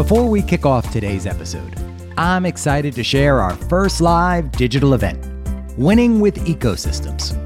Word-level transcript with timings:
Before 0.00 0.30
we 0.30 0.40
kick 0.40 0.64
off 0.64 0.90
today's 0.90 1.26
episode, 1.26 1.78
I'm 2.16 2.46
excited 2.46 2.94
to 2.94 3.04
share 3.04 3.42
our 3.42 3.54
first 3.54 4.00
live 4.00 4.50
digital 4.50 4.94
event, 4.94 5.22
Winning 5.76 6.20
with 6.20 6.36
Ecosystems, 6.46 7.36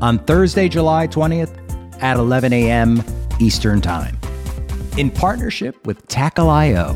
on 0.00 0.18
Thursday, 0.20 0.70
July 0.70 1.06
20th 1.06 2.02
at 2.02 2.16
11 2.16 2.54
a.m. 2.54 3.04
Eastern 3.40 3.82
Time. 3.82 4.18
In 4.96 5.10
partnership 5.10 5.86
with 5.86 6.08
Tackle.io, 6.08 6.94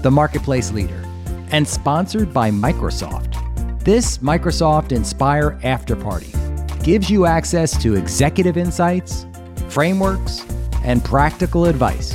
the 0.00 0.10
marketplace 0.12 0.70
leader, 0.70 1.02
and 1.50 1.66
sponsored 1.66 2.32
by 2.32 2.52
Microsoft, 2.52 3.82
this 3.82 4.18
Microsoft 4.18 4.92
Inspire 4.92 5.58
After 5.64 5.96
Party 5.96 6.32
gives 6.84 7.10
you 7.10 7.26
access 7.26 7.82
to 7.82 7.96
executive 7.96 8.56
insights, 8.56 9.26
frameworks, 9.68 10.46
and 10.84 11.04
practical 11.04 11.64
advice 11.64 12.14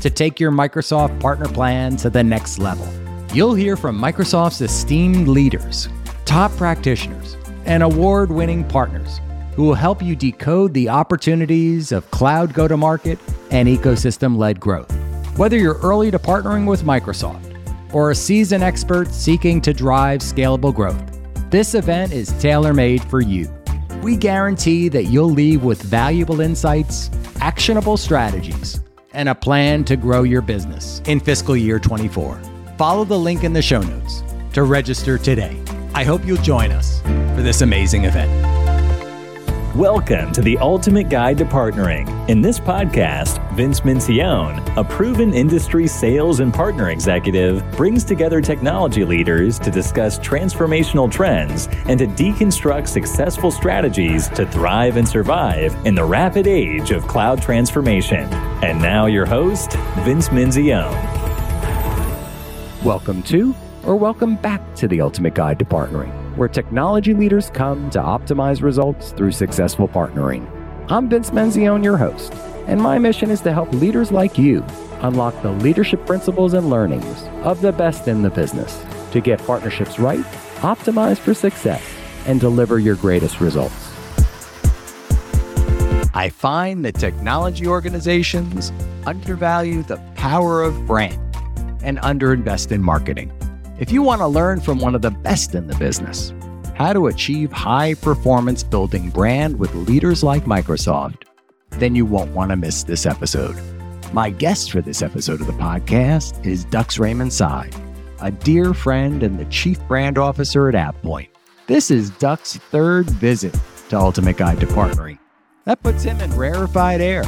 to 0.00 0.10
take 0.10 0.38
your 0.40 0.50
Microsoft 0.52 1.20
partner 1.20 1.48
plan 1.48 1.96
to 1.96 2.10
the 2.10 2.22
next 2.22 2.58
level. 2.58 2.88
You'll 3.34 3.54
hear 3.54 3.76
from 3.76 3.98
Microsoft's 3.98 4.60
esteemed 4.60 5.28
leaders, 5.28 5.88
top 6.24 6.50
practitioners, 6.56 7.36
and 7.64 7.82
award 7.82 8.30
winning 8.30 8.64
partners 8.64 9.20
who 9.54 9.64
will 9.64 9.74
help 9.74 10.00
you 10.00 10.14
decode 10.14 10.72
the 10.72 10.88
opportunities 10.88 11.90
of 11.90 12.08
cloud 12.10 12.54
go 12.54 12.68
to 12.68 12.76
market 12.76 13.18
and 13.50 13.68
ecosystem 13.68 14.36
led 14.36 14.60
growth. 14.60 14.90
Whether 15.36 15.56
you're 15.56 15.78
early 15.78 16.10
to 16.10 16.18
partnering 16.18 16.66
with 16.66 16.82
Microsoft 16.82 17.44
or 17.92 18.10
a 18.10 18.14
seasoned 18.14 18.62
expert 18.62 19.08
seeking 19.08 19.60
to 19.62 19.74
drive 19.74 20.20
scalable 20.20 20.74
growth, 20.74 21.02
this 21.50 21.74
event 21.74 22.12
is 22.12 22.32
tailor 22.40 22.72
made 22.72 23.02
for 23.04 23.20
you. 23.20 23.52
We 24.02 24.16
guarantee 24.16 24.88
that 24.90 25.04
you'll 25.06 25.30
leave 25.30 25.64
with 25.64 25.82
valuable 25.82 26.40
insights, 26.40 27.10
actionable 27.40 27.96
strategies, 27.96 28.80
and 29.18 29.28
a 29.28 29.34
plan 29.34 29.82
to 29.84 29.96
grow 29.96 30.22
your 30.22 30.40
business 30.40 31.02
in 31.06 31.18
fiscal 31.18 31.56
year 31.56 31.80
24. 31.80 32.40
Follow 32.78 33.04
the 33.04 33.18
link 33.18 33.42
in 33.42 33.52
the 33.52 33.60
show 33.60 33.82
notes 33.82 34.22
to 34.52 34.62
register 34.62 35.18
today. 35.18 35.60
I 35.92 36.04
hope 36.04 36.24
you'll 36.24 36.42
join 36.42 36.70
us 36.70 37.00
for 37.34 37.42
this 37.42 37.60
amazing 37.60 38.04
event. 38.04 38.57
Welcome 39.78 40.32
to 40.32 40.42
the 40.42 40.58
Ultimate 40.58 41.08
Guide 41.08 41.38
to 41.38 41.44
Partnering. 41.44 42.28
In 42.28 42.40
this 42.40 42.58
podcast, 42.58 43.38
Vince 43.52 43.82
Menzione, 43.82 44.76
a 44.76 44.82
proven 44.82 45.32
industry 45.32 45.86
sales 45.86 46.40
and 46.40 46.52
partner 46.52 46.90
executive, 46.90 47.62
brings 47.76 48.02
together 48.02 48.40
technology 48.40 49.04
leaders 49.04 49.56
to 49.60 49.70
discuss 49.70 50.18
transformational 50.18 51.08
trends 51.08 51.68
and 51.86 51.96
to 52.00 52.08
deconstruct 52.08 52.88
successful 52.88 53.52
strategies 53.52 54.28
to 54.30 54.44
thrive 54.46 54.96
and 54.96 55.08
survive 55.08 55.72
in 55.86 55.94
the 55.94 56.04
rapid 56.04 56.48
age 56.48 56.90
of 56.90 57.06
cloud 57.06 57.40
transformation. 57.40 58.24
And 58.64 58.82
now, 58.82 59.06
your 59.06 59.26
host, 59.26 59.74
Vince 60.00 60.30
Menzione. 60.30 60.92
Welcome 62.82 63.22
to, 63.22 63.54
or 63.84 63.94
welcome 63.94 64.34
back 64.34 64.74
to 64.74 64.88
the 64.88 65.00
Ultimate 65.00 65.34
Guide 65.34 65.60
to 65.60 65.64
Partnering 65.64 66.17
where 66.38 66.48
technology 66.48 67.14
leaders 67.14 67.50
come 67.50 67.90
to 67.90 67.98
optimize 67.98 68.62
results 68.62 69.10
through 69.10 69.32
successful 69.32 69.88
partnering. 69.88 70.48
I'm 70.88 71.08
Vince 71.08 71.30
Menzione, 71.30 71.82
your 71.82 71.96
host, 71.96 72.32
and 72.68 72.80
my 72.80 72.96
mission 72.96 73.30
is 73.30 73.40
to 73.40 73.52
help 73.52 73.72
leaders 73.72 74.12
like 74.12 74.38
you 74.38 74.64
unlock 75.00 75.42
the 75.42 75.50
leadership 75.50 76.06
principles 76.06 76.54
and 76.54 76.70
learnings 76.70 77.24
of 77.42 77.60
the 77.60 77.72
best 77.72 78.06
in 78.06 78.22
the 78.22 78.30
business 78.30 78.84
to 79.10 79.20
get 79.20 79.44
partnerships 79.46 79.98
right, 79.98 80.24
optimize 80.58 81.18
for 81.18 81.34
success, 81.34 81.84
and 82.26 82.40
deliver 82.40 82.78
your 82.78 82.94
greatest 82.94 83.40
results. 83.40 83.92
I 86.14 86.30
find 86.32 86.84
that 86.84 86.94
technology 86.94 87.66
organizations 87.66 88.72
undervalue 89.06 89.82
the 89.82 89.96
power 90.14 90.62
of 90.62 90.86
brand 90.86 91.20
and 91.82 91.98
underinvest 91.98 92.70
in 92.70 92.82
marketing. 92.82 93.32
If 93.78 93.92
you 93.92 94.02
want 94.02 94.20
to 94.20 94.26
learn 94.26 94.60
from 94.60 94.80
one 94.80 94.96
of 94.96 95.02
the 95.02 95.12
best 95.12 95.54
in 95.54 95.68
the 95.68 95.76
business, 95.76 96.32
how 96.78 96.92
to 96.92 97.08
achieve 97.08 97.50
high 97.50 97.92
performance 97.94 98.62
building 98.62 99.10
brand 99.10 99.58
with 99.58 99.74
leaders 99.74 100.22
like 100.22 100.44
Microsoft, 100.44 101.24
then 101.70 101.96
you 101.96 102.06
won't 102.06 102.32
want 102.32 102.50
to 102.50 102.56
miss 102.56 102.84
this 102.84 103.04
episode. 103.04 103.56
My 104.12 104.30
guest 104.30 104.70
for 104.70 104.80
this 104.80 105.02
episode 105.02 105.40
of 105.40 105.48
the 105.48 105.52
podcast 105.54 106.46
is 106.46 106.64
Dux 106.64 106.96
Raymond 107.00 107.32
Sy, 107.32 107.68
a 108.20 108.30
dear 108.30 108.72
friend 108.72 109.24
and 109.24 109.40
the 109.40 109.44
chief 109.46 109.80
brand 109.88 110.18
officer 110.18 110.68
at 110.68 110.76
AvePoint. 110.76 111.30
This 111.66 111.90
is 111.90 112.10
Dux's 112.10 112.62
third 112.70 113.10
visit 113.10 113.58
to 113.88 113.98
Ultimate 113.98 114.36
Guide 114.36 114.60
to 114.60 114.66
Partnering. 114.66 115.18
That 115.64 115.82
puts 115.82 116.04
him 116.04 116.20
in 116.20 116.34
rarefied 116.36 117.00
air. 117.00 117.24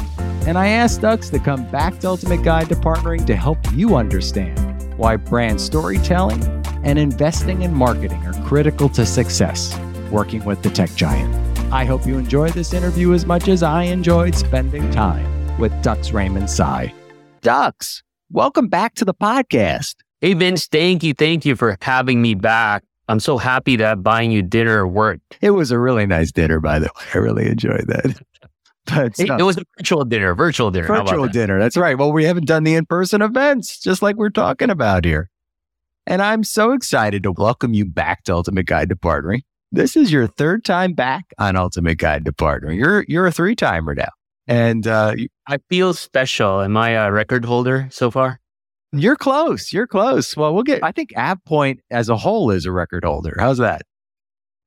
And 0.47 0.57
I 0.57 0.69
asked 0.69 1.01
Dux 1.01 1.29
to 1.29 1.41
come 1.41 1.69
back 1.73 1.99
to 1.99 2.09
Ultimate 2.09 2.45
Guide 2.45 2.69
to 2.69 2.77
Partnering 2.77 3.27
to 3.27 3.35
help 3.35 3.59
you 3.73 3.97
understand 3.97 4.97
why 4.97 5.17
brand 5.17 5.61
storytelling 5.61 6.60
and 6.83 6.99
investing 6.99 7.63
in 7.63 7.75
marketing 7.75 8.25
are 8.27 8.47
critical 8.47 8.89
to 8.91 9.05
success 9.07 9.79
working 10.11 10.45
with 10.45 10.63
the 10.63 10.71
tech 10.71 10.95
giant. 10.95 11.35
I 11.73 11.85
hope 11.85 12.07
you 12.07 12.19
enjoyed 12.19 12.53
this 12.53 12.73
interview 12.73 13.13
as 13.15 13.27
much 13.27 13.49
as 13.49 13.63
I 13.63 13.85
enjoyed 13.85 14.35
spending 14.35 14.91
time 14.91 15.59
with 15.59 15.73
Dux 15.83 16.13
Raymond 16.13 16.51
Sy. 16.51 16.93
Dux, 17.43 18.03
welcome 18.31 18.69
back 18.69 18.95
to 18.97 19.05
the 19.05 19.15
podcast. 19.15 19.95
Hey, 20.21 20.35
Vince, 20.35 20.67
thank 20.67 21.03
you. 21.03 21.15
Thank 21.15 21.45
you 21.45 21.57
for 21.57 21.79
having 21.81 22.21
me 22.21 22.35
back. 22.35 22.83
I'm 23.09 23.21
so 23.21 23.39
happy 23.39 23.77
that 23.77 24.03
buying 24.03 24.31
you 24.31 24.43
dinner 24.43 24.87
worked. 24.87 25.39
It 25.41 25.51
was 25.51 25.71
a 25.71 25.79
really 25.79 26.07
nice 26.07 26.31
dinner, 26.31 26.61
by 26.61 26.79
the 26.79 26.87
way. 26.87 27.05
I 27.15 27.19
really 27.19 27.47
enjoyed 27.47 27.87
that. 27.87 28.21
But 28.87 29.21
it, 29.21 29.31
uh, 29.31 29.37
it 29.37 29.43
was 29.43 29.57
a 29.57 29.63
virtual 29.79 30.05
dinner, 30.05 30.35
virtual 30.35 30.71
dinner. 30.73 30.89
Virtual 30.89 31.29
dinner. 31.29 31.61
That's 31.61 31.77
right. 31.77 31.97
Well, 31.97 32.13
we 32.13 32.25
haven't 32.25 32.47
done 32.47 32.65
the 32.65 32.75
in 32.75 32.87
person 32.87 33.23
events, 33.23 33.79
just 33.79 34.03
like 34.03 34.17
we're 34.17 34.31
talking 34.31 34.69
about 34.69 35.05
here. 35.05 35.30
And 36.11 36.21
I'm 36.21 36.43
so 36.43 36.73
excited 36.73 37.23
to 37.23 37.31
welcome 37.31 37.73
you 37.73 37.85
back 37.85 38.25
to 38.25 38.35
Ultimate 38.35 38.67
Guide 38.67 38.89
to 38.89 38.97
Partnering. 38.97 39.43
This 39.71 39.95
is 39.95 40.11
your 40.11 40.27
third 40.27 40.65
time 40.65 40.93
back 40.93 41.27
on 41.39 41.55
Ultimate 41.55 41.99
Guide 41.99 42.25
to 42.25 42.33
Partnering. 42.33 42.77
You're 42.77 43.05
you're 43.07 43.29
a 43.29 43.31
three 43.31 43.55
timer 43.55 43.95
now, 43.95 44.09
and 44.49 44.89
uh, 44.89 45.15
I 45.47 45.59
feel 45.69 45.95
special. 45.95 46.63
Am 46.63 46.77
I 46.77 46.91
a 46.91 47.13
record 47.13 47.45
holder 47.45 47.87
so 47.93 48.11
far? 48.11 48.41
You're 48.91 49.15
close. 49.15 49.73
You're 49.73 49.87
close. 49.87 50.37
Well, 50.37 50.53
we'll 50.53 50.65
get. 50.65 50.83
I 50.83 50.91
think 50.91 51.11
AvePoint 51.11 51.79
as 51.93 52.09
a 52.09 52.17
whole 52.17 52.51
is 52.51 52.67
a 52.67 52.73
record 52.73 53.05
holder. 53.05 53.37
How's 53.39 53.59
that? 53.59 53.83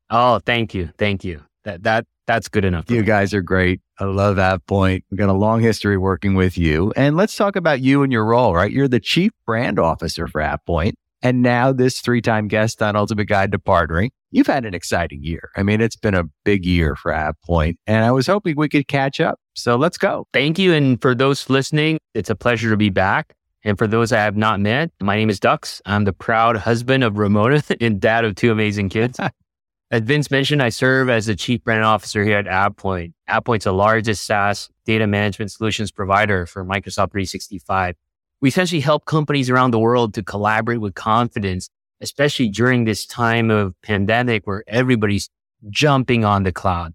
Oh, 0.10 0.40
thank 0.40 0.74
you, 0.74 0.92
thank 0.98 1.26
you. 1.26 1.44
That 1.66 1.84
that 1.84 2.06
that's 2.26 2.48
good 2.48 2.64
enough. 2.64 2.90
You 2.90 3.02
me. 3.02 3.06
guys 3.06 3.34
are 3.34 3.42
great. 3.42 3.82
I 4.00 4.06
love 4.06 4.38
AvePoint. 4.38 5.02
We've 5.12 5.18
got 5.18 5.28
a 5.28 5.34
long 5.34 5.60
history 5.60 5.98
working 5.98 6.36
with 6.36 6.58
you. 6.58 6.94
And 6.96 7.18
let's 7.18 7.36
talk 7.36 7.58
about 7.58 7.82
you 7.82 8.02
and 8.02 8.14
your 8.14 8.24
role, 8.24 8.56
right? 8.56 8.72
You're 8.72 8.88
the 8.88 9.02
chief 9.02 9.34
brand 9.46 9.78
officer 9.78 10.26
for 10.30 10.40
AvePoint. 10.40 10.94
And 11.24 11.42
now 11.42 11.72
this 11.72 12.02
three 12.02 12.22
time 12.22 12.50
guest 12.50 12.82
on 12.82 12.98
Ultimate 12.98 13.26
Guide 13.26 13.54
to 13.54 13.58
Partnering. 13.58 14.10
You've 14.32 14.48
had 14.48 14.66
an 14.66 14.74
exciting 14.74 15.24
year. 15.24 15.52
I 15.56 15.64
mean, 15.64 15.80
it's 15.80 15.96
been 15.96 16.14
a 16.14 16.26
big 16.44 16.66
year 16.66 16.96
for 16.96 17.12
AvePoint, 17.12 17.76
And 17.88 18.04
I 18.04 18.12
was 18.12 18.28
hoping 18.28 18.56
we 18.58 18.68
could 18.68 18.88
catch 18.90 19.22
up. 19.22 19.40
So 19.56 19.78
let's 19.78 19.98
go. 19.98 20.28
Thank 20.34 20.60
you. 20.60 20.74
And 20.74 21.02
for 21.02 21.16
those 21.16 21.50
listening, 21.50 22.00
it's 22.14 22.30
a 22.30 22.36
pleasure 22.36 22.70
to 22.72 22.78
be 22.78 22.90
back. 22.90 23.34
And 23.64 23.78
for 23.78 23.88
those 23.88 24.12
I 24.12 24.18
have 24.18 24.36
not 24.36 24.60
met, 24.60 24.92
my 25.00 25.16
name 25.16 25.30
is 25.30 25.40
Dux. 25.40 25.82
I'm 25.86 26.04
the 26.04 26.12
proud 26.12 26.58
husband 26.58 27.06
of 27.06 27.18
Ramona 27.18 27.64
and 27.80 28.02
dad 28.02 28.26
of 28.26 28.36
two 28.36 28.52
amazing 28.52 28.90
kids. 28.90 29.18
As 29.92 30.02
Vince 30.02 30.32
mentioned, 30.32 30.62
I 30.64 30.70
serve 30.70 31.08
as 31.08 31.28
the 31.28 31.36
chief 31.36 31.64
brand 31.64 31.84
officer 31.84 32.24
here 32.24 32.40
at 32.40 32.48
AvePoint. 32.48 33.14
AvePoint's 33.30 33.66
the 33.66 33.74
largest 33.74 34.26
SaaS 34.26 34.68
data 34.86 35.06
management 35.06 35.52
solutions 35.52 35.92
provider 35.92 36.48
for 36.48 36.66
Microsoft 36.66 37.12
365. 37.12 37.96
We 38.44 38.50
essentially 38.50 38.82
help 38.82 39.06
companies 39.06 39.50
around 39.50 39.72
the 39.72 39.80
world 39.80 40.14
to 40.16 40.22
collaborate 40.22 40.82
with 40.82 40.96
confidence, 40.96 41.70
especially 42.02 42.50
during 42.50 42.84
this 42.84 43.06
time 43.06 43.50
of 43.50 43.74
pandemic 43.84 44.46
where 44.46 44.66
everybody's 44.68 45.30
jumping 45.70 46.26
on 46.26 46.44
the 46.44 46.52
cloud. 46.52 46.94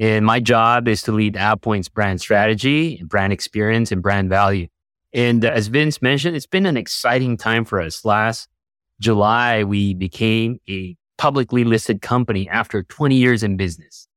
And 0.00 0.26
my 0.26 0.40
job 0.40 0.88
is 0.88 1.02
to 1.02 1.12
lead 1.12 1.34
AvePoint's 1.34 1.88
brand 1.88 2.20
strategy, 2.20 3.00
brand 3.04 3.32
experience, 3.32 3.92
and 3.92 4.02
brand 4.02 4.28
value. 4.28 4.66
And 5.12 5.44
uh, 5.44 5.50
as 5.50 5.68
Vince 5.68 6.02
mentioned, 6.02 6.34
it's 6.34 6.48
been 6.48 6.66
an 6.66 6.76
exciting 6.76 7.36
time 7.36 7.64
for 7.64 7.80
us. 7.80 8.04
Last 8.04 8.48
July, 9.00 9.62
we 9.62 9.94
became 9.94 10.58
a 10.68 10.96
publicly 11.16 11.62
listed 11.62 12.02
company 12.02 12.48
after 12.48 12.82
20 12.82 13.14
years 13.14 13.44
in 13.44 13.56
business. 13.56 14.08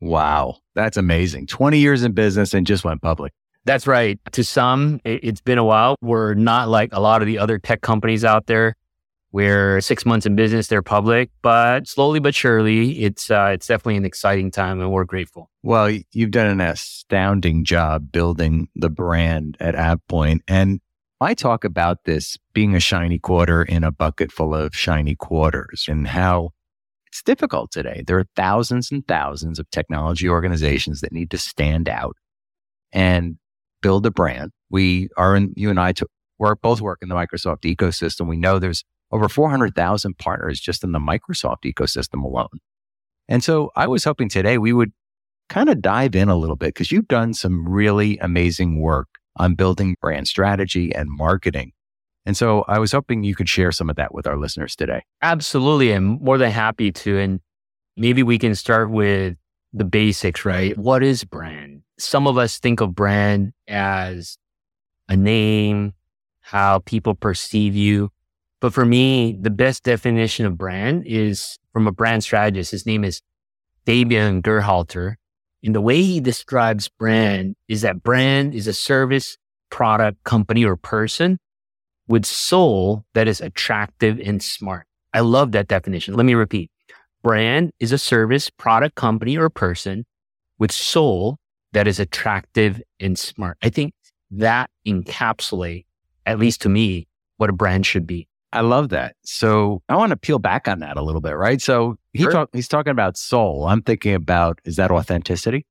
Wow. 0.00 0.56
That's 0.74 0.96
amazing. 0.96 1.48
20 1.48 1.78
years 1.78 2.02
in 2.02 2.12
business 2.12 2.54
and 2.54 2.66
just 2.66 2.82
went 2.82 3.02
public. 3.02 3.34
That's 3.64 3.86
right. 3.86 4.18
To 4.32 4.42
some, 4.44 5.00
it's 5.04 5.40
been 5.40 5.58
a 5.58 5.64
while. 5.64 5.96
We're 6.00 6.34
not 6.34 6.68
like 6.68 6.90
a 6.92 7.00
lot 7.00 7.20
of 7.22 7.26
the 7.26 7.38
other 7.38 7.58
tech 7.58 7.82
companies 7.82 8.24
out 8.24 8.46
there 8.46 8.74
where 9.32 9.80
six 9.80 10.04
months 10.04 10.26
in 10.26 10.34
business, 10.34 10.66
they're 10.66 10.82
public, 10.82 11.30
but 11.42 11.86
slowly 11.86 12.18
but 12.18 12.34
surely, 12.34 13.04
it's, 13.04 13.30
uh, 13.30 13.50
it's 13.52 13.66
definitely 13.66 13.96
an 13.96 14.04
exciting 14.04 14.50
time 14.50 14.80
and 14.80 14.90
we're 14.90 15.04
grateful. 15.04 15.50
Well, 15.62 15.90
you've 16.12 16.32
done 16.32 16.48
an 16.48 16.60
astounding 16.60 17.64
job 17.64 18.10
building 18.10 18.68
the 18.74 18.90
brand 18.90 19.56
at 19.60 19.74
AvePoint. 19.74 20.40
And 20.48 20.80
I 21.20 21.34
talk 21.34 21.64
about 21.64 22.04
this 22.04 22.38
being 22.54 22.74
a 22.74 22.80
shiny 22.80 23.18
quarter 23.18 23.62
in 23.62 23.84
a 23.84 23.92
bucket 23.92 24.32
full 24.32 24.54
of 24.54 24.74
shiny 24.74 25.14
quarters 25.14 25.84
and 25.86 26.08
how 26.08 26.50
it's 27.06 27.22
difficult 27.22 27.70
today. 27.70 28.02
There 28.06 28.18
are 28.18 28.26
thousands 28.36 28.90
and 28.90 29.06
thousands 29.06 29.58
of 29.58 29.70
technology 29.70 30.28
organizations 30.28 31.02
that 31.02 31.12
need 31.12 31.30
to 31.30 31.38
stand 31.38 31.88
out 31.88 32.16
and 32.92 33.36
build 33.82 34.06
a 34.06 34.10
brand. 34.10 34.52
We 34.70 35.08
are 35.16 35.36
in, 35.36 35.52
you 35.56 35.70
and 35.70 35.80
I 35.80 35.92
t- 35.92 36.06
work, 36.38 36.60
both 36.62 36.80
work 36.80 36.98
in 37.02 37.08
the 37.08 37.14
Microsoft 37.14 37.62
ecosystem. 37.62 38.26
We 38.26 38.36
know 38.36 38.58
there's 38.58 38.84
over 39.12 39.28
400,000 39.28 40.18
partners 40.18 40.60
just 40.60 40.84
in 40.84 40.92
the 40.92 40.98
Microsoft 40.98 41.64
ecosystem 41.64 42.24
alone. 42.24 42.60
And 43.28 43.44
so 43.44 43.70
I 43.76 43.86
was 43.86 44.04
hoping 44.04 44.28
today 44.28 44.58
we 44.58 44.72
would 44.72 44.92
kind 45.48 45.68
of 45.68 45.82
dive 45.82 46.14
in 46.14 46.28
a 46.28 46.36
little 46.36 46.56
bit 46.56 46.68
because 46.68 46.92
you've 46.92 47.08
done 47.08 47.34
some 47.34 47.68
really 47.68 48.18
amazing 48.18 48.80
work 48.80 49.08
on 49.36 49.54
building 49.54 49.96
brand 50.00 50.28
strategy 50.28 50.94
and 50.94 51.08
marketing. 51.10 51.72
And 52.26 52.36
so 52.36 52.64
I 52.68 52.78
was 52.78 52.92
hoping 52.92 53.24
you 53.24 53.34
could 53.34 53.48
share 53.48 53.72
some 53.72 53.90
of 53.90 53.96
that 53.96 54.14
with 54.14 54.26
our 54.26 54.36
listeners 54.36 54.76
today. 54.76 55.02
Absolutely. 55.22 55.92
I'm 55.92 56.22
more 56.22 56.38
than 56.38 56.50
happy 56.50 56.92
to. 56.92 57.18
And 57.18 57.40
maybe 57.96 58.22
we 58.22 58.38
can 58.38 58.54
start 58.54 58.90
with 58.90 59.36
the 59.72 59.84
basics, 59.84 60.44
right? 60.44 60.76
What 60.76 61.02
is 61.02 61.24
brand? 61.24 61.82
Some 62.00 62.26
of 62.26 62.38
us 62.38 62.58
think 62.58 62.80
of 62.80 62.94
brand 62.94 63.52
as 63.68 64.38
a 65.08 65.16
name, 65.16 65.92
how 66.40 66.78
people 66.80 67.14
perceive 67.14 67.76
you. 67.76 68.10
But 68.60 68.72
for 68.72 68.84
me, 68.84 69.36
the 69.38 69.50
best 69.50 69.82
definition 69.82 70.46
of 70.46 70.56
brand 70.56 71.04
is 71.06 71.58
from 71.72 71.86
a 71.86 71.92
brand 71.92 72.24
strategist. 72.24 72.70
His 72.70 72.86
name 72.86 73.04
is 73.04 73.20
Fabian 73.84 74.42
Geyrhalter. 74.42 75.16
And 75.62 75.74
the 75.74 75.80
way 75.80 76.02
he 76.02 76.20
describes 76.20 76.88
brand 76.88 77.56
is 77.68 77.82
that 77.82 78.02
brand 78.02 78.54
is 78.54 78.66
a 78.66 78.72
service, 78.72 79.36
product, 79.68 80.24
company, 80.24 80.64
or 80.64 80.76
person 80.76 81.38
with 82.08 82.24
soul 82.24 83.04
that 83.12 83.28
is 83.28 83.40
attractive 83.40 84.18
and 84.18 84.42
smart. 84.42 84.86
I 85.12 85.20
love 85.20 85.52
that 85.52 85.68
definition. 85.68 86.14
Let 86.14 86.24
me 86.24 86.34
repeat. 86.34 86.70
Brand 87.22 87.72
is 87.78 87.92
a 87.92 87.98
service, 87.98 88.48
product, 88.48 88.94
company, 88.94 89.36
or 89.36 89.50
person 89.50 90.06
with 90.58 90.72
soul 90.72 91.36
that 91.72 91.86
is 91.86 92.00
attractive 92.00 92.80
and 92.98 93.18
smart. 93.18 93.58
I 93.62 93.68
think 93.68 93.94
that 94.30 94.70
encapsulate, 94.86 95.84
at 96.26 96.38
least 96.38 96.62
to 96.62 96.68
me, 96.68 97.06
what 97.36 97.50
a 97.50 97.52
brand 97.52 97.86
should 97.86 98.06
be. 98.06 98.28
I 98.52 98.62
love 98.62 98.88
that. 98.88 99.14
So 99.24 99.82
I 99.88 99.96
want 99.96 100.10
to 100.10 100.16
peel 100.16 100.38
back 100.40 100.66
on 100.66 100.80
that 100.80 100.96
a 100.96 101.02
little 101.02 101.20
bit, 101.20 101.36
right? 101.36 101.62
So 101.62 101.96
he 102.12 102.22
Sure. 102.22 102.32
talk, 102.32 102.50
he's 102.52 102.68
talking 102.68 102.90
about 102.90 103.16
soul. 103.16 103.66
I'm 103.66 103.82
thinking 103.82 104.14
about 104.14 104.60
is 104.64 104.76
that 104.76 104.90
authenticity? 104.90 105.66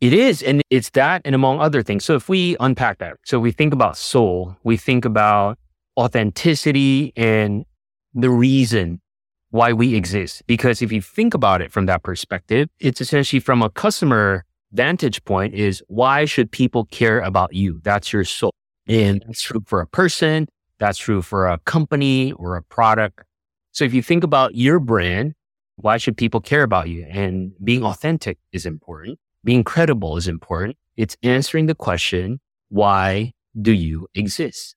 It 0.00 0.12
is. 0.12 0.42
And 0.42 0.62
it's 0.70 0.90
that 0.90 1.22
and 1.24 1.34
among 1.34 1.60
other 1.60 1.82
things. 1.82 2.04
So 2.04 2.14
if 2.14 2.28
we 2.28 2.56
unpack 2.60 2.98
that, 2.98 3.18
so 3.24 3.38
we 3.38 3.52
think 3.52 3.72
about 3.72 3.96
soul, 3.96 4.56
we 4.64 4.76
think 4.76 5.04
about 5.04 5.58
authenticity 5.98 7.12
and 7.16 7.64
the 8.14 8.30
reason 8.30 9.00
why 9.50 9.72
we 9.72 9.94
exist. 9.94 10.42
Because 10.46 10.82
if 10.82 10.90
you 10.90 11.02
think 11.02 11.34
about 11.34 11.60
it 11.60 11.70
from 11.70 11.86
that 11.86 12.02
perspective, 12.02 12.68
it's 12.80 13.00
essentially 13.00 13.38
from 13.38 13.62
a 13.62 13.68
customer 13.70 14.44
vantage 14.72 15.24
point 15.24 15.54
is 15.54 15.82
why 15.88 16.24
should 16.24 16.50
people 16.50 16.84
care 16.86 17.20
about 17.20 17.54
you? 17.54 17.80
That's 17.82 18.12
your 18.12 18.24
soul. 18.24 18.52
And 18.86 19.22
that's 19.26 19.42
true 19.42 19.62
for 19.66 19.80
a 19.80 19.86
person. 19.86 20.48
That's 20.78 20.98
true 20.98 21.22
for 21.22 21.46
a 21.48 21.58
company 21.58 22.32
or 22.32 22.56
a 22.56 22.62
product. 22.62 23.22
So 23.70 23.84
if 23.84 23.94
you 23.94 24.02
think 24.02 24.24
about 24.24 24.54
your 24.54 24.80
brand, 24.80 25.34
why 25.76 25.96
should 25.96 26.16
people 26.16 26.40
care 26.40 26.62
about 26.62 26.88
you? 26.88 27.06
And 27.08 27.52
being 27.62 27.84
authentic 27.84 28.38
is 28.52 28.66
important 28.66 29.18
being 29.44 29.64
credible 29.64 30.16
is 30.16 30.28
important. 30.28 30.76
It's 30.96 31.16
answering 31.22 31.66
the 31.66 31.74
question, 31.74 32.40
why 32.68 33.32
do 33.60 33.72
you 33.72 34.06
exist? 34.14 34.76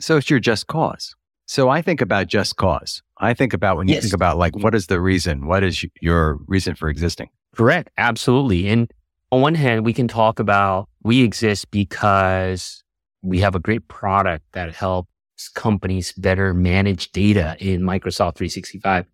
So 0.00 0.18
it's 0.18 0.28
your 0.28 0.40
just 0.40 0.66
cause. 0.66 1.14
So 1.46 1.68
I 1.68 1.80
think 1.80 2.00
about 2.00 2.26
just 2.26 2.56
cause. 2.56 3.02
I 3.18 3.32
think 3.32 3.54
about 3.54 3.76
when 3.76 3.88
you 3.88 3.94
Yes. 3.94 4.04
think 4.04 4.14
about 4.14 4.36
like, 4.36 4.52
mm-hmm. 4.52 4.62
what 4.62 4.74
is 4.74 4.88
the 4.88 5.00
reason? 5.00 5.46
What 5.46 5.62
is 5.62 5.84
your 6.00 6.38
reason 6.46 6.74
for 6.74 6.88
existing? 6.88 7.28
Correct. 7.54 7.90
Absolutely. 7.96 8.68
And 8.68 8.92
on 9.32 9.40
one 9.40 9.54
hand, 9.54 9.84
we 9.84 9.92
can 9.92 10.08
talk 10.08 10.38
about 10.38 10.88
we 11.02 11.22
exist 11.22 11.70
because 11.70 12.82
we 13.22 13.40
have 13.40 13.54
a 13.54 13.60
great 13.60 13.88
product 13.88 14.44
that 14.52 14.74
helps 14.74 15.08
companies 15.54 16.12
better 16.12 16.54
manage 16.54 17.12
data 17.12 17.56
in 17.58 17.82
Microsoft 17.82 18.36
365. 18.36 19.06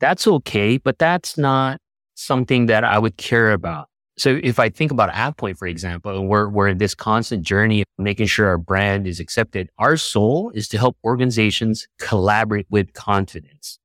That's 0.00 0.26
okay, 0.26 0.78
but 0.78 0.98
that's 0.98 1.36
not 1.36 1.80
something 2.14 2.66
that 2.66 2.84
I 2.84 2.98
would 2.98 3.16
care 3.16 3.52
about. 3.52 3.88
So 4.18 4.40
if 4.42 4.58
I 4.58 4.70
think 4.70 4.90
about 4.90 5.10
AvePoint, 5.10 5.58
for 5.58 5.68
example, 5.68 6.26
we're, 6.26 6.48
we're 6.48 6.68
in 6.68 6.78
this 6.78 6.94
constant 6.94 7.42
journey 7.42 7.82
of 7.82 7.86
making 7.98 8.26
sure 8.26 8.46
our 8.46 8.56
brand 8.56 9.06
is 9.06 9.20
accepted. 9.20 9.68
Our 9.78 9.98
soul 9.98 10.50
is 10.54 10.68
to 10.68 10.78
help 10.78 10.96
organizations 11.04 11.86
collaborate 11.98 12.66
with 12.70 12.94
confidence. 12.94 13.78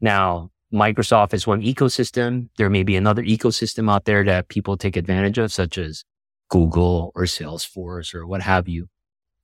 Now, 0.00 0.51
Microsoft 0.72 1.34
is 1.34 1.46
one 1.46 1.62
ecosystem. 1.62 2.48
There 2.56 2.70
may 2.70 2.82
be 2.82 2.96
another 2.96 3.22
ecosystem 3.22 3.90
out 3.90 4.06
there 4.06 4.24
that 4.24 4.48
people 4.48 4.76
take 4.76 4.96
advantage 4.96 5.38
of, 5.38 5.52
such 5.52 5.76
as 5.76 6.04
Google 6.48 7.12
or 7.14 7.24
Salesforce 7.24 8.14
or 8.14 8.26
what 8.26 8.42
have 8.42 8.68
you. 8.68 8.88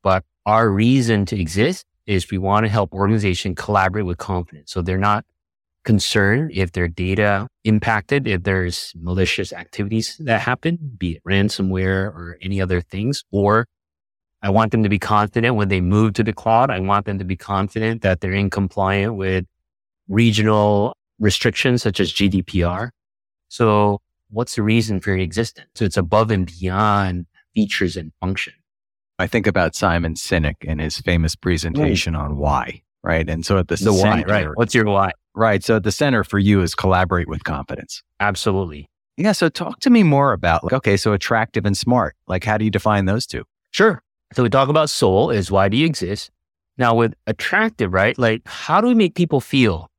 But 0.03 0.25
our 0.47 0.71
reason 0.71 1.27
to 1.27 1.39
exist 1.39 1.85
is 2.07 2.31
we 2.31 2.39
want 2.39 2.65
to 2.65 2.71
help 2.71 2.95
organizations 2.95 3.57
collaborate 3.59 4.07
with 4.07 4.19
confidence. 4.19 4.73
So 4.73 4.81
they're 4.81 4.97
not 4.97 5.27
concerned 5.85 6.51
if 6.55 6.73
their 6.73 6.89
data 6.89 7.47
impacted, 7.65 8.27
if 8.27 8.43
there's 8.43 8.93
malicious 8.97 9.53
activities 9.53 10.17
that 10.21 10.41
happen, 10.41 10.79
be 10.99 11.17
it 11.17 11.23
ransomware 11.25 12.07
or 12.07 12.39
any 12.41 12.61
other 12.61 12.81
things, 12.81 13.25
or 13.31 13.67
I 14.43 14.51
want 14.51 14.73
them 14.73 14.83
to 14.83 14.89
be 14.89 14.99
confident 14.99 15.57
when 15.57 15.69
they 15.69 15.81
move 15.81 16.15
to 16.15 16.23
the 16.23 16.33
cloud. 16.33 16.71
I 16.71 16.79
want 16.81 17.07
them 17.07 17.19
to 17.19 17.25
be 17.25 17.37
confident 17.37 18.03
that 18.03 18.21
they're 18.21 18.33
in 18.33 18.51
compliant 18.51 19.17
with 19.17 19.45
regional 20.09 20.95
restrictions 21.19 21.83
such 21.83 22.01
as 22.01 22.13
GDPR. 22.13 22.91
So 23.49 24.01
what's 24.31 24.57
the 24.57 24.63
reason 24.63 25.01
for 25.01 25.11
your 25.11 25.19
existence? 25.19 25.69
So 25.75 25.85
it's 25.85 25.97
above 25.97 26.31
and 26.31 26.47
beyond 26.47 27.27
features 27.55 27.97
and 27.97 28.13
function. 28.21 28.53
I 29.19 29.27
think 29.27 29.47
about 29.47 29.75
Simon 29.75 30.15
Sinek 30.15 30.57
and 30.67 30.81
his 30.81 30.99
famous 30.99 31.35
presentation 31.35 32.15
on 32.15 32.37
why, 32.37 32.83
right? 33.03 33.29
And 33.29 33.45
so 33.45 33.59
at 33.59 33.69
the, 33.69 33.77
The 33.77 33.93
why, 33.93 33.99
center, 33.99 34.27
right? 34.27 34.49
What's 34.55 34.75
your 34.75 34.85
why? 34.85 35.13
Right. 35.35 35.63
So 35.65 35.77
at 35.77 35.83
the 35.83 35.93
center 35.93 36.25
for 36.25 36.39
you 36.39 36.63
is 36.63 36.75
collaborate 36.75 37.29
with 37.29 37.45
confidence. 37.45 38.03
Absolutely. 38.21 38.89
Yeah. 39.17 39.33
So 39.33 39.49
talk 39.49 39.81
to 39.81 39.91
me 39.91 40.05
more 40.05 40.33
about 40.33 40.63
like, 40.65 40.73
okay, 40.73 40.97
so 40.97 41.13
attractive 41.13 41.67
and 41.67 41.77
smart. 41.77 42.15
Like, 42.29 42.45
how 42.45 42.59
do 42.59 42.65
you 42.65 42.71
define 42.71 43.07
those 43.07 43.27
two? 43.27 43.45
Sure. 43.73 44.03
So 44.35 44.43
we 44.43 44.51
talk 44.51 44.69
about 44.69 44.91
soul 44.91 45.31
is 45.31 45.51
why 45.51 45.69
do 45.69 45.77
you 45.77 45.87
exist? 45.87 46.31
Now 46.77 46.95
with 46.95 47.15
attractive, 47.27 47.93
right? 47.93 48.17
Like 48.17 48.43
how 48.47 48.81
do 48.81 48.87
we 48.87 48.95
make 48.95 49.15
people 49.15 49.41
feel? 49.41 49.91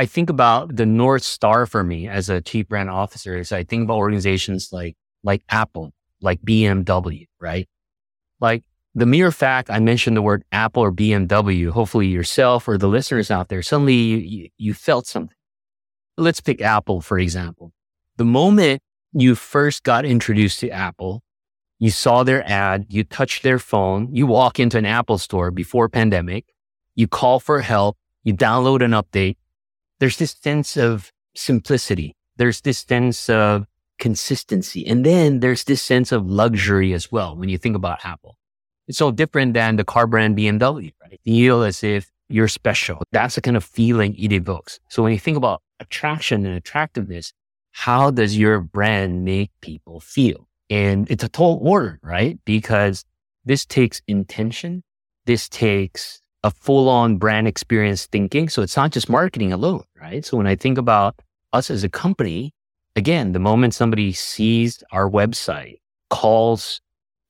I 0.00 0.06
think 0.06 0.30
about 0.30 0.76
the 0.76 0.86
North 0.86 1.22
Star 1.22 1.66
for 1.66 1.84
me 1.84 2.08
as 2.08 2.30
a 2.30 2.40
chief 2.40 2.68
brand 2.68 2.88
officer 2.88 3.36
is 3.36 3.52
I 3.52 3.64
think 3.64 3.84
about 3.84 3.98
organizations 3.98 4.70
like, 4.72 4.96
like 5.22 5.42
Apple, 5.50 5.92
like 6.22 6.40
BMW, 6.40 7.28
right? 7.38 7.68
Like 8.40 8.64
the 8.94 9.04
mere 9.04 9.30
fact 9.30 9.68
I 9.68 9.78
mentioned 9.78 10.16
the 10.16 10.22
word 10.22 10.42
Apple 10.52 10.84
or 10.84 10.90
BMW, 10.90 11.68
hopefully 11.68 12.06
yourself 12.06 12.66
or 12.66 12.78
the 12.78 12.88
listeners 12.88 13.30
out 13.30 13.50
there, 13.50 13.60
suddenly 13.60 13.92
you, 13.92 14.48
you, 14.56 14.72
felt 14.72 15.06
something. 15.06 15.36
Let's 16.16 16.40
pick 16.40 16.62
Apple, 16.62 17.02
for 17.02 17.18
example. 17.18 17.74
The 18.16 18.24
moment 18.24 18.80
you 19.12 19.34
first 19.34 19.82
got 19.82 20.06
introduced 20.06 20.60
to 20.60 20.70
Apple, 20.70 21.22
you 21.78 21.90
saw 21.90 22.22
their 22.22 22.42
ad, 22.50 22.86
you 22.88 23.04
touched 23.04 23.42
their 23.42 23.58
phone, 23.58 24.14
you 24.14 24.26
walk 24.26 24.58
into 24.58 24.78
an 24.78 24.86
Apple 24.86 25.18
store 25.18 25.50
before 25.50 25.90
pandemic, 25.90 26.46
you 26.94 27.06
call 27.06 27.38
for 27.38 27.60
help, 27.60 27.98
you 28.24 28.32
download 28.32 28.82
an 28.82 28.92
update. 28.92 29.36
There's 30.00 30.16
this 30.16 30.36
sense 30.42 30.76
of 30.76 31.12
simplicity. 31.36 32.16
There's 32.36 32.62
this 32.62 32.78
sense 32.78 33.28
of 33.28 33.66
consistency. 33.98 34.86
And 34.86 35.04
then 35.04 35.40
there's 35.40 35.64
this 35.64 35.82
sense 35.82 36.10
of 36.10 36.26
luxury 36.26 36.92
as 36.92 37.12
well 37.12 37.36
when 37.36 37.48
you 37.48 37.58
think 37.58 37.76
about 37.76 38.04
Apple. 38.04 38.36
It's 38.88 38.98
so 38.98 39.12
different 39.12 39.54
than 39.54 39.76
the 39.76 39.84
car 39.84 40.06
brand 40.06 40.36
BMW, 40.36 40.92
right? 41.02 41.20
Feel 41.22 41.62
as 41.62 41.84
if 41.84 42.10
you're 42.28 42.48
special. 42.48 43.02
That's 43.12 43.34
the 43.34 43.40
kind 43.40 43.56
of 43.56 43.62
feeling 43.62 44.16
it 44.16 44.32
evokes. 44.32 44.80
So 44.88 45.02
when 45.02 45.12
you 45.12 45.18
think 45.18 45.36
about 45.36 45.62
attraction 45.78 46.46
and 46.46 46.56
attractiveness, 46.56 47.32
how 47.72 48.10
does 48.10 48.36
your 48.36 48.60
brand 48.60 49.24
make 49.24 49.50
people 49.60 50.00
feel? 50.00 50.48
And 50.70 51.08
it's 51.10 51.22
a 51.22 51.28
tall 51.28 51.60
order, 51.62 52.00
right? 52.02 52.38
Because 52.44 53.04
this 53.44 53.66
takes 53.66 54.00
intention. 54.08 54.82
This 55.26 55.48
takes 55.48 56.19
a 56.42 56.50
full 56.50 56.88
on 56.88 57.16
brand 57.16 57.46
experience 57.46 58.06
thinking. 58.06 58.48
So 58.48 58.62
it's 58.62 58.76
not 58.76 58.92
just 58.92 59.08
marketing 59.08 59.52
alone, 59.52 59.84
right? 60.00 60.24
So 60.24 60.36
when 60.36 60.46
I 60.46 60.56
think 60.56 60.78
about 60.78 61.16
us 61.52 61.70
as 61.70 61.84
a 61.84 61.88
company, 61.88 62.52
again, 62.96 63.32
the 63.32 63.38
moment 63.38 63.74
somebody 63.74 64.12
sees 64.12 64.82
our 64.92 65.08
website, 65.08 65.80
calls 66.08 66.80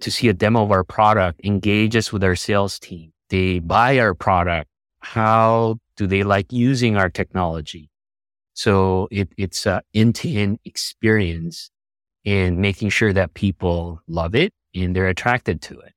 to 0.01 0.11
see 0.11 0.29
a 0.29 0.33
demo 0.33 0.63
of 0.63 0.71
our 0.71 0.85
product, 0.85 1.41
engages 1.45 2.13
with 2.13 2.25
our 2.25 2.37
sales 2.37 2.79
team, 2.79 3.13
they 3.29 3.59
buy 3.59 3.99
our 3.99 4.15
product, 4.15 4.69
how 5.01 5.79
do 5.97 6.07
they 6.07 6.23
like 6.23 6.53
using 6.53 6.97
our 6.97 7.11
technology? 7.11 7.91
So 8.55 9.09
it, 9.11 9.33
it's 9.37 9.67
a 9.67 9.83
end-to-end 9.95 10.61
experience 10.65 11.71
in 12.25 12.61
making 12.61 12.91
sure 12.91 13.13
that 13.13 13.35
people 13.35 14.03
love 14.07 14.35
it 14.35 14.53
and 14.75 14.95
they're 14.95 15.09
attracted 15.09 15.63
to 15.63 15.79
it. 15.81 15.93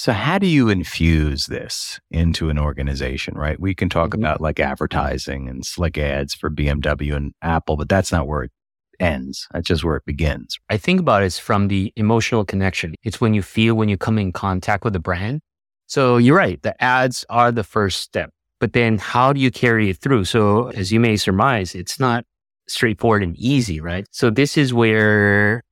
So 0.00 0.12
how 0.12 0.38
do 0.38 0.46
you 0.46 0.68
infuse 0.68 1.46
this 1.46 1.98
into 2.08 2.50
an 2.50 2.56
organization, 2.58 3.34
right? 3.34 3.58
We 3.58 3.74
can 3.74 3.88
talk 3.88 4.10
Mhm. 4.10 4.18
about 4.20 4.40
like 4.40 4.60
advertising 4.60 5.48
and 5.48 5.66
slick 5.66 5.98
ads 5.98 6.34
for 6.34 6.48
BMW 6.48 7.16
and 7.16 7.32
Apple, 7.42 7.76
but 7.76 7.88
that's 7.88 8.12
not 8.12 8.28
where 8.28 8.44
it 8.44 8.52
ends. 9.00 9.48
That's 9.52 9.66
just 9.66 9.82
where 9.82 9.96
it 9.96 10.04
begins. 10.06 10.56
I 10.70 10.76
think 10.76 11.00
about 11.00 11.24
it 11.24 11.32
from 11.32 11.66
the 11.66 11.92
emotional 11.96 12.44
connection. 12.44 12.94
It's 13.02 13.20
when 13.20 13.34
you 13.34 13.42
feel 13.42 13.74
when 13.74 13.88
you 13.88 13.96
come 13.96 14.20
in 14.20 14.30
contact 14.30 14.84
with 14.84 14.92
the 14.92 15.00
brand. 15.00 15.40
So 15.88 16.16
you're 16.16 16.36
right. 16.36 16.62
The 16.62 16.80
ads 16.80 17.24
are 17.28 17.50
the 17.50 17.64
first 17.64 18.00
step, 18.00 18.30
but 18.60 18.74
then 18.74 18.98
how 18.98 19.32
do 19.32 19.40
you 19.40 19.50
carry 19.50 19.90
it 19.90 19.96
through? 19.96 20.26
So 20.26 20.68
as 20.68 20.92
you 20.92 21.00
may 21.00 21.16
surmise, 21.16 21.74
it's 21.74 21.98
not 21.98 22.24
straightforward 22.68 23.24
and 23.24 23.36
easy, 23.36 23.80
right? 23.80 24.06
So 24.12 24.30
this 24.30 24.56
is 24.56 24.72
where 24.72 25.64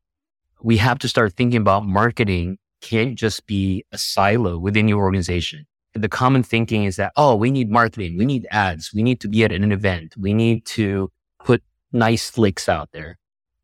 we 0.65 0.79
have 0.79 0.99
to 0.99 1.09
start 1.09 1.35
thinking 1.35 1.61
about 1.61 1.87
marketing 1.87 2.59
can't 2.81 3.17
just 3.17 3.47
be 3.47 3.85
a 3.93 3.99
silo 3.99 4.59
within 4.59 4.89
your 4.89 5.03
organization. 5.03 5.67
The 5.95 6.09
common 6.09 6.43
thinking 6.43 6.85
is 6.85 6.97
that, 6.97 7.13
oh, 7.17 7.35
we 7.35 7.51
need 7.51 7.71
marketing. 7.71 8.19
We 8.19 8.27
need 8.27 8.47
ads. 8.51 8.93
We 8.93 9.03
need 9.03 9.21
to 9.21 9.29
be 9.29 9.45
at 9.45 9.53
an 9.53 9.73
event. 9.73 10.15
We 10.19 10.35
need 10.35 10.67
to 10.67 11.11
put 11.43 11.63
nice 11.93 12.29
flicks 12.29 12.69
out 12.69 12.91
there. 12.93 13.19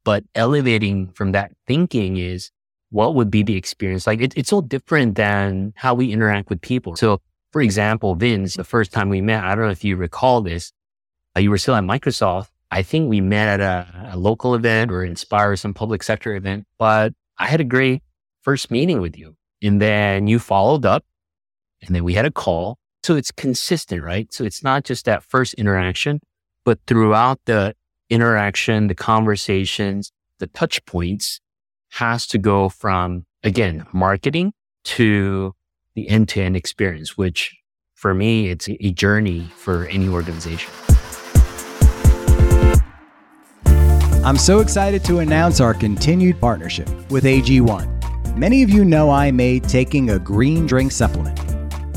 But 0.04 0.24
elevating 0.34 1.12
from 1.12 1.32
that 1.32 1.52
thinking 1.66 2.16
is 2.16 2.50
what 2.90 3.14
would 3.14 3.30
be 3.30 3.42
the 3.42 3.56
experience? 3.56 4.06
Like 4.06 4.20
it, 4.20 4.32
it's 4.36 4.50
so 4.50 4.60
different 4.60 5.14
than 5.14 5.72
how 5.76 5.94
we 5.94 6.12
interact 6.12 6.48
with 6.48 6.60
people. 6.60 6.96
So 6.96 7.20
for 7.52 7.60
example, 7.60 8.14
Vince, 8.14 8.54
the 8.54 8.64
first 8.64 8.92
time 8.92 9.10
we 9.10 9.20
met, 9.20 9.44
I 9.44 9.54
don't 9.54 9.64
know 9.64 9.70
if 9.70 9.84
you 9.84 9.96
recall 9.96 10.40
this, 10.40 10.72
uh, 11.36 11.40
you 11.40 11.50
were 11.50 11.58
still 11.58 11.74
at 11.74 11.84
Microsoft. 11.84 12.48
I 12.70 12.82
think 12.82 13.10
we 13.10 13.20
met 13.20 13.60
at 13.60 13.60
a, 13.60 14.12
a 14.14 14.16
local 14.16 14.54
event 14.54 14.90
or 14.90 15.04
Inspire 15.04 15.54
some 15.56 15.74
public 15.74 16.02
sector 16.02 16.34
event, 16.34 16.66
but 16.78 17.12
I 17.38 17.46
had 17.46 17.60
a 17.60 17.64
great 17.64 18.02
first 18.42 18.70
meeting 18.70 19.00
with 19.00 19.16
you. 19.16 19.36
And 19.62 19.80
then 19.80 20.26
you 20.26 20.38
followed 20.38 20.84
up 20.84 21.04
and 21.80 21.94
then 21.94 22.04
we 22.04 22.14
had 22.14 22.24
a 22.24 22.30
call. 22.30 22.78
So 23.02 23.16
it's 23.16 23.32
consistent, 23.32 24.02
right? 24.02 24.32
So 24.32 24.44
it's 24.44 24.62
not 24.62 24.84
just 24.84 25.06
that 25.06 25.24
first 25.24 25.54
interaction, 25.54 26.20
but 26.64 26.78
throughout 26.86 27.40
the 27.46 27.74
interaction, 28.10 28.86
the 28.86 28.94
conversations, 28.94 30.12
the 30.38 30.46
touch 30.48 30.84
points 30.84 31.40
has 31.92 32.26
to 32.28 32.38
go 32.38 32.68
from, 32.68 33.26
again, 33.42 33.86
marketing 33.92 34.52
to 34.84 35.54
the 35.94 36.08
end 36.08 36.28
to 36.30 36.42
end 36.42 36.56
experience, 36.56 37.16
which 37.16 37.56
for 37.94 38.14
me, 38.14 38.48
it's 38.48 38.68
a 38.68 38.92
journey 38.92 39.48
for 39.56 39.86
any 39.86 40.08
organization. 40.08 40.72
I'm 44.24 44.36
so 44.36 44.60
excited 44.60 45.04
to 45.04 45.18
announce 45.18 45.60
our 45.60 45.74
continued 45.74 46.40
partnership 46.40 46.88
with 47.10 47.24
AG1. 47.24 48.01
Many 48.36 48.62
of 48.62 48.70
you 48.70 48.84
know 48.84 49.10
I 49.10 49.30
made 49.30 49.64
taking 49.64 50.10
a 50.10 50.18
green 50.18 50.66
drink 50.66 50.90
supplement 50.90 51.38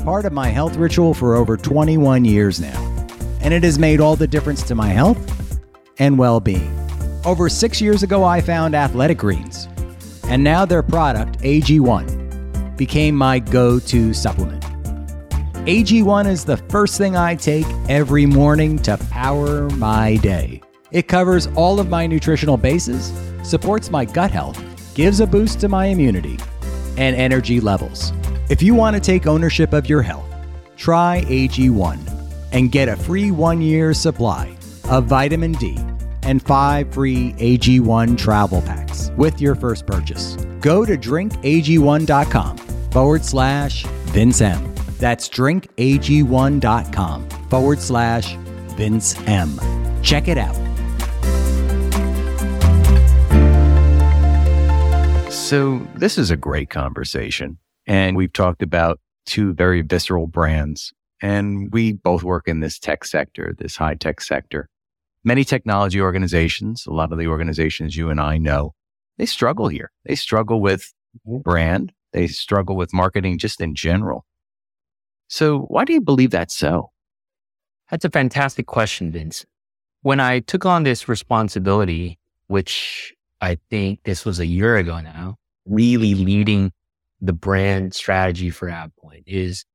part 0.03 0.25
of 0.25 0.33
my 0.33 0.49
health 0.49 0.75
ritual 0.75 1.15
for 1.15 1.33
over 1.33 1.57
21 1.57 2.25
years 2.25 2.59
now, 2.59 2.79
and 3.41 3.51
it 3.53 3.63
has 3.63 3.79
made 3.79 3.99
all 3.99 4.15
the 4.15 4.27
difference 4.27 4.61
to 4.61 4.75
my 4.75 4.89
health 4.89 5.59
and 5.97 6.19
well 6.19 6.39
being. 6.39 6.71
Over 7.25 7.49
six 7.49 7.81
years 7.81 8.03
ago, 8.03 8.23
I 8.23 8.39
found 8.39 8.75
Athletic 8.75 9.17
Greens, 9.17 9.67
and 10.25 10.43
now 10.43 10.63
their 10.63 10.83
product, 10.83 11.39
AG1, 11.39 12.77
became 12.77 13.15
my 13.15 13.39
go 13.39 13.79
to 13.79 14.13
supplement. 14.13 14.63
AG1 15.65 16.27
is 16.27 16.45
the 16.45 16.57
first 16.69 16.99
thing 16.99 17.15
I 17.15 17.33
take 17.33 17.65
every 17.89 18.27
morning 18.27 18.77
to 18.79 18.97
power 19.09 19.67
my 19.71 20.17
day. 20.17 20.61
It 20.91 21.07
covers 21.07 21.47
all 21.55 21.79
of 21.79 21.89
my 21.89 22.05
nutritional 22.05 22.57
bases, 22.57 23.11
supports 23.41 23.89
my 23.89 24.05
gut 24.05 24.29
health, 24.29 24.74
gives 24.95 25.19
a 25.19 25.27
boost 25.27 25.59
to 25.59 25.67
my 25.67 25.87
immunity 25.87 26.39
and 26.97 27.15
energy 27.15 27.59
levels. 27.59 28.13
If 28.49 28.63
you 28.63 28.73
want 28.73 28.95
to 28.95 28.99
take 28.99 29.27
ownership 29.27 29.73
of 29.73 29.87
your 29.87 30.01
health, 30.01 30.25
try 30.77 31.23
AG1 31.27 31.99
and 32.51 32.71
get 32.71 32.89
a 32.89 32.95
free 32.95 33.31
one 33.31 33.61
year 33.61 33.93
supply 33.93 34.55
of 34.89 35.05
vitamin 35.05 35.51
D 35.53 35.77
and 36.23 36.41
five 36.41 36.91
free 36.93 37.33
AG1 37.33 38.17
travel 38.17 38.61
packs 38.61 39.11
with 39.17 39.39
your 39.39 39.55
first 39.55 39.85
purchase. 39.85 40.35
Go 40.61 40.85
to 40.85 40.97
drinkag1.com 40.97 42.57
forward 42.57 43.23
slash 43.23 43.85
Vince 43.85 44.41
M. 44.41 44.73
That's 44.97 45.29
drinkag1.com 45.29 47.29
forward 47.49 47.79
slash 47.79 48.35
Vince 48.75 49.19
M. 49.27 49.59
Check 50.01 50.27
it 50.27 50.37
out. 50.37 50.64
So, 55.35 55.85
this 55.95 56.17
is 56.17 56.31
a 56.31 56.37
great 56.37 56.69
conversation. 56.69 57.59
And 57.85 58.15
we've 58.15 58.33
talked 58.33 58.63
about 58.63 58.99
two 59.25 59.53
very 59.53 59.81
visceral 59.81 60.27
brands. 60.27 60.93
And 61.21 61.71
we 61.71 61.93
both 61.93 62.23
work 62.23 62.47
in 62.47 62.61
this 62.61 62.79
tech 62.79 63.03
sector, 63.03 63.53
this 63.57 63.75
high 63.75 63.95
tech 63.95 64.21
sector. 64.21 64.69
Many 65.23 65.43
technology 65.43 66.01
organizations, 66.01 66.85
a 66.87 66.93
lot 66.93 67.11
of 67.11 67.19
the 67.19 67.27
organizations 67.27 67.95
you 67.95 68.09
and 68.09 68.19
I 68.19 68.37
know, 68.37 68.73
they 69.17 69.25
struggle 69.25 69.67
here. 69.67 69.91
They 70.05 70.15
struggle 70.15 70.61
with 70.61 70.93
mm-hmm. 71.27 71.41
brand. 71.41 71.91
They 72.11 72.27
struggle 72.27 72.75
with 72.75 72.93
marketing 72.93 73.37
just 73.37 73.61
in 73.61 73.75
general. 73.75 74.25
So 75.27 75.59
why 75.59 75.85
do 75.85 75.93
you 75.93 76.01
believe 76.01 76.31
that's 76.31 76.55
so? 76.55 76.91
That's 77.91 78.05
a 78.05 78.09
fantastic 78.09 78.65
question, 78.67 79.11
Vince. 79.11 79.45
When 80.01 80.19
I 80.19 80.39
took 80.39 80.65
on 80.65 80.83
this 80.83 81.07
responsibility, 81.07 82.17
which 82.47 83.13
I 83.41 83.57
think 83.69 84.03
this 84.03 84.25
was 84.25 84.39
a 84.39 84.45
year 84.45 84.77
ago 84.77 84.99
now, 85.01 85.35
really 85.65 86.15
leading 86.15 86.71
the 87.21 87.33
brand 87.33 87.93
strategy 87.93 88.49
for 88.49 88.67
AvePoint 88.67 89.23
is 89.25 89.65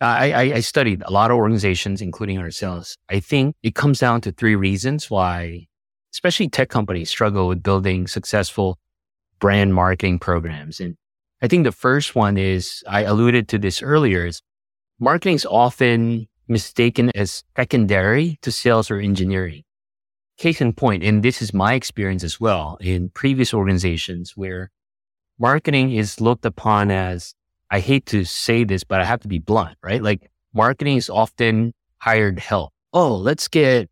I, 0.00 0.32
I, 0.32 0.40
I 0.54 0.60
studied 0.60 1.02
a 1.04 1.12
lot 1.12 1.30
of 1.30 1.36
organizations, 1.36 2.00
including 2.00 2.38
ourselves. 2.38 2.96
I 3.10 3.20
think 3.20 3.54
it 3.62 3.74
comes 3.74 3.98
down 3.98 4.22
to 4.22 4.32
three 4.32 4.56
reasons 4.56 5.10
why, 5.10 5.66
especially 6.14 6.48
tech 6.48 6.70
companies, 6.70 7.10
struggle 7.10 7.48
with 7.48 7.62
building 7.62 8.06
successful 8.06 8.78
brand 9.40 9.74
marketing 9.74 10.18
programs. 10.18 10.80
And 10.80 10.96
I 11.42 11.48
think 11.48 11.64
the 11.64 11.72
first 11.72 12.14
one 12.14 12.38
is 12.38 12.82
I 12.88 13.02
alluded 13.02 13.48
to 13.48 13.58
this 13.58 13.82
earlier 13.82 14.24
is 14.26 14.40
marketing 14.98 15.34
is 15.34 15.46
often 15.46 16.28
mistaken 16.48 17.10
as 17.14 17.44
secondary 17.56 18.38
to 18.42 18.50
sales 18.50 18.90
or 18.90 18.98
engineering. 18.98 19.64
Case 20.40 20.62
in 20.62 20.72
point, 20.72 21.04
and 21.04 21.22
this 21.22 21.42
is 21.42 21.52
my 21.52 21.74
experience 21.74 22.24
as 22.24 22.40
well 22.40 22.78
in 22.80 23.10
previous 23.10 23.52
organizations 23.52 24.32
where 24.36 24.70
marketing 25.38 25.92
is 25.92 26.18
looked 26.18 26.46
upon 26.46 26.90
as, 26.90 27.34
I 27.70 27.80
hate 27.80 28.06
to 28.06 28.24
say 28.24 28.64
this, 28.64 28.82
but 28.82 29.02
I 29.02 29.04
have 29.04 29.20
to 29.20 29.28
be 29.28 29.38
blunt, 29.38 29.76
right? 29.82 30.02
Like 30.02 30.30
marketing 30.54 30.96
is 30.96 31.10
often 31.10 31.74
hired 31.98 32.38
help. 32.38 32.72
Oh, 32.94 33.14
let's 33.16 33.48
get 33.48 33.90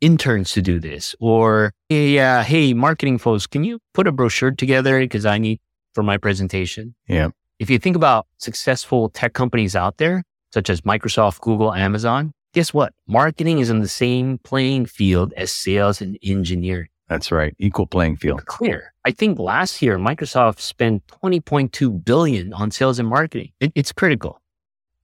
interns 0.00 0.52
to 0.52 0.62
do 0.62 0.78
this. 0.78 1.16
Or, 1.18 1.72
hey, 1.88 2.20
uh, 2.20 2.44
hey, 2.44 2.72
marketing 2.72 3.18
folks, 3.18 3.48
can 3.48 3.64
you 3.64 3.80
put 3.94 4.06
a 4.06 4.12
brochure 4.12 4.52
together? 4.52 5.00
Because 5.00 5.26
I 5.26 5.38
need 5.38 5.58
for 5.92 6.04
my 6.04 6.18
presentation. 6.18 6.94
Yeah. 7.08 7.30
If 7.58 7.68
you 7.68 7.80
think 7.80 7.96
about 7.96 8.28
successful 8.36 9.08
tech 9.08 9.32
companies 9.32 9.74
out 9.74 9.96
there, 9.96 10.22
such 10.54 10.70
as 10.70 10.82
Microsoft, 10.82 11.40
Google, 11.40 11.74
Amazon, 11.74 12.32
guess 12.52 12.72
what? 12.74 12.92
Marketing 13.06 13.58
is 13.58 13.70
in 13.70 13.80
the 13.80 13.88
same 13.88 14.38
playing 14.38 14.86
field 14.86 15.32
as 15.36 15.52
sales 15.52 16.00
and 16.00 16.18
engineering. 16.22 16.88
That's 17.08 17.32
right. 17.32 17.54
Equal 17.58 17.86
playing 17.86 18.16
field. 18.16 18.44
Clear. 18.44 18.92
I 19.04 19.12
think 19.12 19.38
last 19.38 19.80
year 19.80 19.98
Microsoft 19.98 20.60
spent 20.60 21.06
20.2 21.06 22.04
billion 22.04 22.52
on 22.52 22.70
sales 22.70 22.98
and 22.98 23.08
marketing. 23.08 23.52
It, 23.60 23.72
it's 23.74 23.92
critical. 23.92 24.42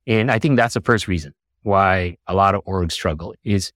And 0.07 0.31
I 0.31 0.39
think 0.39 0.57
that's 0.57 0.75
the 0.75 0.83
first 0.83 1.09
reason 1.09 1.33
why 1.63 2.19
a 2.27 2.35
lot 2.35 2.55
of 2.55 2.63
orgs 2.67 2.93
struggle 2.93 3.35
is 3.43 3.73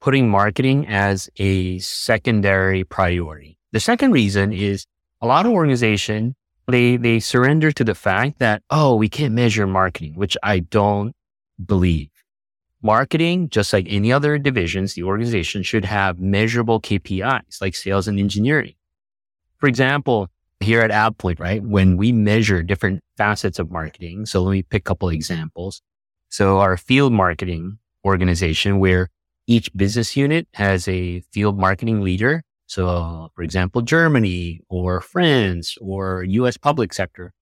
putting 0.00 0.28
marketing 0.28 0.86
as 0.86 1.30
a 1.36 1.78
secondary 1.78 2.84
priority. 2.84 3.58
The 3.72 3.80
second 3.80 4.12
reason 4.12 4.52
is 4.52 4.86
a 5.22 5.26
lot 5.26 5.46
of 5.46 5.52
organization, 5.52 6.34
they, 6.68 6.96
they 6.96 7.18
surrender 7.18 7.72
to 7.72 7.84
the 7.84 7.94
fact 7.94 8.38
that, 8.40 8.62
oh, 8.70 8.94
we 8.96 9.08
can't 9.08 9.34
measure 9.34 9.66
marketing, 9.66 10.14
which 10.16 10.36
I 10.42 10.60
don't 10.60 11.14
believe. 11.64 12.10
Marketing, 12.82 13.48
just 13.50 13.72
like 13.72 13.86
any 13.88 14.12
other 14.12 14.38
divisions, 14.38 14.94
the 14.94 15.02
organization 15.02 15.62
should 15.62 15.84
have 15.84 16.18
measurable 16.18 16.80
KPIs 16.80 17.60
like 17.60 17.74
sales 17.74 18.08
and 18.08 18.18
engineering. 18.18 18.74
For 19.58 19.66
example, 19.66 20.28
here 20.60 20.80
at 20.80 20.90
AvePoint, 20.90 21.40
right? 21.40 21.62
When 21.62 21.96
we 21.96 22.12
measure 22.12 22.62
different 22.62 23.02
facets 23.16 23.58
of 23.58 23.70
marketing. 23.70 24.26
So 24.26 24.42
let 24.42 24.52
me 24.52 24.62
pick 24.62 24.82
a 24.82 24.88
couple 24.88 25.08
examples. 25.08 25.82
So 26.28 26.60
our 26.60 26.76
field 26.76 27.12
marketing 27.12 27.78
organization 28.04 28.78
where 28.78 29.08
each 29.46 29.70
business 29.74 30.16
unit 30.16 30.46
has 30.54 30.86
a 30.86 31.20
field 31.32 31.58
marketing 31.58 32.02
leader. 32.02 32.42
So 32.66 33.30
for 33.34 33.42
example, 33.42 33.82
Germany 33.82 34.60
or 34.68 35.00
France 35.00 35.76
or 35.80 36.22
US 36.22 36.56
public 36.56 36.94
sector 36.94 37.32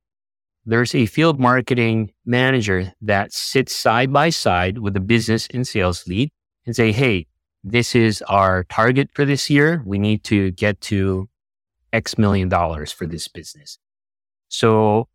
there's 0.68 0.94
a 0.94 1.06
field 1.06 1.40
marketing 1.40 2.12
manager 2.26 2.92
that 3.00 3.32
sits 3.32 3.74
side 3.74 4.12
by 4.12 4.28
side 4.28 4.76
with 4.78 4.94
a 4.96 5.00
business 5.00 5.48
and 5.54 5.66
sales 5.66 6.06
lead 6.06 6.30
and 6.66 6.76
say, 6.76 6.92
Hey, 6.92 7.26
this 7.64 7.94
is 7.94 8.20
our 8.28 8.64
target 8.64 9.08
for 9.14 9.24
this 9.24 9.48
year. 9.48 9.82
We 9.86 9.98
need 9.98 10.24
to 10.24 10.50
get 10.50 10.80
to 10.82 11.28
X 11.94 12.18
million 12.18 12.50
dollars 12.50 12.92
for 12.92 13.06
this 13.06 13.28
business. 13.28 13.78
So 14.48 15.08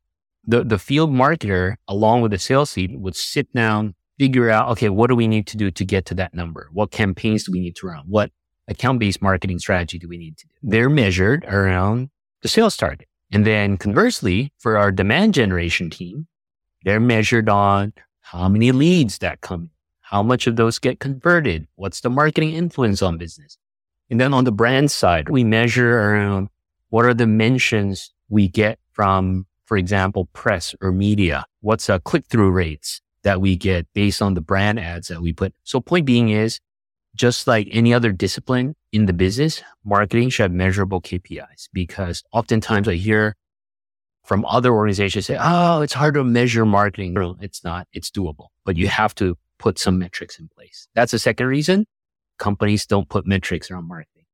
the, 0.43 0.63
the 0.63 0.79
field 0.79 1.11
marketer, 1.11 1.75
along 1.87 2.21
with 2.21 2.31
the 2.31 2.39
sales 2.39 2.75
lead, 2.75 2.99
would 2.99 3.15
sit 3.15 3.53
down, 3.53 3.93
figure 4.17 4.49
out, 4.49 4.69
okay, 4.69 4.89
what 4.89 5.07
do 5.07 5.15
we 5.15 5.27
need 5.27 5.45
to 5.47 5.57
do 5.57 5.69
to 5.69 5.85
get 5.85 6.05
to 6.07 6.15
that 6.15 6.33
number? 6.33 6.67
What 6.73 6.89
campaigns 6.89 7.43
do 7.43 7.51
we 7.51 7.59
need 7.59 7.75
to 7.75 7.87
run? 7.87 8.03
What 8.07 8.31
account 8.67 8.99
based 8.99 9.21
marketing 9.21 9.59
strategy 9.59 9.99
do 9.99 10.07
we 10.07 10.17
need 10.17 10.35
to 10.37 10.47
do? 10.47 10.53
They're 10.63 10.89
measured 10.89 11.45
around 11.45 12.09
the 12.41 12.47
sales 12.47 12.75
target. 12.75 13.07
And 13.33 13.47
then 13.47 13.77
conversely, 13.77 14.53
for 14.59 14.77
our 14.77 14.91
demand 14.91 15.33
generation 15.33 15.89
team, 15.89 16.27
They're 16.83 16.99
measured 16.99 17.49
on 17.49 17.93
how 18.19 18.49
many 18.49 18.71
leads 18.71 19.19
that 19.19 19.41
come, 19.41 19.71
how 20.01 20.21
much 20.21 20.47
of 20.47 20.55
those 20.55 20.79
get 20.79 20.99
converted, 20.99 21.67
what's 21.75 22.01
the 22.01 22.09
marketing 22.09 22.53
influence 22.53 23.01
on 23.01 23.17
business. 23.17 23.57
And 24.09 24.19
then 24.19 24.33
on 24.33 24.43
the 24.43 24.51
brand 24.51 24.91
side, 24.91 25.29
we 25.29 25.43
measure 25.43 25.97
around 25.97 26.49
what 26.89 27.05
are 27.05 27.13
the 27.13 27.25
mentions 27.25 28.11
we 28.29 28.47
get 28.47 28.79
from, 28.91 29.47
for 29.65 29.77
example, 29.77 30.25
press 30.33 30.75
or 30.81 30.91
media? 30.91 31.45
What's 31.61 31.87
the 31.87 31.99
click 31.99 32.25
through 32.25 32.51
rates 32.51 33.01
that 33.23 33.39
we 33.39 33.55
get 33.55 33.87
based 33.93 34.21
on 34.21 34.33
the 34.33 34.41
brand 34.41 34.79
ads 34.79 35.07
that 35.07 35.21
we 35.21 35.31
put? 35.31 35.53
So 35.63 35.79
point 35.79 36.05
being 36.05 36.29
is 36.29 36.59
just 37.15 37.47
like 37.47 37.67
any 37.71 37.93
other 37.93 38.11
discipline 38.11 38.75
in 38.91 39.05
the 39.05 39.13
business, 39.13 39.63
marketing 39.83 40.29
should 40.29 40.43
have 40.43 40.51
measurable 40.51 41.01
KPIs 41.01 41.69
because 41.71 42.23
oftentimes 42.31 42.87
I 42.87 42.95
hear 42.95 43.35
from 44.23 44.45
other 44.45 44.73
organizations 44.73 45.25
say, 45.25 45.37
Oh, 45.39 45.81
it's 45.81 45.93
hard 45.93 46.15
to 46.15 46.23
measure 46.23 46.65
marketing. 46.65 47.13
No, 47.13 47.35
it's 47.39 47.63
not. 47.63 47.87
It's 47.93 48.09
doable, 48.09 48.47
but 48.65 48.77
you 48.77 48.87
have 48.87 49.13
to 49.15 49.37
put 49.59 49.77
some 49.77 49.99
metrics 49.99 50.39
in 50.39 50.49
place. 50.55 50.87
That's 50.95 51.11
the 51.11 51.19
second 51.19 51.47
reason 51.47 51.85
companies 52.39 52.85
don't 52.85 53.07
put 53.09 53.27
metrics 53.27 53.69
around 53.69 53.87
marketing. 53.87 54.25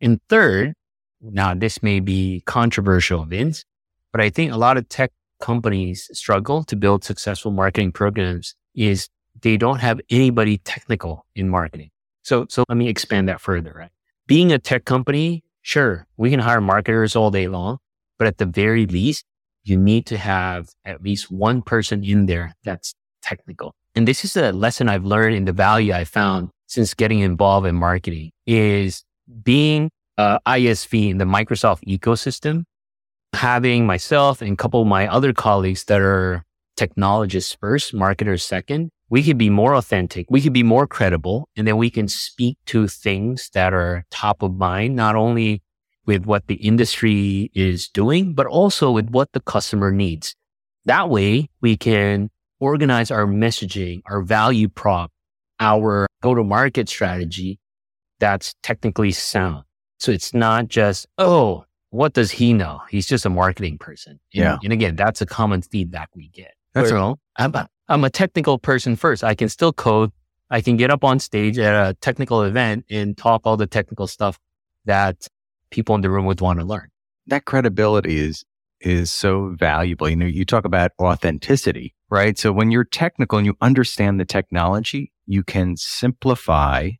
And 0.00 0.20
third, 0.28 0.74
now 1.20 1.54
this 1.54 1.82
may 1.82 2.00
be 2.00 2.42
controversial, 2.46 3.24
Vince, 3.24 3.64
but 4.12 4.20
I 4.20 4.30
think 4.30 4.52
a 4.52 4.56
lot 4.56 4.76
of 4.76 4.88
tech 4.88 5.12
companies 5.40 6.08
struggle 6.12 6.64
to 6.64 6.76
build 6.76 7.04
successful 7.04 7.50
marketing 7.50 7.92
programs 7.92 8.54
is 8.74 9.08
they 9.42 9.56
don't 9.56 9.80
have 9.80 10.00
anybody 10.10 10.58
technical 10.58 11.26
in 11.34 11.48
marketing. 11.48 11.90
So, 12.30 12.46
so 12.48 12.62
let 12.68 12.78
me 12.78 12.86
expand 12.86 13.28
that 13.28 13.40
further, 13.40 13.74
right? 13.76 13.90
Being 14.28 14.52
a 14.52 14.58
tech 14.60 14.84
company, 14.84 15.42
sure, 15.62 16.06
we 16.16 16.30
can 16.30 16.38
hire 16.38 16.60
marketers 16.60 17.16
all 17.16 17.32
day 17.32 17.48
long, 17.48 17.78
but 18.20 18.28
at 18.28 18.38
the 18.38 18.46
very 18.46 18.86
least, 18.86 19.24
you 19.64 19.76
need 19.76 20.06
to 20.06 20.16
have 20.16 20.68
at 20.84 21.02
least 21.02 21.32
one 21.32 21.60
person 21.60 22.04
in 22.04 22.26
there 22.26 22.54
that's 22.62 22.94
technical. 23.20 23.74
And 23.96 24.06
this 24.06 24.24
is 24.24 24.36
a 24.36 24.52
lesson 24.52 24.88
I've 24.88 25.04
learned 25.04 25.34
in 25.34 25.44
the 25.44 25.52
value 25.52 25.92
I 25.92 26.04
found 26.04 26.50
since 26.68 26.94
getting 26.94 27.18
involved 27.18 27.66
in 27.66 27.74
marketing 27.74 28.30
is 28.46 29.02
being 29.42 29.90
a 30.16 30.38
ISV 30.46 31.10
in 31.10 31.18
the 31.18 31.24
Microsoft 31.24 31.82
ecosystem, 31.82 32.62
having 33.32 33.86
myself 33.86 34.40
and 34.40 34.52
a 34.52 34.56
couple 34.56 34.82
of 34.82 34.86
my 34.86 35.08
other 35.08 35.32
colleagues 35.32 35.82
that 35.86 36.00
are 36.00 36.44
technologists 36.76 37.56
first, 37.60 37.92
marketers 37.92 38.44
second, 38.44 38.90
we 39.10 39.22
could 39.24 39.36
be 39.36 39.50
more 39.50 39.74
authentic. 39.74 40.26
We 40.30 40.40
could 40.40 40.52
be 40.52 40.62
more 40.62 40.86
credible. 40.86 41.48
And 41.56 41.66
then 41.66 41.76
we 41.76 41.90
can 41.90 42.08
speak 42.08 42.56
to 42.66 42.88
things 42.88 43.50
that 43.52 43.74
are 43.74 44.04
top 44.10 44.42
of 44.42 44.54
mind, 44.54 44.96
not 44.96 45.16
only 45.16 45.62
with 46.06 46.24
what 46.26 46.46
the 46.46 46.54
industry 46.54 47.50
is 47.54 47.88
doing, 47.88 48.34
but 48.34 48.46
also 48.46 48.90
with 48.92 49.10
what 49.10 49.32
the 49.32 49.40
customer 49.40 49.90
needs. 49.90 50.34
That 50.84 51.10
way 51.10 51.50
we 51.60 51.76
can 51.76 52.30
organize 52.60 53.10
our 53.10 53.26
messaging, 53.26 54.00
our 54.06 54.22
value 54.22 54.68
prop, 54.68 55.10
our 55.58 56.06
go 56.22 56.34
to 56.34 56.44
market 56.44 56.88
strategy 56.88 57.58
that's 58.20 58.54
technically 58.62 59.10
sound. 59.10 59.64
So 59.98 60.12
it's 60.12 60.32
not 60.32 60.68
just, 60.68 61.06
oh, 61.18 61.64
what 61.90 62.12
does 62.12 62.30
he 62.30 62.52
know? 62.52 62.80
He's 62.88 63.06
just 63.06 63.26
a 63.26 63.30
marketing 63.30 63.78
person. 63.78 64.12
And, 64.12 64.20
Yeah. 64.32 64.58
And 64.62 64.72
again, 64.72 64.94
that's 64.94 65.20
a 65.20 65.26
common 65.26 65.62
feedback 65.62 66.10
we 66.14 66.28
get. 66.28 66.54
That's 66.74 66.92
Where, 66.92 67.00
I'm, 67.36 67.54
a, 67.54 67.68
I'm 67.90 68.04
a 68.04 68.10
technical 68.10 68.56
person 68.56 68.94
first. 68.94 69.24
I 69.24 69.34
can 69.34 69.48
still 69.48 69.72
code. 69.72 70.12
I 70.48 70.60
can 70.60 70.76
get 70.76 70.90
up 70.90 71.02
on 71.02 71.18
stage 71.18 71.58
at 71.58 71.74
a 71.74 71.94
technical 71.94 72.42
event 72.42 72.84
and 72.88 73.18
talk 73.18 73.42
all 73.44 73.56
the 73.56 73.66
technical 73.66 74.06
stuff 74.06 74.38
that 74.84 75.26
people 75.72 75.96
in 75.96 76.00
the 76.00 76.08
room 76.08 76.24
would 76.26 76.40
want 76.40 76.60
to 76.60 76.64
learn. 76.64 76.88
that 77.26 77.44
credibility 77.46 78.18
is 78.18 78.44
is 78.80 79.10
so 79.10 79.54
valuable. 79.58 80.08
You 80.08 80.16
know, 80.16 80.26
you 80.26 80.44
talk 80.44 80.64
about 80.64 80.92
authenticity, 81.02 81.94
right? 82.08 82.38
So 82.38 82.52
when 82.52 82.70
you're 82.70 82.84
technical 82.84 83.38
and 83.38 83.44
you 83.44 83.54
understand 83.60 84.18
the 84.18 84.24
technology, 84.24 85.12
you 85.26 85.42
can 85.42 85.76
simplify 85.76 86.90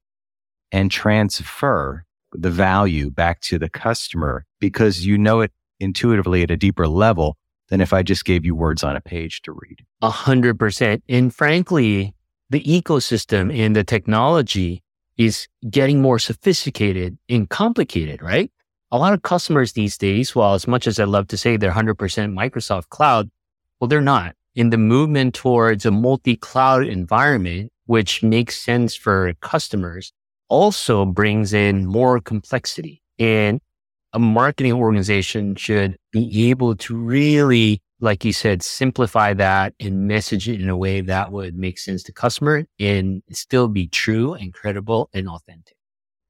and 0.72 0.90
transfer 0.90 2.04
the 2.32 2.50
value 2.50 3.10
back 3.10 3.40
to 3.42 3.58
the 3.58 3.68
customer 3.70 4.44
because 4.58 5.06
you 5.06 5.16
know 5.16 5.40
it 5.40 5.52
intuitively 5.78 6.42
at 6.42 6.50
a 6.50 6.56
deeper 6.56 6.86
level 6.86 7.38
than 7.70 7.80
if 7.80 7.92
I 7.92 8.02
just 8.02 8.24
gave 8.24 8.44
you 8.44 8.54
words 8.54 8.84
on 8.84 8.96
a 8.96 9.00
page 9.00 9.42
to 9.42 9.52
read. 9.52 9.84
A 10.02 10.10
hundred 10.10 10.58
percent. 10.58 11.02
And 11.08 11.34
frankly, 11.34 12.14
the 12.50 12.62
ecosystem 12.64 13.56
and 13.56 13.74
the 13.74 13.84
technology 13.84 14.82
is 15.16 15.46
getting 15.70 16.02
more 16.02 16.18
sophisticated 16.18 17.16
and 17.28 17.48
complicated, 17.48 18.20
right? 18.22 18.50
A 18.90 18.98
lot 18.98 19.12
of 19.12 19.22
customers 19.22 19.72
these 19.72 19.96
days, 19.96 20.34
while 20.34 20.54
as 20.54 20.66
much 20.66 20.86
as 20.86 20.98
I 20.98 21.04
love 21.04 21.28
to 21.28 21.36
say 21.36 21.56
they're 21.56 21.70
100% 21.70 21.94
Microsoft 21.96 22.88
cloud, 22.88 23.30
well, 23.78 23.88
they're 23.88 24.00
not. 24.00 24.34
In 24.56 24.70
the 24.70 24.78
movement 24.78 25.34
towards 25.34 25.86
a 25.86 25.92
multi-cloud 25.92 26.86
environment, 26.86 27.70
which 27.86 28.22
makes 28.22 28.60
sense 28.60 28.96
for 28.96 29.32
customers, 29.40 30.12
also 30.48 31.04
brings 31.04 31.52
in 31.52 31.86
more 31.86 32.20
complexity. 32.20 33.00
And 33.18 33.60
a 34.12 34.18
marketing 34.18 34.72
organization 34.72 35.54
should 35.54 35.96
be 36.12 36.50
able 36.50 36.74
to 36.76 36.96
really, 36.96 37.80
like 38.00 38.24
you 38.24 38.32
said, 38.32 38.62
simplify 38.62 39.34
that 39.34 39.74
and 39.78 40.08
message 40.08 40.48
it 40.48 40.60
in 40.60 40.68
a 40.68 40.76
way 40.76 41.00
that 41.00 41.32
would 41.32 41.56
make 41.56 41.78
sense 41.78 42.02
to 42.04 42.12
customer 42.12 42.64
and 42.78 43.22
still 43.30 43.68
be 43.68 43.86
true 43.86 44.34
and 44.34 44.52
credible 44.52 45.08
and 45.12 45.28
authentic. 45.28 45.76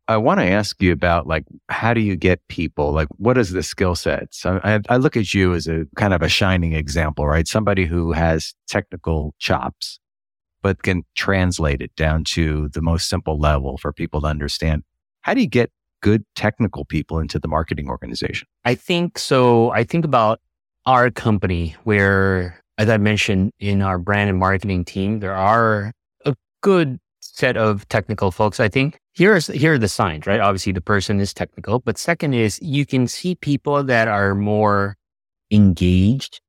I 0.09 0.17
want 0.17 0.41
to 0.41 0.47
ask 0.47 0.83
you 0.83 0.91
about 0.91 1.29
like 1.29 1.45
how 1.69 1.95
do 1.95 2.01
you 2.01 2.17
get 2.17 2.41
people 2.49 2.91
like 2.91 3.07
what 3.19 3.39
is 3.39 3.51
the 3.51 3.63
skill 3.63 3.95
sets? 3.95 4.45
I, 4.45 4.59
I, 4.65 4.81
I 4.89 4.97
look 4.97 5.17
at 5.17 5.33
you 5.33 5.55
as 5.55 5.69
a 5.69 5.85
kind 5.95 6.13
of 6.13 6.21
a 6.21 6.29
shining 6.29 6.73
example, 6.73 7.29
right? 7.29 7.47
Somebody 7.47 7.87
who 7.87 8.11
has 8.11 8.53
technical 8.67 9.35
chops, 9.39 10.01
but 10.63 10.83
can 10.83 11.05
translate 11.15 11.81
it 11.81 11.95
down 11.95 12.25
to 12.25 12.69
the 12.71 12.83
most 12.83 13.09
simple 13.09 13.39
level 13.39 13.79
for 13.79 13.93
people 13.93 14.21
to 14.23 14.27
understand. 14.27 14.83
How 15.21 15.33
do 15.33 15.43
you 15.43 15.47
get 15.47 15.71
good 16.01 16.25
technical 16.35 16.85
people 16.85 17.19
into 17.19 17.39
the 17.39 17.49
marketing 17.49 17.89
organization? 17.89 18.47
I 18.65 18.75
think 18.75 19.19
so. 19.19 19.71
I 19.71 19.85
think 19.85 20.05
about 20.05 20.41
our 20.87 21.11
company 21.11 21.77
where, 21.85 22.61
as 22.79 22.89
I 22.89 22.97
mentioned 22.97 23.53
in 23.59 23.83
our 23.83 23.99
brand 23.99 24.31
and 24.31 24.39
marketing 24.39 24.85
team, 24.85 25.21
there 25.21 25.35
are 25.35 25.93
a 26.25 26.35
good 26.63 26.99
set 27.21 27.57
of 27.57 27.89
technical 27.89 28.31
folks. 28.31 28.61
I 28.61 28.69
think 28.69 28.99
here's 29.15 29.47
here 29.47 29.75
are 29.75 29.79
the 29.79 29.89
signs, 29.89 30.27
right? 30.27 30.41
Obviously, 30.41 30.73
the 30.73 30.81
person 30.81 31.21
is 31.21 31.35
technical, 31.35 31.81
but 31.81 31.99
second 31.99 32.35
is 32.35 32.59
you 32.63 32.87
can 32.87 33.07
see 33.07 33.35
people 33.35 33.85
that 33.85 34.09
are 34.09 34.35
more 34.35 34.97
engaged, 35.51 36.41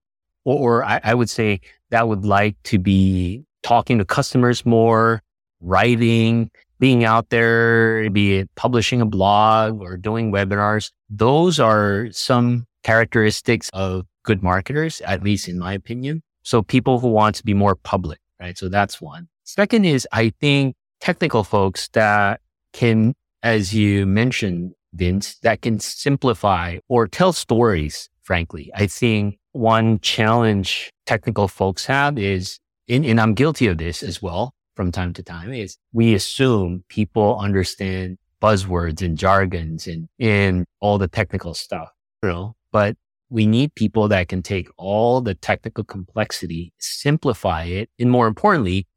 or, 0.45 0.79
or 0.79 0.85
I, 0.85 1.01
I 1.03 1.13
would 1.13 1.29
say 1.29 1.61
that 1.89 2.07
would 2.07 2.25
like 2.25 2.55
to 2.63 2.79
be 2.79 3.43
talking 3.63 3.97
to 3.99 4.05
customers 4.05 4.65
more, 4.65 5.21
writing, 5.59 6.49
being 6.81 7.03
out 7.05 7.29
there, 7.29 8.09
be 8.09 8.39
it 8.39 8.49
publishing 8.55 9.01
a 9.01 9.05
blog 9.05 9.79
or 9.79 9.95
doing 9.97 10.31
webinars. 10.31 10.91
Those 11.11 11.59
are 11.59 12.07
some 12.11 12.65
characteristics 12.83 13.69
of 13.71 14.07
good 14.23 14.41
marketers, 14.41 14.99
at 15.01 15.23
least 15.23 15.47
in 15.47 15.59
my 15.59 15.73
opinion. 15.73 16.23
So 16.41 16.63
people 16.63 16.99
who 16.99 17.09
want 17.09 17.35
to 17.35 17.45
be 17.45 17.53
more 17.53 17.75
public, 17.75 18.19
right? 18.39 18.57
So 18.57 18.67
that's 18.67 18.99
one. 18.99 19.29
Second 19.43 19.85
is 19.85 20.07
I 20.11 20.33
think 20.41 20.75
technical 20.99 21.43
folks 21.43 21.87
that 21.89 22.41
can, 22.73 23.13
as 23.43 23.75
you 23.75 24.07
mentioned, 24.07 24.73
Vince, 24.93 25.37
that 25.43 25.61
can 25.61 25.79
simplify 25.79 26.79
or 26.89 27.07
tell 27.07 27.31
stories, 27.31 28.09
frankly. 28.23 28.71
I 28.73 28.87
think 28.87 29.37
one 29.51 29.99
challenge 29.99 30.89
technical 31.05 31.47
folks 31.47 31.85
have 31.85 32.17
is, 32.17 32.57
and, 32.89 33.05
and 33.05 33.21
I'm 33.21 33.35
guilty 33.35 33.67
of 33.67 33.77
this 33.77 34.01
as 34.01 34.19
well 34.19 34.55
from 34.75 34.91
time 34.91 35.13
to 35.13 35.23
time, 35.23 35.53
is 35.53 35.77
we 35.93 36.13
assume 36.13 36.83
people 36.87 37.37
understand 37.39 38.17
buzzwords 38.41 39.01
and 39.01 39.17
jargons 39.17 39.87
and, 39.87 40.07
and 40.19 40.65
all 40.79 40.97
the 40.97 41.07
technical 41.07 41.53
stuff, 41.53 41.89
you 42.23 42.29
know, 42.29 42.55
but 42.71 42.95
we 43.29 43.45
need 43.45 43.73
people 43.75 44.07
that 44.09 44.27
can 44.27 44.41
take 44.41 44.67
all 44.77 45.21
the 45.21 45.35
technical 45.35 45.83
complexity, 45.83 46.73
simplify 46.79 47.63
it, 47.63 47.89
and 47.97 48.11
more 48.11 48.27
importantly, 48.27 48.87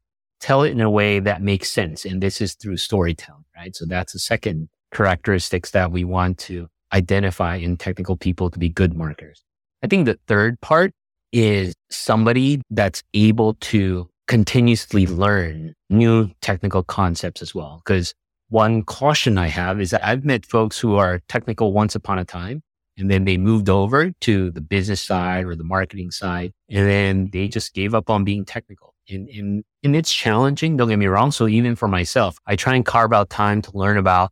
tell 0.41 0.63
it 0.63 0.71
in 0.71 0.81
a 0.81 0.89
way 0.89 1.19
that 1.19 1.41
makes 1.41 1.71
sense. 1.71 2.05
And 2.05 2.21
this 2.21 2.41
is 2.41 2.55
through 2.55 2.77
storytelling, 2.77 3.45
right? 3.55 3.75
So 3.75 3.85
that's 3.85 4.13
the 4.13 4.19
second 4.19 4.69
characteristics 4.93 5.71
that 5.71 5.91
we 5.91 6.03
want 6.03 6.37
to 6.39 6.67
identify 6.91 7.55
in 7.55 7.77
technical 7.77 8.17
people 8.17 8.49
to 8.49 8.59
be 8.59 8.69
good 8.69 8.95
marketers. 8.95 9.43
I 9.83 9.87
think 9.87 10.05
the 10.05 10.19
third 10.27 10.59
part 10.61 10.93
is 11.31 11.75
somebody 11.89 12.61
that's 12.69 13.03
able 13.13 13.55
to 13.55 14.09
continuously 14.27 15.05
learn 15.05 15.73
new 15.89 16.29
technical 16.41 16.83
concepts 16.83 17.41
as 17.41 17.53
well. 17.53 17.81
Because 17.85 18.13
one 18.49 18.83
caution 18.83 19.37
I 19.37 19.47
have 19.47 19.81
is 19.81 19.91
that 19.91 20.05
I've 20.05 20.25
met 20.25 20.45
folks 20.45 20.79
who 20.79 20.95
are 20.95 21.21
technical 21.27 21.73
once 21.73 21.95
upon 21.95 22.19
a 22.19 22.25
time 22.25 22.61
and 22.97 23.09
then 23.09 23.25
they 23.25 23.37
moved 23.37 23.69
over 23.69 24.11
to 24.21 24.51
the 24.51 24.61
business 24.61 25.01
side 25.01 25.45
or 25.45 25.55
the 25.55 25.63
marketing 25.63 26.11
side 26.11 26.53
and 26.69 26.87
then 26.87 27.29
they 27.31 27.47
just 27.47 27.73
gave 27.73 27.93
up 27.93 28.09
on 28.09 28.23
being 28.23 28.45
technical. 28.45 28.93
And, 29.09 29.29
and, 29.29 29.63
and 29.83 29.95
it's 29.95 30.11
challenging. 30.11 30.77
Don't 30.77 30.89
get 30.89 30.97
me 30.97 31.05
wrong. 31.05 31.31
So 31.31 31.47
even 31.47 31.75
for 31.75 31.87
myself, 31.87 32.37
I 32.47 32.55
try 32.55 32.75
and 32.75 32.85
carve 32.85 33.13
out 33.13 33.29
time 33.29 33.61
to 33.63 33.77
learn 33.77 33.97
about 33.97 34.31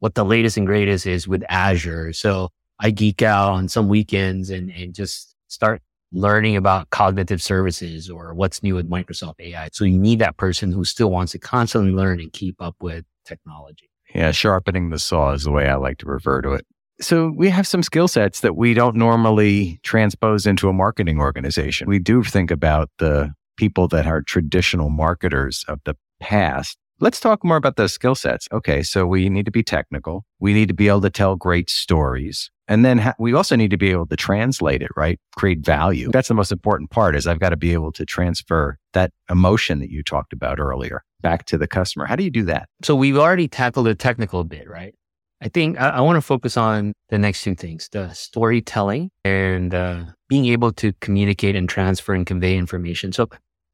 what 0.00 0.14
the 0.14 0.24
latest 0.24 0.56
and 0.56 0.66
greatest 0.66 1.06
is 1.06 1.26
with 1.26 1.42
Azure. 1.48 2.12
So 2.12 2.50
I 2.78 2.90
geek 2.90 3.22
out 3.22 3.52
on 3.52 3.68
some 3.68 3.88
weekends 3.88 4.50
and, 4.50 4.70
and 4.70 4.94
just 4.94 5.34
start 5.48 5.82
learning 6.12 6.56
about 6.56 6.90
cognitive 6.90 7.42
services 7.42 8.10
or 8.10 8.34
what's 8.34 8.62
new 8.62 8.74
with 8.74 8.90
Microsoft 8.90 9.40
AI. 9.40 9.68
So 9.72 9.84
you 9.84 9.98
need 9.98 10.18
that 10.18 10.36
person 10.36 10.72
who 10.72 10.84
still 10.84 11.10
wants 11.10 11.32
to 11.32 11.38
constantly 11.38 11.92
learn 11.92 12.20
and 12.20 12.32
keep 12.32 12.60
up 12.60 12.76
with 12.80 13.04
technology. 13.24 13.90
Yeah, 14.14 14.32
sharpening 14.32 14.90
the 14.90 14.98
saw 14.98 15.32
is 15.32 15.44
the 15.44 15.52
way 15.52 15.68
I 15.68 15.76
like 15.76 15.98
to 15.98 16.06
refer 16.06 16.42
to 16.42 16.52
it. 16.52 16.66
So 17.00 17.32
we 17.34 17.48
have 17.48 17.66
some 17.66 17.82
skill 17.82 18.08
sets 18.08 18.40
that 18.40 18.56
we 18.56 18.74
don't 18.74 18.96
normally 18.96 19.80
transpose 19.82 20.46
into 20.46 20.68
a 20.68 20.72
marketing 20.72 21.18
organization. 21.18 21.88
We 21.88 21.98
do 21.98 22.22
think 22.22 22.50
about 22.50 22.90
the 22.98 23.32
people 23.56 23.88
that 23.88 24.06
are 24.06 24.20
traditional 24.22 24.90
marketers 24.90 25.64
of 25.68 25.80
the 25.84 25.94
past 26.18 26.76
Let's 27.02 27.18
talk 27.18 27.42
more 27.42 27.56
about 27.56 27.76
those 27.76 27.94
skill 27.94 28.14
sets. 28.14 28.46
Okay, 28.52 28.82
so 28.82 29.06
we 29.06 29.30
need 29.30 29.46
to 29.46 29.50
be 29.50 29.62
technical. 29.62 30.26
We 30.38 30.52
need 30.52 30.68
to 30.68 30.74
be 30.74 30.88
able 30.88 31.00
to 31.00 31.08
tell 31.08 31.34
great 31.34 31.70
stories. 31.70 32.50
And 32.70 32.84
then 32.84 32.98
ha- 32.98 33.14
we 33.18 33.34
also 33.34 33.56
need 33.56 33.72
to 33.72 33.76
be 33.76 33.90
able 33.90 34.06
to 34.06 34.16
translate 34.16 34.80
it, 34.80 34.90
right? 34.96 35.18
Create 35.36 35.58
value. 35.58 36.08
That's 36.12 36.28
the 36.28 36.34
most 36.34 36.52
important 36.52 36.90
part 36.90 37.16
is 37.16 37.26
I've 37.26 37.40
got 37.40 37.50
to 37.50 37.56
be 37.56 37.72
able 37.72 37.90
to 37.92 38.06
transfer 38.06 38.78
that 38.92 39.10
emotion 39.28 39.80
that 39.80 39.90
you 39.90 40.04
talked 40.04 40.32
about 40.32 40.60
earlier 40.60 41.02
back 41.20 41.46
to 41.46 41.58
the 41.58 41.66
customer. 41.66 42.06
How 42.06 42.14
do 42.14 42.22
you 42.22 42.30
do 42.30 42.44
that? 42.44 42.68
So 42.82 42.94
we've 42.94 43.18
already 43.18 43.48
tackled 43.48 43.86
the 43.86 43.96
technical 43.96 44.44
bit, 44.44 44.70
right? 44.70 44.94
I 45.42 45.48
think 45.48 45.80
I, 45.80 45.88
I 45.88 46.00
want 46.00 46.16
to 46.16 46.20
focus 46.20 46.56
on 46.56 46.92
the 47.08 47.18
next 47.18 47.42
two 47.42 47.56
things, 47.56 47.88
the 47.90 48.12
storytelling 48.12 49.10
and 49.24 49.74
uh, 49.74 50.04
being 50.28 50.46
able 50.46 50.72
to 50.74 50.92
communicate 51.00 51.56
and 51.56 51.68
transfer 51.68 52.14
and 52.14 52.24
convey 52.24 52.56
information. 52.56 53.12
So 53.12 53.28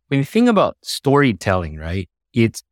when 0.08 0.18
you 0.18 0.24
think 0.24 0.48
about 0.48 0.78
storytelling, 0.82 1.76
right, 1.76 2.08
it's 2.32 2.62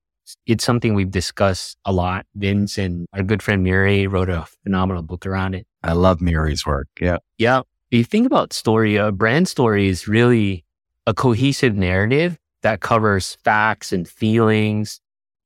it's 0.46 0.64
something 0.64 0.94
we've 0.94 1.10
discussed 1.10 1.76
a 1.84 1.92
lot. 1.92 2.26
Vince 2.34 2.78
and 2.78 3.06
our 3.12 3.22
good 3.22 3.42
friend 3.42 3.62
Miri 3.62 4.06
wrote 4.06 4.30
a 4.30 4.46
phenomenal 4.62 5.02
book 5.02 5.26
around 5.26 5.54
it. 5.54 5.66
I 5.82 5.92
love 5.92 6.20
Miri's 6.20 6.66
work. 6.66 6.88
Yeah. 7.00 7.18
Yeah. 7.38 7.60
If 7.90 7.98
you 7.98 8.04
think 8.04 8.26
about 8.26 8.52
story, 8.52 8.96
a 8.96 9.12
brand 9.12 9.48
story 9.48 9.88
is 9.88 10.08
really 10.08 10.64
a 11.06 11.14
cohesive 11.14 11.76
narrative 11.76 12.38
that 12.62 12.80
covers 12.80 13.37
facts 13.44 13.92
and 13.92 14.08
feelings 14.08 15.00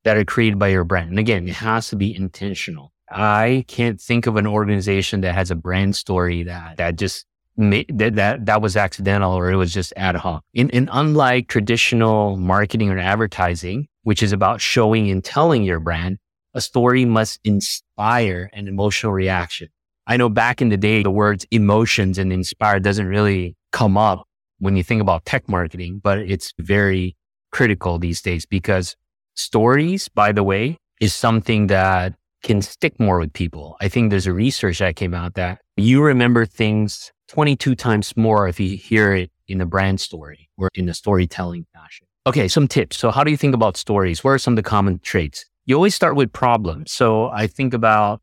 that 0.05 0.17
are 0.17 0.25
created 0.25 0.59
by 0.59 0.69
your 0.69 0.85
brand. 0.85 1.11
And 1.11 1.19
again, 1.19 1.49
it 1.49 1.57
has 1.57 1.89
to 1.89 1.97
be 1.97 2.15
intentional. 2.15 2.93
I 3.11 3.65
can't 3.69 4.01
think 4.01 4.27
of 4.27 4.37
an 4.37 4.47
organization 4.47 5.23
that 5.23 5.35
has 5.35 5.51
a 5.51 5.55
brand 5.55 5.97
story 5.97 6.45
that, 6.45 6.77
that 6.77 6.97
just 6.97 7.27
made, 7.57 7.91
that, 7.99 8.15
that, 8.15 8.47
that 8.47 8.63
was 8.63 8.77
accidental 8.77 9.33
or 9.33 9.51
it 9.51 9.57
was 9.57 9.75
just 9.75 9.93
ad 9.97 10.15
hoc. 10.17 10.45
In, 10.55 10.71
in 10.71 10.89
unlike 10.93 11.49
traditional 11.49 12.37
marketing 12.37 12.91
or 12.91 12.99
advertising, 12.99 13.89
which 14.09 14.23
is 14.23 14.33
about 14.33 14.59
showing 14.59 15.11
and 15.11 15.23
telling 15.23 15.63
your 15.63 15.79
brand, 15.79 16.17
a 16.55 16.63
story 16.63 17.05
must 17.05 17.39
inspire 17.45 18.49
an 18.55 18.67
emotional 18.67 19.13
reaction. 19.13 19.69
I 20.07 20.17
know 20.17 20.31
back 20.31 20.63
in 20.63 20.71
the 20.71 20.79
day, 20.79 21.03
the 21.03 21.11
words 21.11 21.45
emotions 21.51 22.17
and 22.17 22.33
inspire 22.33 22.81
doesn't 22.81 23.07
really 23.07 23.55
come 23.71 23.99
up 23.99 24.27
when 24.61 24.77
you 24.77 24.83
think 24.83 25.03
about 25.03 25.27
tech 25.27 25.47
marketing, 25.47 26.01
but 26.03 26.21
it's 26.21 26.55
very 26.59 27.19
critical 27.53 27.99
these 27.99 28.23
days 28.23 28.47
because 28.47 28.97
stories, 29.35 30.09
by 30.09 30.33
the 30.33 30.43
way, 30.43 30.79
is 31.03 31.13
something 31.13 31.67
that 31.67 32.15
can 32.43 32.63
stick 32.63 32.99
more 32.99 33.19
with 33.19 33.35
people. 33.35 33.77
I 33.83 33.89
think 33.89 34.09
there's 34.09 34.27
a 34.27 34.33
research 34.33 34.79
that 34.79 34.97
came 34.97 35.13
out 35.13 35.35
that 35.35 35.61
you 35.77 36.03
remember 36.03 36.47
things 36.47 37.13
22 37.29 37.75
times 37.75 38.17
more 38.17 38.49
if 38.49 38.59
you 38.59 38.75
hear 38.79 39.13
it 39.13 39.31
in 39.49 39.61
a 39.61 39.67
brand 39.67 40.01
story 40.01 40.49
or 40.57 40.71
in 40.75 40.89
a 40.89 40.95
storytelling 40.95 41.67
fashion. 41.75 42.08
Okay, 42.27 42.49
some 42.49 42.69
tips. 42.69 42.99
So, 42.99 43.11
how 43.11 43.25
do 43.25 43.31
you 43.31 43.37
think 43.37 43.55
about 43.55 43.77
stories? 43.77 44.23
What 44.23 44.31
are 44.31 44.39
some 44.39 44.53
of 44.53 44.57
the 44.57 44.63
common 44.63 44.99
traits? 45.01 45.47
You 45.67 45.77
always 45.77 45.95
start 45.95 46.17
with 46.17 46.33
problems. 46.33 46.93
So, 46.93 47.29
I 47.29 47.47
think 47.47 47.73
about 47.73 48.21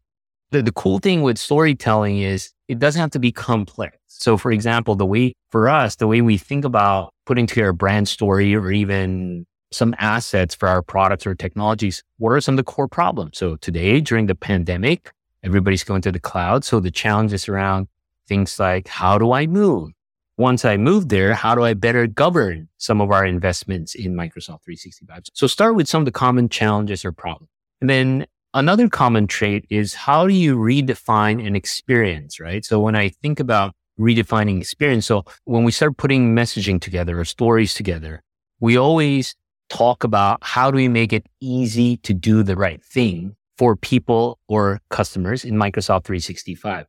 the, 0.51 0.62
the 0.62 0.71
cool 0.71 0.99
thing 0.99 1.21
with 1.21 1.38
storytelling 1.38 2.19
is 2.19 2.51
it 2.67 2.79
doesn't 2.79 2.99
have 2.99 3.12
to 3.12 3.19
be 3.19 3.31
complex. 3.31 3.97
So, 4.08 4.38
for 4.38 4.51
example, 4.51 4.95
the 4.95 5.05
way 5.05 5.34
for 5.49 5.67
us, 5.67 5.95
the 5.95 6.08
way 6.08 6.21
we 6.21 6.38
think 6.38 6.65
about 6.65 7.13
putting 7.25 7.47
together 7.47 7.69
a 7.69 7.73
brand 7.73 8.08
story 8.08 8.55
or 8.55 8.71
even 8.71 9.45
some 9.71 9.95
assets 9.97 10.53
for 10.55 10.67
our 10.69 10.81
products 10.81 11.25
or 11.25 11.34
technologies, 11.36 12.03
what 12.17 12.29
are 12.29 12.41
some 12.41 12.53
of 12.53 12.58
the 12.58 12.63
core 12.63 12.88
problems? 12.88 13.38
So, 13.38 13.55
today 13.55 14.01
during 14.01 14.27
the 14.27 14.36
pandemic, 14.36 15.12
everybody's 15.43 15.84
going 15.84 16.01
to 16.03 16.12
the 16.12 16.19
cloud. 16.19 16.63
So, 16.63 16.79
the 16.79 16.91
challenges 16.91 17.49
around 17.49 17.88
things 18.27 18.60
like 18.60 18.88
how 18.88 19.17
do 19.17 19.31
I 19.31 19.47
move? 19.47 19.91
Once 20.38 20.65
I 20.65 20.78
move 20.78 21.10
there, 21.10 21.34
how 21.34 21.56
do 21.56 21.63
I 21.63 21.74
better 21.74 22.08
govern 22.08 22.67
some 22.78 23.00
of 23.00 23.12
our 23.12 23.26
investments 23.26 23.95
in 23.95 24.15
Microsoft 24.15 24.63
365? 24.63 25.24
So 25.34 25.48
start 25.48 25.76
with 25.76 25.88
some 25.88 26.02
of 26.02 26.06
the 26.06 26.12
common 26.12 26.50
challenges 26.50 27.06
or 27.06 27.12
problems. 27.12 27.50
And 27.80 27.89
then 27.89 28.26
another 28.54 28.89
common 28.89 29.28
trait 29.28 29.65
is 29.69 29.93
how 29.93 30.28
do 30.28 30.34
you 30.34 30.58
redefine 30.58 31.45
an 31.45 31.56
experience, 31.56 32.39
right? 32.39 32.65
So 32.65 32.80
when 32.80 32.95
I 32.95 33.10
think 33.10 33.39
about 33.39 33.74
redefining 34.00 34.60
experience, 34.60 35.06
so 35.06 35.24
when 35.45 35.63
we 35.63 35.71
start 35.71 35.98
putting 35.98 36.36
messaging 36.36 36.82
together 36.82 37.19
or 37.19 37.26
stories 37.26 37.74
together, 37.74 38.21
we 38.60 38.78
always 38.78 39.36
talk 39.69 40.04
about 40.04 40.39
how 40.41 40.69
do 40.69 40.76
we 40.76 40.88
make 40.88 41.13
it 41.13 41.28
easy 41.39 41.98
to 41.98 42.13
do 42.13 42.43
the 42.43 42.56
right 42.56 42.84
thing 42.84 43.36
for 43.58 43.76
people 43.76 44.38
or 44.48 44.82
customers 44.89 45.45
in 45.45 45.56
Microsoft 45.56 46.04
365. 46.04 46.88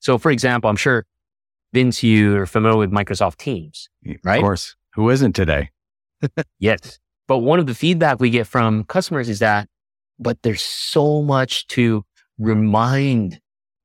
So 0.00 0.18
for 0.18 0.30
example, 0.30 0.70
I'm 0.70 0.76
sure 0.76 1.04
Vince, 1.76 2.02
you 2.02 2.38
are 2.38 2.46
familiar 2.46 2.78
with 2.78 2.90
Microsoft 2.90 3.36
Teams, 3.36 3.90
right? 4.24 4.38
Of 4.38 4.42
course. 4.42 4.76
Who 4.94 5.10
isn't 5.10 5.34
today? 5.34 5.68
yes. 6.58 6.98
But 7.28 7.40
one 7.40 7.58
of 7.58 7.66
the 7.66 7.74
feedback 7.74 8.18
we 8.18 8.30
get 8.30 8.46
from 8.46 8.84
customers 8.84 9.28
is 9.28 9.40
that, 9.40 9.68
but 10.18 10.38
there's 10.42 10.62
so 10.62 11.20
much 11.20 11.66
to 11.66 12.02
remind 12.38 13.42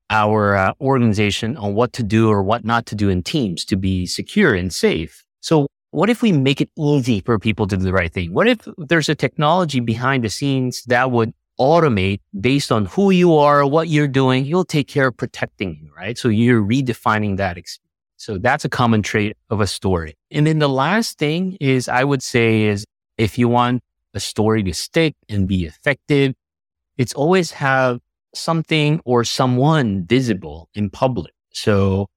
our 0.10 0.56
uh, 0.56 0.72
organization 0.80 1.58
on 1.58 1.74
what 1.74 1.92
to 1.92 2.04
do 2.04 2.30
or 2.30 2.42
what 2.42 2.64
not 2.64 2.86
to 2.86 2.96
do 2.96 3.10
in 3.10 3.24
Teams 3.24 3.66
to 3.66 3.76
be 3.76 4.06
secure 4.06 4.56
and 4.56 4.74
safe. 4.74 5.26
So 5.42 5.68
what 5.90 6.10
if 6.10 6.22
we 6.22 6.32
make 6.32 6.62
it 6.62 6.70
easy 6.80 7.20
for 7.20 7.38
people 7.40 7.68
to 7.68 7.76
do 7.76 7.84
the 7.84 7.92
right 7.92 8.14
thing? 8.14 8.34
What 8.34 8.48
if 8.48 8.66
there's 8.78 9.10
a 9.10 9.16
technology 9.16 9.82
behind 9.82 10.24
the 10.24 10.30
scenes 10.30 10.84
that 10.86 11.12
would 11.12 11.34
automate 11.62 12.20
based 12.40 12.72
on 12.72 12.86
who 12.86 13.12
you 13.12 13.36
are, 13.36 13.66
what 13.66 13.88
you're 13.88 14.08
doing, 14.08 14.46
you'll 14.46 14.66
take 14.66 14.88
care 14.88 15.08
of 15.08 15.18
protecting 15.18 15.78
you, 15.82 15.92
right? 15.96 16.18
So 16.18 16.28
you're 16.28 16.62
redefining 16.62 17.38
that 17.38 17.58
experience. 17.58 17.88
So 18.18 18.38
that's 18.38 18.66
a 18.66 18.70
common 18.70 19.02
trait 19.02 19.38
of 19.50 19.62
a 19.62 19.68
story. 19.68 20.16
And 20.32 20.46
then 20.48 20.60
the 20.60 20.70
last 20.70 21.18
thing 21.18 21.58
is 21.60 21.88
I 21.88 22.04
would 22.04 22.24
say 22.24 22.64
is 22.64 22.86
if 23.18 23.38
you 23.38 23.48
want 23.48 23.84
a 24.14 24.20
story 24.20 24.64
to 24.64 24.74
stick 24.74 25.16
and 25.30 25.48
be 25.48 25.66
effective, 25.66 26.34
it's 26.98 27.14
always 27.14 27.52
have 27.52 28.00
something 28.34 29.00
or 29.06 29.24
someone 29.24 30.06
visible 30.06 30.70
in 30.74 30.90
public. 30.90 31.34
So 31.54 32.08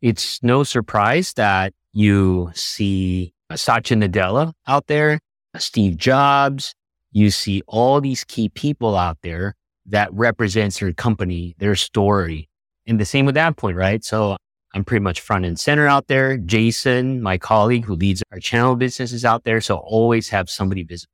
it's 0.00 0.42
no 0.42 0.64
surprise 0.64 1.32
that 1.34 1.72
you 1.92 2.50
see 2.54 3.32
Satya 3.54 3.96
Nadella 3.96 4.52
out 4.66 4.86
there, 4.86 5.18
Steve 5.58 5.96
Jobs, 5.96 6.74
you 7.12 7.30
see 7.30 7.62
all 7.66 8.00
these 8.00 8.24
key 8.24 8.48
people 8.48 8.96
out 8.96 9.18
there 9.22 9.54
that 9.86 10.12
represents 10.12 10.80
their 10.80 10.92
company, 10.92 11.54
their 11.58 11.76
story. 11.76 12.48
And 12.86 12.98
the 12.98 13.04
same 13.04 13.26
with 13.26 13.34
that 13.36 13.56
point, 13.56 13.76
right? 13.76 14.02
So 14.04 14.36
I'm 14.74 14.84
pretty 14.84 15.02
much 15.02 15.20
front 15.20 15.44
and 15.44 15.58
center 15.58 15.86
out 15.86 16.08
there. 16.08 16.38
Jason, 16.38 17.22
my 17.22 17.38
colleague 17.38 17.84
who 17.84 17.94
leads 17.94 18.22
our 18.32 18.38
channel 18.38 18.74
business 18.74 19.12
is 19.12 19.24
out 19.24 19.44
there. 19.44 19.60
So 19.60 19.76
always 19.76 20.30
have 20.30 20.48
somebody 20.48 20.82
visible. 20.82 21.10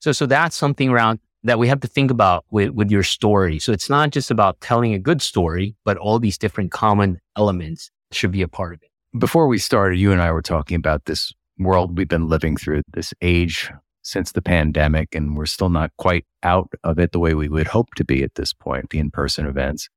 So, 0.00 0.12
so 0.12 0.26
that's 0.26 0.56
something 0.56 0.88
around 0.88 1.20
that 1.44 1.58
we 1.58 1.68
have 1.68 1.80
to 1.80 1.88
think 1.88 2.10
about 2.10 2.44
with, 2.50 2.70
with 2.70 2.90
your 2.90 3.02
story. 3.02 3.58
So 3.58 3.72
it's 3.72 3.90
not 3.90 4.10
just 4.10 4.30
about 4.30 4.60
telling 4.60 4.94
a 4.94 4.98
good 4.98 5.20
story, 5.20 5.76
but 5.84 5.98
all 5.98 6.18
these 6.18 6.38
different 6.38 6.72
common 6.72 7.20
elements 7.36 7.90
should 8.12 8.32
be 8.32 8.42
a 8.42 8.48
part 8.48 8.72
of 8.74 8.82
it. 8.82 8.88
Before 9.18 9.46
we 9.46 9.58
started, 9.58 9.98
you 9.98 10.10
and 10.10 10.22
I 10.22 10.32
were 10.32 10.42
talking 10.42 10.76
about 10.76 11.04
this 11.04 11.32
world 11.58 11.96
we've 11.96 12.08
been 12.08 12.28
living 12.28 12.56
through, 12.56 12.82
this 12.92 13.12
age 13.20 13.70
since 14.04 14.32
the 14.32 14.42
pandemic, 14.42 15.14
and 15.14 15.36
we're 15.36 15.46
still 15.46 15.70
not 15.70 15.90
quite 15.96 16.26
out 16.42 16.70
of 16.84 16.98
it 16.98 17.12
the 17.12 17.18
way 17.18 17.34
we 17.34 17.48
would 17.48 17.66
hope 17.66 17.94
to 17.96 18.04
be 18.04 18.22
at 18.22 18.34
this 18.36 18.52
point, 18.52 18.90
the 18.90 18.98
in 18.98 19.10
person 19.10 19.46
events. 19.46 19.88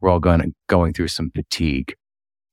We're 0.00 0.10
all 0.10 0.20
going, 0.20 0.54
going 0.68 0.92
through 0.92 1.08
some 1.08 1.30
fatigue. 1.30 1.94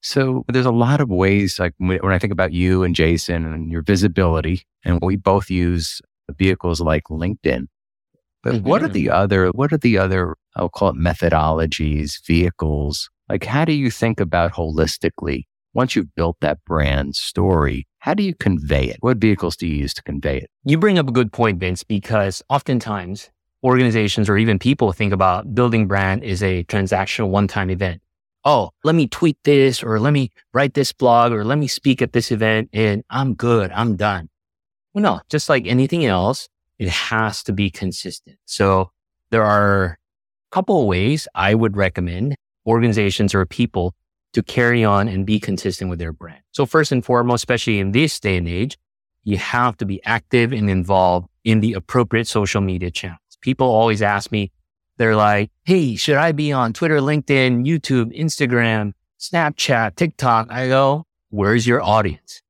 So 0.02 0.46
there's 0.48 0.66
a 0.66 0.72
lot 0.72 1.02
of 1.02 1.10
ways, 1.10 1.60
like 1.60 1.74
when 1.78 2.00
I 2.06 2.20
think 2.20 2.32
about 2.32 2.54
you 2.54 2.84
and 2.84 2.96
Jason 2.96 3.46
and 3.46 3.72
your 3.72 3.82
visibility, 3.82 4.62
and 4.86 5.00
we 5.02 5.16
both 5.16 5.50
use 5.50 6.02
vehicles 6.38 6.80
like 6.80 7.04
LinkedIn. 7.10 7.66
But 8.44 8.54
mm-hmm. 8.56 8.68
what 8.68 8.84
are 8.84 8.88
the 8.88 9.10
other, 9.10 9.50
what 9.50 9.74
are 9.74 9.78
the 9.78 9.98
other, 9.98 10.36
I'll 10.56 10.70
call 10.70 10.90
it 10.90 10.96
methodologies, 10.96 12.26
vehicles? 12.26 13.10
Like, 13.30 13.44
how 13.46 13.66
do 13.66 13.74
you 13.74 13.92
think 13.92 14.20
about 14.20 14.54
holistically 14.54 15.46
once 15.74 15.96
you've 15.96 16.14
built 16.16 16.38
that 16.42 16.64
brand 16.66 17.16
story, 17.16 17.88
how 18.00 18.14
do 18.14 18.24
you 18.24 18.34
convey 18.36 18.86
it? 18.86 18.98
What 19.00 19.18
vehicles 19.18 19.56
do 19.56 19.68
you 19.68 19.76
use 19.76 19.94
to 19.94 20.04
convey 20.04 20.38
it? 20.38 20.50
You 20.66 20.78
bring 20.78 21.00
up 21.00 21.08
a 21.08 21.12
good 21.12 21.32
point, 21.32 21.60
Vince, 21.60 21.84
because 21.84 22.42
oftentimes 22.50 23.30
organizations 23.64 24.28
or 24.28 24.38
even 24.38 24.60
people 24.60 24.92
think 24.92 25.14
about 25.14 25.54
building 25.54 25.88
brand 25.88 26.24
is 26.24 26.42
a 26.42 26.64
transactional 26.66 27.30
one 27.30 27.48
time 27.48 27.70
event. 27.70 28.02
Oh, 28.44 28.72
let 28.84 28.96
me 28.96 29.08
tweet 29.08 29.38
this 29.44 29.84
or 29.84 30.00
let 30.00 30.14
me 30.14 30.32
write 30.54 30.74
this 30.74 30.92
blog 30.92 31.32
or 31.32 31.46
let 31.46 31.60
me 31.60 31.68
speak 31.68 32.02
at 32.02 32.14
this 32.14 32.32
event 32.32 32.70
and 32.74 33.04
I'm 33.10 33.36
good. 33.36 33.72
I'm 33.72 33.96
done. 33.96 34.30
Well, 34.94 35.04
no, 35.04 35.22
just 35.30 35.48
like 35.48 35.68
anything 35.68 36.06
else, 36.06 36.50
it 36.80 36.90
has 36.90 37.44
to 37.44 37.54
be 37.54 37.70
consistent. 37.70 38.38
So 38.46 38.90
there 39.30 39.44
are 39.44 39.84
a 39.84 39.98
couple 40.52 40.82
of 40.82 40.88
ways 40.88 41.28
I 41.36 41.54
would 41.54 41.78
recommend 41.78 42.36
organizations 42.66 43.36
or 43.36 43.46
people 43.46 43.94
to 44.34 44.44
carry 44.44 44.84
on 44.84 45.08
and 45.08 45.26
be 45.26 45.40
consistent 45.40 45.90
with 45.90 46.00
their 46.00 46.14
brand. 46.14 46.42
So 46.52 46.66
first 46.66 46.92
and 46.92 47.04
foremost, 47.04 47.42
especially 47.42 47.80
in 47.80 47.92
this 47.92 48.20
day 48.20 48.38
and 48.38 48.48
age, 48.48 48.78
you 49.24 49.38
have 49.38 49.78
to 49.78 49.86
be 49.86 50.04
active 50.04 50.52
and 50.52 50.70
involved 50.70 51.28
in 51.44 51.60
the 51.60 51.74
appropriate 51.74 52.28
social 52.28 52.62
media 52.62 52.92
channels. 52.92 53.20
People 53.42 53.68
always 53.68 54.02
ask 54.02 54.32
me, 54.32 54.52
they're 54.98 55.16
like, 55.16 55.50
Hey, 55.64 55.96
should 55.96 56.18
I 56.18 56.32
be 56.32 56.52
on 56.52 56.74
Twitter, 56.74 57.00
LinkedIn, 57.00 57.66
YouTube, 57.66 58.18
Instagram, 58.18 58.94
Snapchat, 59.20 59.96
TikTok? 59.96 60.52
I 60.52 60.68
go, 60.68 61.06
where's 61.30 61.66
your 61.66 61.82
audience? 61.82 62.42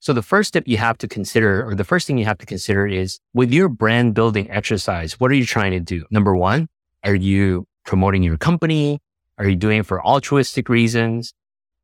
So 0.00 0.12
the 0.12 0.22
first 0.22 0.48
step 0.48 0.64
you 0.66 0.76
have 0.76 0.98
to 0.98 1.08
consider, 1.08 1.66
or 1.66 1.74
the 1.74 1.82
first 1.82 2.06
thing 2.06 2.16
you 2.16 2.26
have 2.26 2.38
to 2.38 2.46
consider 2.46 2.86
is 2.86 3.18
with 3.34 3.52
your 3.52 3.68
brand 3.68 4.14
building 4.14 4.48
exercise, 4.50 5.18
what 5.18 5.32
are 5.32 5.34
you 5.34 5.44
trying 5.44 5.72
to 5.72 5.80
do? 5.80 6.04
Number 6.10 6.36
one, 6.36 6.68
are 7.02 7.14
you 7.14 7.66
promoting 7.84 8.22
your 8.22 8.36
company? 8.36 9.00
Are 9.38 9.48
you 9.48 9.56
doing 9.56 9.80
it 9.80 9.86
for 9.86 10.04
altruistic 10.04 10.68
reasons? 10.68 11.34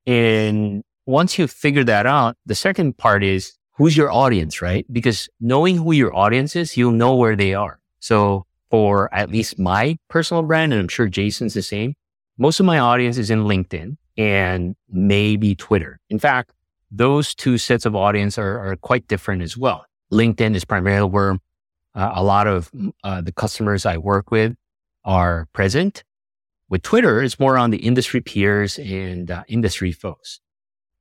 And 0.07 0.83
once 1.07 1.39
you 1.39 1.47
figure 1.47 1.85
that 1.85 2.07
out, 2.07 2.37
the 2.47 2.55
second 2.55 2.97
part 2.97 3.23
is 3.23 3.59
who's 3.73 3.97
your 3.97 4.11
audience, 4.11 4.63
right? 4.63 4.87
Because 4.93 5.29
knowing 5.41 5.77
who 5.79 5.93
your 5.93 6.15
audience 6.15 6.57
is, 6.57 6.77
you'll 6.77 6.93
know 6.93 7.15
where 7.15 7.37
they 7.37 7.55
are. 7.55 7.79
So 7.99 8.47
for 8.71 9.13
at 9.15 9.31
least 9.31 9.59
my 9.59 9.99
personal 10.09 10.43
brand, 10.43 10.73
and 10.73 10.81
I'm 10.81 10.89
sure 10.89 11.09
Jason's 11.09 11.55
the 11.55 11.63
same, 11.63 11.95
most 12.39 12.61
of 12.61 12.67
my 12.67 12.79
audience 12.79 13.19
is 13.19 13.31
in 13.31 13.45
LinkedIn 13.45 13.97
and 14.17 14.75
maybe 14.89 15.55
Twitter. 15.55 16.01
In 16.09 16.19
fact, 16.19 16.53
those 16.91 17.35
two 17.35 17.59
sets 17.59 17.87
of 17.87 17.95
audience 17.97 18.39
are, 18.39 18.59
are 18.67 18.77
quite 18.77 19.09
different 19.09 19.43
as 19.43 19.57
well. 19.57 19.85
LinkedIn 20.13 20.55
is 20.55 20.65
primarily 20.65 21.09
where 21.09 21.39
uh, 21.95 22.13
a 22.15 22.23
lot 22.23 22.47
of 22.47 22.71
uh, 23.05 23.21
the 23.21 23.33
customers 23.33 23.87
I 23.87 23.99
work 23.99 24.31
with 24.31 24.55
are 25.05 25.49
present. 25.53 26.05
With 26.73 26.81
Twitter, 26.81 27.23
it's 27.23 27.39
more 27.39 27.59
on 27.59 27.69
the 27.69 27.77
industry 27.77 28.23
peers 28.23 28.79
and 28.79 29.31
uh, 29.31 29.43
industry 29.47 29.93
folks. 29.93 30.41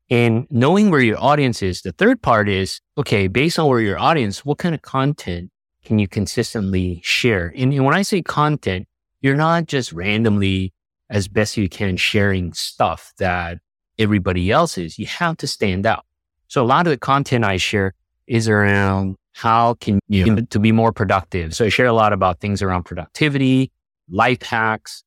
And 0.10 0.46
knowing 0.50 0.92
where 0.92 1.00
your 1.00 1.18
audience 1.18 1.64
is, 1.64 1.82
the 1.82 1.94
third 1.94 2.22
part 2.22 2.50
is, 2.50 2.82
okay, 2.98 3.28
based 3.28 3.58
on 3.58 3.70
where 3.70 3.80
your 3.80 3.98
audience, 3.98 4.44
what 4.44 4.58
kind 4.58 4.76
of 4.76 4.82
content 4.82 5.50
can 5.86 5.98
you 5.98 6.10
consistently 6.10 7.00
share? 7.06 7.54
And, 7.56 7.72
and 7.72 7.86
when 7.86 7.96
I 7.96 8.02
say 8.02 8.22
content, 8.22 8.86
you're 9.22 9.38
not 9.38 9.68
just 9.68 9.94
randomly 9.94 10.74
as 11.10 11.30
best 11.30 11.56
you 11.56 11.70
can 11.70 11.96
sharing 11.96 12.52
stuff 12.52 13.14
that 13.20 13.60
everybody 13.98 14.52
else 14.52 14.78
is. 14.78 15.00
You 15.00 15.06
have 15.06 15.38
to 15.38 15.48
stand 15.48 15.86
out. 15.86 16.06
So 16.50 16.62
a 16.62 16.68
lot 16.68 16.86
of 16.86 16.92
the 16.92 16.98
content 16.98 17.46
I 17.46 17.56
share 17.56 17.94
is 18.28 18.50
around 18.50 19.16
how 19.32 19.76
can 19.76 20.02
you 20.10 20.42
to 20.48 20.60
be 20.60 20.74
more 20.74 20.92
productive. 20.92 21.56
So 21.56 21.64
I 21.64 21.70
share 21.70 21.86
a 21.86 21.94
lot 21.94 22.12
about 22.12 22.42
things 22.42 22.62
around 22.62 22.84
productivity, 22.84 23.72
life 24.10 24.42
hacks, 24.42 25.06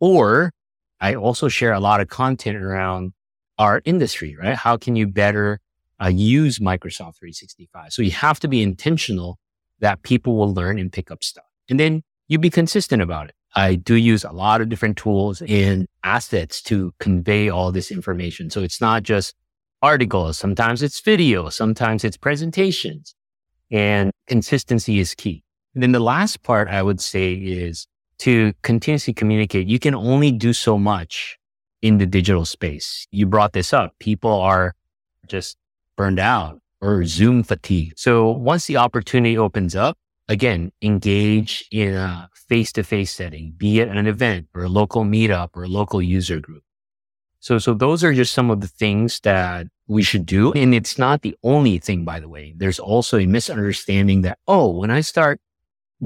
or 0.00 0.52
I 1.00 1.14
also 1.14 1.48
share 1.48 1.72
a 1.72 1.80
lot 1.80 2.00
of 2.00 2.08
content 2.08 2.56
around 2.56 3.12
our 3.58 3.82
industry, 3.84 4.36
right? 4.36 4.56
How 4.56 4.76
can 4.76 4.96
you 4.96 5.06
better 5.06 5.60
uh, 6.02 6.08
use 6.08 6.58
Microsoft 6.58 7.18
365? 7.18 7.92
So 7.92 8.02
you 8.02 8.10
have 8.10 8.40
to 8.40 8.48
be 8.48 8.62
intentional 8.62 9.38
that 9.80 10.02
people 10.02 10.36
will 10.36 10.52
learn 10.52 10.78
and 10.78 10.92
pick 10.92 11.10
up 11.10 11.22
stuff. 11.22 11.44
And 11.68 11.78
then 11.78 12.02
you 12.28 12.38
be 12.38 12.50
consistent 12.50 13.02
about 13.02 13.28
it. 13.28 13.34
I 13.54 13.76
do 13.76 13.94
use 13.94 14.24
a 14.24 14.32
lot 14.32 14.60
of 14.60 14.68
different 14.68 14.96
tools 14.96 15.42
and 15.42 15.86
assets 16.02 16.60
to 16.62 16.92
convey 16.98 17.48
all 17.48 17.70
this 17.70 17.90
information. 17.90 18.50
So 18.50 18.62
it's 18.62 18.80
not 18.80 19.02
just 19.02 19.34
articles. 19.82 20.38
Sometimes 20.38 20.82
it's 20.82 21.00
video. 21.00 21.48
Sometimes 21.50 22.02
it's 22.02 22.16
presentations 22.16 23.14
and 23.70 24.10
consistency 24.26 24.98
is 24.98 25.14
key. 25.14 25.44
And 25.74 25.82
then 25.82 25.92
the 25.92 26.00
last 26.00 26.42
part 26.42 26.68
I 26.68 26.82
would 26.82 27.00
say 27.00 27.34
is 27.34 27.86
to 28.18 28.52
continuously 28.62 29.12
communicate. 29.12 29.66
You 29.66 29.78
can 29.78 29.94
only 29.94 30.32
do 30.32 30.52
so 30.52 30.78
much 30.78 31.38
in 31.82 31.98
the 31.98 32.06
digital 32.06 32.44
space. 32.44 33.06
You 33.10 33.26
brought 33.26 33.52
this 33.52 33.72
up. 33.72 33.94
People 33.98 34.32
are 34.32 34.74
just 35.26 35.56
burned 35.96 36.18
out 36.18 36.60
or 36.80 37.04
Zoom 37.04 37.42
fatigue. 37.42 37.94
So 37.96 38.30
once 38.30 38.66
the 38.66 38.76
opportunity 38.76 39.36
opens 39.36 39.74
up, 39.74 39.96
again, 40.28 40.72
engage 40.82 41.66
in 41.70 41.94
a 41.94 42.28
face 42.48 42.72
to 42.72 42.82
face 42.82 43.12
setting, 43.12 43.54
be 43.56 43.80
it 43.80 43.88
an 43.88 44.06
event 44.06 44.48
or 44.54 44.64
a 44.64 44.68
local 44.68 45.04
meetup 45.04 45.50
or 45.54 45.64
a 45.64 45.68
local 45.68 46.02
user 46.02 46.40
group. 46.40 46.62
So, 47.40 47.58
so 47.58 47.74
those 47.74 48.02
are 48.02 48.14
just 48.14 48.32
some 48.32 48.50
of 48.50 48.62
the 48.62 48.68
things 48.68 49.20
that 49.20 49.66
we 49.86 50.02
should 50.02 50.24
do. 50.24 50.52
And 50.52 50.74
it's 50.74 50.98
not 50.98 51.20
the 51.20 51.36
only 51.42 51.78
thing, 51.78 52.04
by 52.04 52.18
the 52.18 52.28
way. 52.28 52.54
There's 52.56 52.78
also 52.78 53.18
a 53.18 53.26
misunderstanding 53.26 54.22
that, 54.22 54.38
oh, 54.48 54.70
when 54.70 54.90
I 54.90 55.02
start 55.02 55.40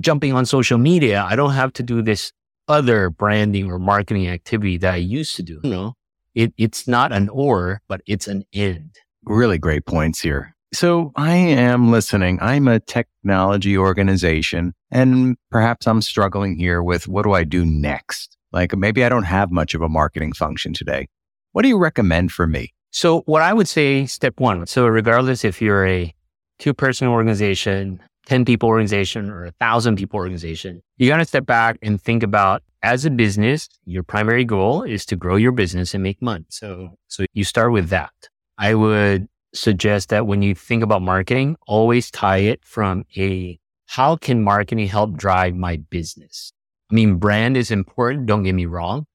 jumping 0.01 0.33
on 0.33 0.47
social 0.47 0.79
media, 0.79 1.25
I 1.29 1.37
don't 1.37 1.53
have 1.53 1.73
to 1.75 1.83
do 1.83 2.03
this 2.03 2.33
other 2.69 3.11
branding 3.11 3.71
or 3.71 3.79
marketing 3.79 4.29
activity 4.29 4.77
that 4.79 4.95
I 4.95 4.99
used 4.99 5.37
to 5.37 5.43
do. 5.43 5.61
You 5.65 5.71
know, 5.71 5.95
it, 6.35 6.53
it's 6.57 6.87
not 6.87 7.13
an 7.13 7.29
or, 7.31 7.81
but 7.89 8.01
it's 8.07 8.29
an 8.29 8.45
end. 8.53 8.97
Really 9.25 9.59
great 9.59 9.87
points 9.87 10.21
here. 10.21 10.55
So 10.73 11.13
I 11.17 11.35
am 11.35 11.91
listening. 11.91 12.39
I'm 12.43 12.69
a 12.69 12.79
technology 12.79 13.77
organization 13.77 14.75
and 14.91 15.37
perhaps 15.51 15.87
I'm 15.87 16.03
struggling 16.03 16.59
here 16.59 16.83
with 16.83 17.09
what 17.09 17.23
do 17.23 17.33
I 17.33 17.45
do 17.45 17.65
next? 17.65 18.37
Like 18.53 18.77
maybe 18.77 19.03
I 19.05 19.09
don't 19.09 19.25
have 19.25 19.51
much 19.51 19.75
of 19.75 19.81
a 19.81 19.89
marketing 19.89 20.35
function 20.35 20.75
today. 20.75 21.09
What 21.53 21.63
do 21.63 21.69
you 21.69 21.79
recommend 21.79 22.33
for 22.33 22.47
me? 22.47 22.75
So 22.91 23.21
what 23.23 23.43
I 23.43 23.55
would 23.55 23.69
say, 23.69 24.07
step 24.07 24.41
one. 24.41 24.67
So 24.67 24.87
regardless 24.87 25.45
if 25.45 25.63
you're 25.63 25.87
a 25.87 26.15
two 26.59 26.75
person 26.75 27.09
organization, 27.09 28.01
10 28.29 28.45
people 28.45 28.69
organization 28.69 29.31
or 29.31 29.47
a 29.47 29.51
thousand 29.53 29.97
people 29.97 30.19
organization, 30.19 30.83
you 30.99 31.09
got 31.09 31.17
to 31.17 31.25
step 31.25 31.47
back 31.47 31.79
and 31.83 32.01
think 32.01 32.23
about 32.23 32.63
as 32.83 33.05
a 33.05 33.11
business, 33.11 33.69
your 33.87 34.03
primary 34.03 34.45
goal 34.45 34.83
is 34.83 35.05
to 35.07 35.17
grow 35.17 35.37
your 35.37 35.53
business 35.53 35.95
and 35.95 36.03
make 36.03 36.21
money. 36.23 36.45
So, 36.49 36.91
so 37.09 37.25
you 37.33 37.43
start 37.43 37.73
with 37.73 37.89
that. 37.89 38.13
I 38.59 38.75
would 38.75 39.29
suggest 39.55 40.11
that 40.11 40.27
when 40.27 40.43
you 40.43 40.55
think 40.55 40.83
about 40.83 41.03
marketing, 41.03 41.57
always 41.67 42.11
tie 42.11 42.39
it 42.39 42.65
from 42.65 43.05
a 43.17 43.59
how 43.87 44.17
can 44.17 44.45
marketing 44.45 44.87
help 44.87 45.17
drive 45.17 45.55
my 45.55 45.77
business? 45.77 46.53
I 46.91 46.95
mean, 46.95 47.17
brand 47.17 47.57
is 47.57 47.71
important. 47.71 48.27
Don't 48.27 48.43
get 48.43 48.55
me 48.55 48.67
wrong. 48.67 49.07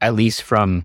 At 0.00 0.14
least 0.14 0.42
from 0.42 0.84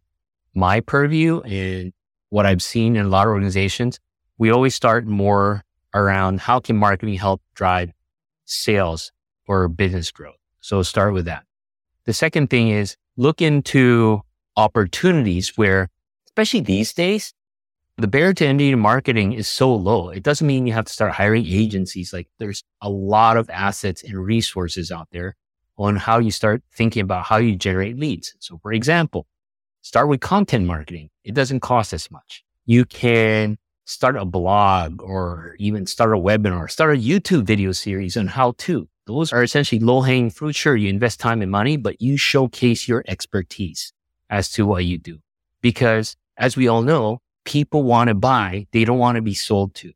my 0.53 0.79
purview 0.79 1.41
and 1.41 1.91
what 2.29 2.45
I've 2.45 2.61
seen 2.61 2.95
in 2.95 3.07
a 3.07 3.09
lot 3.09 3.27
of 3.27 3.31
organizations, 3.31 3.99
we 4.37 4.51
always 4.51 4.75
start 4.75 5.07
more 5.07 5.63
around 5.93 6.41
how 6.41 6.59
can 6.59 6.77
marketing 6.77 7.15
help 7.15 7.41
drive 7.53 7.91
sales 8.45 9.11
or 9.47 9.67
business 9.67 10.11
growth. 10.11 10.35
So 10.59 10.83
start 10.83 11.13
with 11.13 11.25
that. 11.25 11.43
The 12.05 12.13
second 12.13 12.49
thing 12.49 12.69
is 12.69 12.95
look 13.17 13.41
into 13.41 14.21
opportunities 14.57 15.57
where, 15.57 15.89
especially 16.27 16.61
these 16.61 16.93
days, 16.93 17.33
the 17.97 18.07
barrier 18.07 18.33
to 18.33 18.45
entry 18.45 18.71
to 18.71 18.77
marketing 18.77 19.33
is 19.33 19.47
so 19.47 19.73
low. 19.73 20.09
It 20.09 20.23
doesn't 20.23 20.45
mean 20.47 20.65
you 20.65 20.73
have 20.73 20.85
to 20.85 20.93
start 20.93 21.13
hiring 21.13 21.45
agencies. 21.45 22.13
Like 22.13 22.27
there's 22.39 22.63
a 22.81 22.89
lot 22.89 23.37
of 23.37 23.49
assets 23.49 24.03
and 24.03 24.17
resources 24.17 24.91
out 24.91 25.07
there 25.11 25.35
on 25.77 25.95
how 25.95 26.19
you 26.19 26.31
start 26.31 26.63
thinking 26.73 27.01
about 27.01 27.25
how 27.25 27.37
you 27.37 27.55
generate 27.55 27.97
leads. 27.97 28.35
So 28.39 28.57
for 28.61 28.73
example, 28.73 29.27
start 29.81 30.07
with 30.07 30.21
content 30.21 30.65
marketing. 30.65 31.09
It 31.23 31.33
doesn't 31.33 31.59
cost 31.59 31.93
as 31.93 32.09
much. 32.09 32.43
You 32.65 32.85
can 32.85 33.57
start 33.91 34.15
a 34.15 34.25
blog 34.25 35.01
or 35.01 35.55
even 35.59 35.85
start 35.85 36.13
a 36.13 36.17
webinar, 36.17 36.71
start 36.71 36.95
a 36.95 36.99
YouTube 36.99 37.43
video 37.43 37.73
series 37.73 38.15
on 38.15 38.27
how 38.27 38.53
to. 38.57 38.87
Those 39.05 39.33
are 39.33 39.43
essentially 39.43 39.79
low 39.79 40.01
hanging 40.01 40.29
fruit. 40.29 40.55
Sure, 40.55 40.75
you 40.75 40.89
invest 40.89 41.19
time 41.19 41.41
and 41.41 41.51
money, 41.51 41.75
but 41.75 42.01
you 42.01 42.15
showcase 42.15 42.87
your 42.87 43.03
expertise 43.07 43.91
as 44.29 44.49
to 44.51 44.65
what 44.65 44.85
you 44.85 44.97
do. 44.97 45.19
Because 45.61 46.15
as 46.37 46.55
we 46.55 46.69
all 46.69 46.81
know, 46.81 47.19
people 47.43 47.83
want 47.83 48.07
to 48.07 48.13
buy. 48.13 48.65
They 48.71 48.85
don't 48.85 48.97
want 48.97 49.17
to 49.17 49.21
be 49.21 49.33
sold 49.33 49.75
to. 49.75 49.91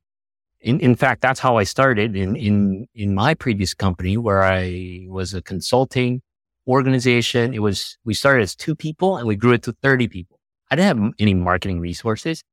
In, 0.59 0.79
in 0.81 0.95
fact, 0.95 1.21
that's 1.21 1.39
how 1.39 1.57
I 1.57 1.63
started 1.63 2.15
in, 2.15 2.35
in, 2.35 2.87
in 2.93 3.15
my 3.15 3.33
previous 3.33 3.73
company 3.73 4.17
where 4.17 4.43
I 4.43 5.05
was 5.07 5.33
a 5.33 5.41
consulting 5.41 6.21
organization. 6.67 7.53
It 7.53 7.59
was, 7.59 7.97
we 8.03 8.13
started 8.13 8.41
as 8.43 8.55
two 8.55 8.75
people 8.75 9.17
and 9.17 9.27
we 9.27 9.35
grew 9.35 9.53
it 9.53 9.63
to 9.63 9.71
30 9.81 10.09
people. 10.09 10.39
I 10.69 10.75
didn't 10.75 10.97
have 10.97 11.13
any 11.19 11.35
marketing 11.35 11.79
resources. 11.79 12.43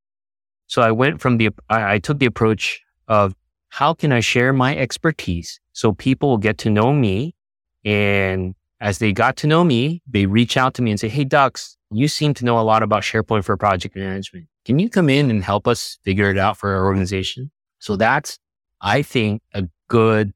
So 0.73 0.81
I 0.81 0.91
went 0.91 1.21
from 1.21 1.37
the, 1.37 1.51
I, 1.69 1.99
took 1.99 2.19
the 2.19 2.25
approach 2.25 2.81
of 3.07 3.35
how 3.69 3.93
can 3.93 4.11
I 4.11 4.21
share 4.21 4.55
my 4.55 4.75
expertise 4.75 5.61
so 5.75 5.93
people 5.93 6.31
will 6.31 6.39
get 6.39 6.57
to 6.65 6.71
know 6.71 6.95
me? 6.95 7.35
And 7.85 8.55
as 8.81 8.97
they 8.97 9.13
got 9.13 9.37
to 9.39 9.47
know 9.47 9.65
me, 9.65 10.01
they 10.09 10.25
reach 10.25 10.57
out 10.57 10.73
to 10.77 10.83
me 10.83 10.91
and 10.91 10.99
say, 10.99 11.11
Hey, 11.11 11.25
Dux, 11.25 11.77
you 11.91 12.09
seem 12.09 12.33
to 12.33 12.47
know 12.47 12.59
a 12.59 12.65
lot 12.65 12.83
about 12.83 13.03
SharePoint 13.03 13.45
for 13.45 13.55
project 13.59 13.95
management. 13.95 14.47
Can 14.65 14.79
you 14.79 14.89
come 14.89 15.11
in 15.11 15.29
and 15.29 15.45
help 15.45 15.69
us 15.69 15.99
figure 16.05 16.31
it 16.31 16.39
out 16.39 16.57
for 16.57 16.71
our 16.75 16.87
organization? 16.87 17.51
So 17.79 17.97
that's, 17.97 18.39
I 18.81 19.03
think, 19.03 19.43
a 19.53 19.65
good 19.89 20.33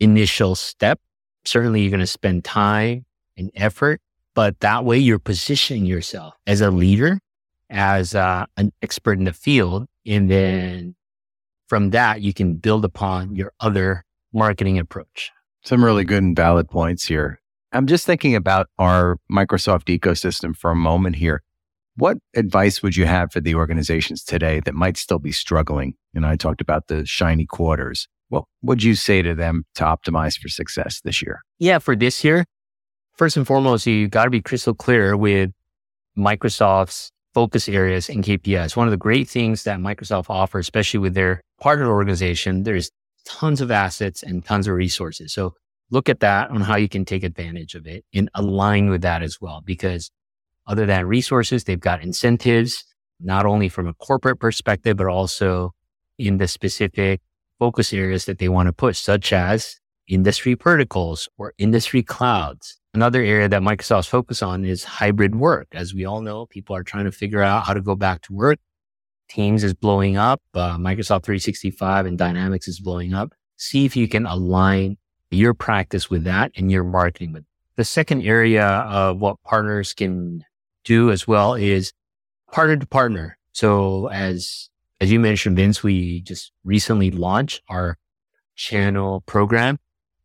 initial 0.00 0.54
step. 0.54 1.00
Certainly 1.46 1.80
you're 1.80 1.90
going 1.90 2.00
to 2.00 2.06
spend 2.06 2.44
time 2.44 3.06
and 3.38 3.50
effort, 3.54 4.02
but 4.34 4.60
that 4.60 4.84
way 4.84 4.98
you're 4.98 5.18
positioning 5.18 5.86
yourself 5.86 6.34
as 6.46 6.60
a 6.60 6.70
leader 6.70 7.20
as 7.70 8.14
uh, 8.14 8.46
an 8.56 8.72
expert 8.82 9.18
in 9.18 9.24
the 9.24 9.32
field. 9.32 9.86
And 10.06 10.30
then 10.30 10.94
from 11.68 11.90
that, 11.90 12.22
you 12.22 12.32
can 12.32 12.54
build 12.54 12.84
upon 12.84 13.36
your 13.36 13.52
other 13.60 14.04
marketing 14.32 14.78
approach. 14.78 15.30
Some 15.64 15.84
really 15.84 16.04
good 16.04 16.22
and 16.22 16.36
valid 16.36 16.68
points 16.68 17.06
here. 17.06 17.40
I'm 17.72 17.86
just 17.86 18.06
thinking 18.06 18.34
about 18.34 18.68
our 18.78 19.18
Microsoft 19.30 19.96
ecosystem 19.96 20.56
for 20.56 20.70
a 20.70 20.76
moment 20.76 21.16
here. 21.16 21.42
What 21.96 22.18
advice 22.34 22.82
would 22.82 22.96
you 22.96 23.04
have 23.04 23.32
for 23.32 23.40
the 23.40 23.54
organizations 23.54 24.24
today 24.24 24.60
that 24.64 24.74
might 24.74 24.96
still 24.96 25.18
be 25.18 25.32
struggling? 25.32 25.94
And 26.14 26.24
I 26.24 26.36
talked 26.36 26.60
about 26.60 26.86
the 26.86 27.04
shiny 27.04 27.44
quarters. 27.44 28.08
Well 28.30 28.48
what 28.60 28.74
would 28.74 28.82
you 28.82 28.94
say 28.94 29.20
to 29.22 29.34
them 29.34 29.64
to 29.74 29.84
optimize 29.84 30.38
for 30.38 30.48
success 30.48 31.00
this 31.02 31.20
year? 31.20 31.42
Yeah, 31.58 31.78
for 31.78 31.96
this 31.96 32.22
year, 32.22 32.44
first 33.14 33.36
and 33.36 33.46
foremost, 33.46 33.86
you 33.86 34.08
got 34.08 34.24
to 34.24 34.30
be 34.30 34.40
crystal 34.40 34.74
clear 34.74 35.16
with 35.16 35.50
Microsoft's 36.16 37.10
focus 37.34 37.68
areas 37.68 38.08
and 38.08 38.24
KPIs. 38.24 38.76
One 38.76 38.86
of 38.86 38.90
the 38.90 38.96
great 38.96 39.28
things 39.28 39.64
that 39.64 39.78
Microsoft 39.78 40.30
offers, 40.30 40.64
especially 40.64 41.00
with 41.00 41.14
their 41.14 41.40
partner 41.60 41.90
organization, 41.90 42.62
there's 42.62 42.90
tons 43.24 43.60
of 43.60 43.70
assets 43.70 44.22
and 44.22 44.44
tons 44.44 44.66
of 44.66 44.74
resources. 44.74 45.32
So 45.32 45.54
look 45.90 46.08
at 46.08 46.20
that 46.20 46.50
on 46.50 46.62
how 46.62 46.76
you 46.76 46.88
can 46.88 47.04
take 47.04 47.22
advantage 47.22 47.74
of 47.74 47.86
it 47.86 48.04
and 48.14 48.30
align 48.34 48.90
with 48.90 49.02
that 49.02 49.22
as 49.22 49.40
well. 49.40 49.62
Because 49.64 50.10
other 50.66 50.86
than 50.86 51.06
resources, 51.06 51.64
they've 51.64 51.80
got 51.80 52.02
incentives, 52.02 52.84
not 53.20 53.46
only 53.46 53.68
from 53.68 53.86
a 53.86 53.94
corporate 53.94 54.40
perspective, 54.40 54.96
but 54.96 55.06
also 55.06 55.72
in 56.18 56.38
the 56.38 56.48
specific 56.48 57.20
focus 57.58 57.92
areas 57.92 58.24
that 58.26 58.38
they 58.38 58.48
want 58.48 58.66
to 58.66 58.72
push, 58.72 58.98
such 58.98 59.32
as 59.32 59.76
industry 60.06 60.54
verticals 60.54 61.28
or 61.36 61.54
industry 61.58 62.02
clouds. 62.02 62.77
Another 62.94 63.22
area 63.22 63.48
that 63.48 63.62
Microsoft's 63.62 64.06
focus 64.06 64.42
on 64.42 64.64
is 64.64 64.82
hybrid 64.84 65.36
work. 65.36 65.68
As 65.72 65.94
we 65.94 66.04
all 66.04 66.20
know, 66.22 66.46
people 66.46 66.74
are 66.74 66.82
trying 66.82 67.04
to 67.04 67.12
figure 67.12 67.42
out 67.42 67.64
how 67.64 67.74
to 67.74 67.80
go 67.80 67.94
back 67.94 68.22
to 68.22 68.32
work. 68.32 68.58
Teams 69.28 69.62
is 69.62 69.74
blowing 69.74 70.16
up. 70.16 70.40
Uh, 70.54 70.78
Microsoft 70.78 71.24
365 71.24 72.06
and 72.06 72.16
Dynamics 72.16 72.66
is 72.66 72.80
blowing 72.80 73.12
up. 73.12 73.34
See 73.56 73.84
if 73.84 73.94
you 73.94 74.08
can 74.08 74.24
align 74.24 74.96
your 75.30 75.52
practice 75.52 76.08
with 76.08 76.24
that 76.24 76.52
and 76.56 76.72
your 76.72 76.84
marketing 76.84 77.32
with. 77.32 77.44
The 77.76 77.84
second 77.84 78.22
area 78.22 78.64
of 78.66 79.18
what 79.18 79.36
partners 79.44 79.92
can 79.92 80.44
do 80.84 81.10
as 81.10 81.28
well 81.28 81.54
is 81.54 81.92
partner 82.50 82.76
to 82.78 82.86
partner. 82.86 83.38
So 83.52 84.08
as 84.08 84.70
as 85.00 85.12
you 85.12 85.20
mentioned, 85.20 85.56
Vince, 85.56 85.82
we 85.82 86.22
just 86.22 86.50
recently 86.64 87.12
launched 87.12 87.62
our 87.68 87.98
channel 88.56 89.20
program 89.22 89.78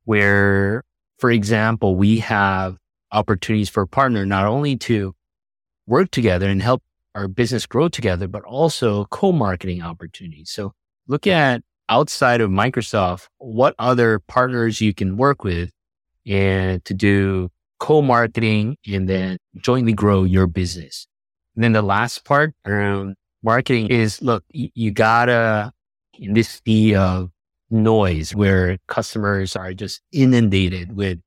where, 0.06 0.84
for 1.24 1.32
example, 1.32 1.96
we 1.96 2.20
have 2.20 2.76
opportunities 3.14 3.70
for 3.70 3.84
a 3.84 3.88
partner 3.88 4.26
not 4.26 4.46
only 4.46 4.76
to 4.76 5.14
work 5.88 6.12
together 6.12 6.50
and 6.50 6.62
help 6.62 6.84
our 7.16 7.30
business 7.30 7.66
grow 7.66 7.88
together, 7.88 8.28
but 8.28 8.44
also 8.44 9.06
co-marketing 9.06 9.82
opportunities. 9.82 10.50
So 10.50 10.74
look 11.08 11.26
at 11.26 11.62
outside 11.88 12.42
of 12.42 12.50
Microsoft, 12.50 13.28
what 13.38 13.74
other 13.80 14.20
partners 14.20 14.82
you 14.82 14.94
can 14.94 15.16
work 15.16 15.46
with 15.46 15.72
and 16.28 16.84
to 16.84 16.94
do 16.94 17.48
co-marketing 17.80 18.76
and 18.86 19.08
then 19.08 19.38
jointly 19.56 19.94
grow 19.94 20.26
your 20.26 20.48
business. 20.48 21.08
And 21.56 21.64
then 21.64 21.72
the 21.72 21.82
last 21.82 22.26
part 22.26 22.54
around 22.66 23.16
marketing 23.42 23.88
is 23.88 24.22
look, 24.22 24.44
you 24.52 24.92
gotta 24.92 25.72
in 26.16 26.34
this 26.34 26.60
sea 26.66 26.96
of 26.96 27.30
noise 27.74 28.34
where 28.36 28.78
customers 28.88 29.56
are 29.56 29.74
just 29.74 30.02
inundated 30.12 30.96
with 30.96 31.20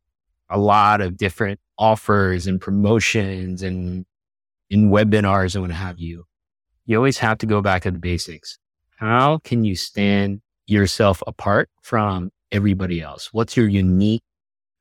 a 0.49 0.59
lot 0.59 1.01
of 1.01 1.17
different 1.17 1.61
offers 1.79 2.47
and 2.47 2.61
promotions 2.61 3.63
and 3.63 4.07
in 4.71 4.91
webinars 4.91 5.55
and 5.55 5.63
what 5.63 5.71
have 5.71 5.99
you. 5.99 6.25
You 6.87 6.97
always 6.97 7.19
have 7.19 7.39
to 7.39 7.47
go 7.47 7.61
back 7.61 7.83
to 7.83 7.91
the 7.91 7.99
basics. 7.99 8.59
How 8.97 9.39
can 9.39 9.65
you 9.65 9.77
stand 9.77 10.41
yourself 10.67 11.23
apart 11.27 11.69
from 11.83 12.31
everybody 12.51 13.01
else? 13.01 13.33
What's 13.33 13.57
your 13.57 13.69
unique 13.69 14.23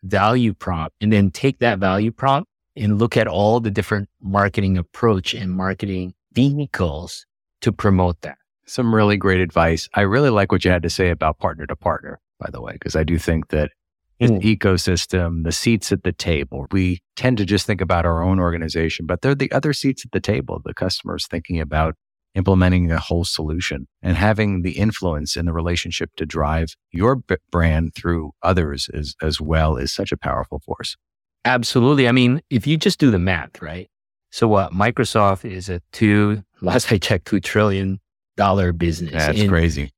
value 0.03 0.53
prop? 0.53 0.93
And 1.01 1.11
then 1.11 1.31
take 1.31 1.59
that 1.59 1.79
value 1.79 2.11
prop 2.11 2.47
and 2.75 2.99
look 2.99 3.17
at 3.17 3.27
all 3.27 3.59
the 3.59 3.71
different 3.71 4.09
marketing 4.21 4.77
approach 4.77 5.33
and 5.33 5.51
marketing 5.51 6.13
vehicles 6.33 7.25
to 7.61 7.71
promote 7.71 8.21
that. 8.21 8.37
Some 8.67 8.93
really 8.93 9.17
great 9.17 9.39
advice. 9.39 9.87
I 9.93 10.01
really 10.01 10.29
like 10.29 10.51
what 10.51 10.65
you 10.65 10.71
had 10.71 10.83
to 10.83 10.89
say 10.89 11.09
about 11.09 11.37
partner 11.39 11.65
to 11.67 11.75
partner, 11.75 12.19
by 12.39 12.49
the 12.51 12.61
way, 12.61 12.73
because 12.73 12.95
I 12.95 13.03
do 13.03 13.17
think 13.19 13.49
that 13.49 13.71
mm. 14.19 14.41
the 14.41 14.57
ecosystem, 14.57 15.43
the 15.43 15.51
seats 15.51 15.91
at 15.91 16.03
the 16.03 16.11
table, 16.11 16.65
we 16.71 17.01
tend 17.15 17.37
to 17.37 17.45
just 17.45 17.67
think 17.67 17.81
about 17.81 18.05
our 18.05 18.23
own 18.23 18.39
organization, 18.39 19.05
but 19.05 19.21
they're 19.21 19.35
the 19.35 19.51
other 19.51 19.73
seats 19.73 20.05
at 20.05 20.11
the 20.11 20.19
table. 20.19 20.61
The 20.63 20.73
customers 20.73 21.27
thinking 21.27 21.59
about 21.59 21.95
implementing 22.35 22.91
a 22.91 22.99
whole 22.99 23.23
solution 23.23 23.87
and 24.01 24.17
having 24.17 24.61
the 24.61 24.73
influence 24.73 25.37
in 25.37 25.45
the 25.45 25.53
relationship 25.53 26.11
to 26.17 26.25
drive 26.25 26.75
your 26.91 27.15
b- 27.15 27.37
brand 27.49 27.95
through 27.95 28.31
others 28.43 28.89
as, 28.93 29.15
as 29.21 29.39
well 29.39 29.77
is 29.77 29.93
such 29.93 30.11
a 30.11 30.17
powerful 30.17 30.59
force. 30.59 30.97
Absolutely. 31.45 32.07
I 32.07 32.11
mean, 32.11 32.41
if 32.49 32.67
you 32.67 32.75
just 32.77 32.99
do 32.99 33.09
the 33.09 33.19
math, 33.19 33.61
right? 33.61 33.89
So 34.31 34.47
what 34.49 34.73
Microsoft 34.73 35.49
is 35.49 35.69
a 35.69 35.81
two, 35.93 36.43
last 36.61 36.91
I 36.91 36.97
checked, 36.97 37.27
two 37.27 37.39
trillion 37.39 37.99
dollar 38.35 38.71
business. 38.71 39.13
That's 39.13 39.39
and, 39.39 39.49
crazy. 39.49 39.91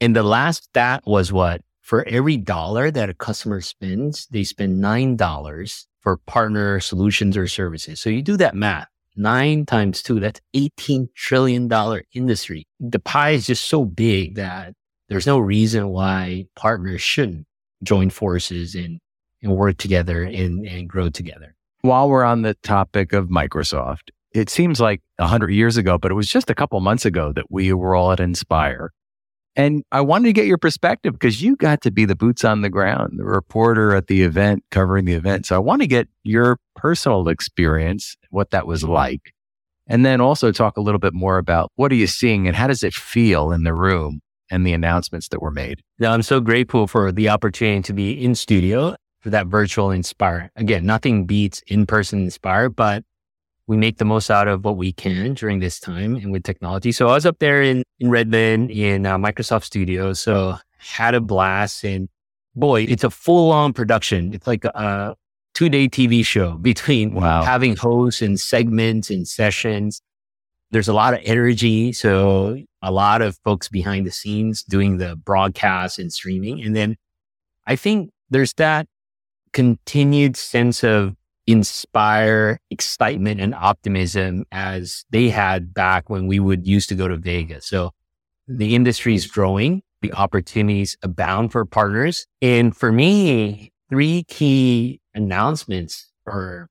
And 0.00 0.14
the 0.14 0.22
last 0.22 0.64
stat 0.64 1.02
was 1.06 1.32
what? 1.32 1.62
For 1.80 2.06
every 2.08 2.36
dollar 2.36 2.90
that 2.90 3.10
a 3.10 3.14
customer 3.14 3.60
spends, 3.60 4.26
they 4.26 4.44
spend 4.44 4.80
nine 4.80 5.16
dollars 5.16 5.86
for 6.00 6.16
partner 6.18 6.80
solutions 6.80 7.36
or 7.36 7.48
services. 7.48 8.00
So 8.00 8.10
you 8.10 8.22
do 8.22 8.36
that 8.36 8.54
math. 8.54 8.88
Nine 9.16 9.64
times 9.64 10.02
two, 10.02 10.20
that's 10.20 10.40
$18 10.54 11.12
trillion 11.14 11.70
industry. 12.12 12.66
The 12.78 12.98
pie 12.98 13.30
is 13.30 13.46
just 13.46 13.64
so 13.64 13.84
big 13.84 14.34
that 14.34 14.74
there's 15.08 15.26
no 15.26 15.38
reason 15.38 15.88
why 15.88 16.46
partners 16.54 17.00
shouldn't 17.00 17.46
join 17.82 18.10
forces 18.10 18.74
and, 18.74 19.00
and 19.42 19.56
work 19.56 19.78
together 19.78 20.22
and, 20.22 20.66
and 20.66 20.88
grow 20.88 21.08
together. 21.08 21.54
While 21.80 22.08
we're 22.08 22.24
on 22.24 22.42
the 22.42 22.54
topic 22.54 23.12
of 23.12 23.28
Microsoft, 23.28 24.10
it 24.32 24.50
seems 24.50 24.80
like 24.80 25.00
100 25.16 25.50
years 25.50 25.76
ago, 25.76 25.98
but 25.98 26.10
it 26.10 26.14
was 26.14 26.28
just 26.28 26.50
a 26.50 26.54
couple 26.54 26.78
months 26.80 27.04
ago 27.04 27.32
that 27.32 27.50
we 27.50 27.72
were 27.72 27.94
all 27.94 28.12
at 28.12 28.20
Inspire. 28.20 28.92
And 29.56 29.84
I 29.90 30.02
wanted 30.02 30.26
to 30.26 30.32
get 30.34 30.46
your 30.46 30.58
perspective 30.58 31.14
because 31.14 31.42
you 31.42 31.56
got 31.56 31.80
to 31.82 31.90
be 31.90 32.04
the 32.04 32.14
boots 32.14 32.44
on 32.44 32.60
the 32.60 32.68
ground, 32.68 33.18
the 33.18 33.24
reporter 33.24 33.94
at 33.94 34.06
the 34.06 34.22
event, 34.22 34.62
covering 34.70 35.06
the 35.06 35.14
event. 35.14 35.46
So 35.46 35.56
I 35.56 35.58
want 35.58 35.80
to 35.80 35.86
get 35.86 36.08
your 36.24 36.58
personal 36.74 37.28
experience, 37.28 38.16
what 38.28 38.50
that 38.50 38.66
was 38.66 38.84
like. 38.84 39.32
And 39.86 40.04
then 40.04 40.20
also 40.20 40.52
talk 40.52 40.76
a 40.76 40.82
little 40.82 40.98
bit 40.98 41.14
more 41.14 41.38
about 41.38 41.72
what 41.76 41.90
are 41.90 41.94
you 41.94 42.06
seeing 42.06 42.46
and 42.46 42.54
how 42.54 42.66
does 42.66 42.82
it 42.82 42.92
feel 42.92 43.50
in 43.52 43.62
the 43.62 43.72
room 43.72 44.20
and 44.50 44.66
the 44.66 44.74
announcements 44.74 45.28
that 45.28 45.40
were 45.40 45.50
made? 45.50 45.80
Now, 45.98 46.12
I'm 46.12 46.22
so 46.22 46.40
grateful 46.40 46.86
for 46.86 47.10
the 47.10 47.30
opportunity 47.30 47.82
to 47.82 47.92
be 47.94 48.12
in 48.12 48.34
studio 48.34 48.96
for 49.20 49.30
that 49.30 49.46
virtual 49.46 49.90
Inspire. 49.90 50.50
Again, 50.56 50.84
nothing 50.84 51.24
beats 51.24 51.62
in 51.66 51.86
person 51.86 52.24
Inspire, 52.24 52.68
but 52.68 53.04
we 53.66 53.76
make 53.76 53.98
the 53.98 54.04
most 54.04 54.30
out 54.30 54.48
of 54.48 54.64
what 54.64 54.76
we 54.76 54.92
can 54.92 55.34
during 55.34 55.58
this 55.58 55.80
time 55.80 56.14
and 56.16 56.30
with 56.30 56.44
technology. 56.44 56.92
So 56.92 57.08
I 57.08 57.14
was 57.14 57.26
up 57.26 57.38
there 57.40 57.62
in, 57.62 57.82
in 57.98 58.10
Redmond 58.10 58.70
in 58.70 59.06
uh, 59.06 59.18
Microsoft 59.18 59.64
Studios. 59.64 60.20
So 60.20 60.56
had 60.78 61.14
a 61.14 61.20
blast 61.20 61.84
and 61.84 62.08
boy, 62.54 62.82
it's 62.82 63.04
a 63.04 63.10
full 63.10 63.50
on 63.50 63.72
production. 63.72 64.32
It's 64.32 64.46
like 64.46 64.64
a 64.64 65.16
two 65.54 65.68
day 65.68 65.88
TV 65.88 66.24
show 66.24 66.52
between 66.62 67.14
wow. 67.14 67.42
having 67.42 67.76
hosts 67.76 68.22
and 68.22 68.38
segments 68.38 69.10
and 69.10 69.26
sessions. 69.26 70.00
There's 70.70 70.88
a 70.88 70.94
lot 70.94 71.14
of 71.14 71.20
energy. 71.24 71.92
So 71.92 72.58
a 72.82 72.92
lot 72.92 73.22
of 73.22 73.38
folks 73.44 73.68
behind 73.68 74.06
the 74.06 74.12
scenes 74.12 74.62
doing 74.62 74.98
the 74.98 75.16
broadcast 75.16 75.98
and 75.98 76.12
streaming. 76.12 76.62
And 76.62 76.74
then 76.74 76.96
I 77.66 77.76
think 77.76 78.10
there's 78.30 78.52
that 78.54 78.86
continued 79.52 80.36
sense 80.36 80.84
of 80.84 81.16
inspire 81.46 82.58
excitement 82.70 83.40
and 83.40 83.54
optimism 83.54 84.44
as 84.50 85.04
they 85.10 85.28
had 85.28 85.72
back 85.72 86.10
when 86.10 86.26
we 86.26 86.40
would 86.40 86.66
used 86.66 86.88
to 86.88 86.94
go 86.94 87.08
to 87.08 87.16
Vegas. 87.16 87.66
So 87.66 87.92
the 88.48 88.74
industry 88.74 89.14
is 89.14 89.26
growing, 89.26 89.82
the 90.02 90.12
opportunities 90.12 90.96
abound 91.02 91.52
for 91.52 91.64
partners. 91.64 92.26
And 92.42 92.76
for 92.76 92.92
me, 92.92 93.72
three 93.88 94.24
key 94.24 95.00
announcements 95.14 96.10
or 96.26 96.68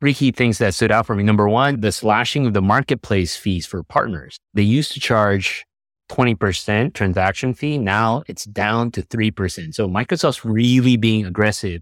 three 0.00 0.14
key 0.14 0.32
things 0.32 0.58
that 0.58 0.74
stood 0.74 0.90
out 0.90 1.06
for 1.06 1.14
me. 1.14 1.22
Number 1.22 1.48
one, 1.48 1.80
the 1.80 1.92
slashing 1.92 2.46
of 2.46 2.52
the 2.52 2.62
marketplace 2.62 3.36
fees 3.36 3.64
for 3.64 3.82
partners. 3.82 4.38
They 4.52 4.62
used 4.62 4.92
to 4.92 5.00
charge 5.00 5.64
20% 6.10 6.92
transaction 6.92 7.54
fee. 7.54 7.78
Now 7.78 8.22
it's 8.26 8.44
down 8.44 8.90
to 8.92 9.02
3%. 9.02 9.74
So 9.74 9.88
Microsoft's 9.88 10.44
really 10.44 10.96
being 10.96 11.24
aggressive 11.24 11.80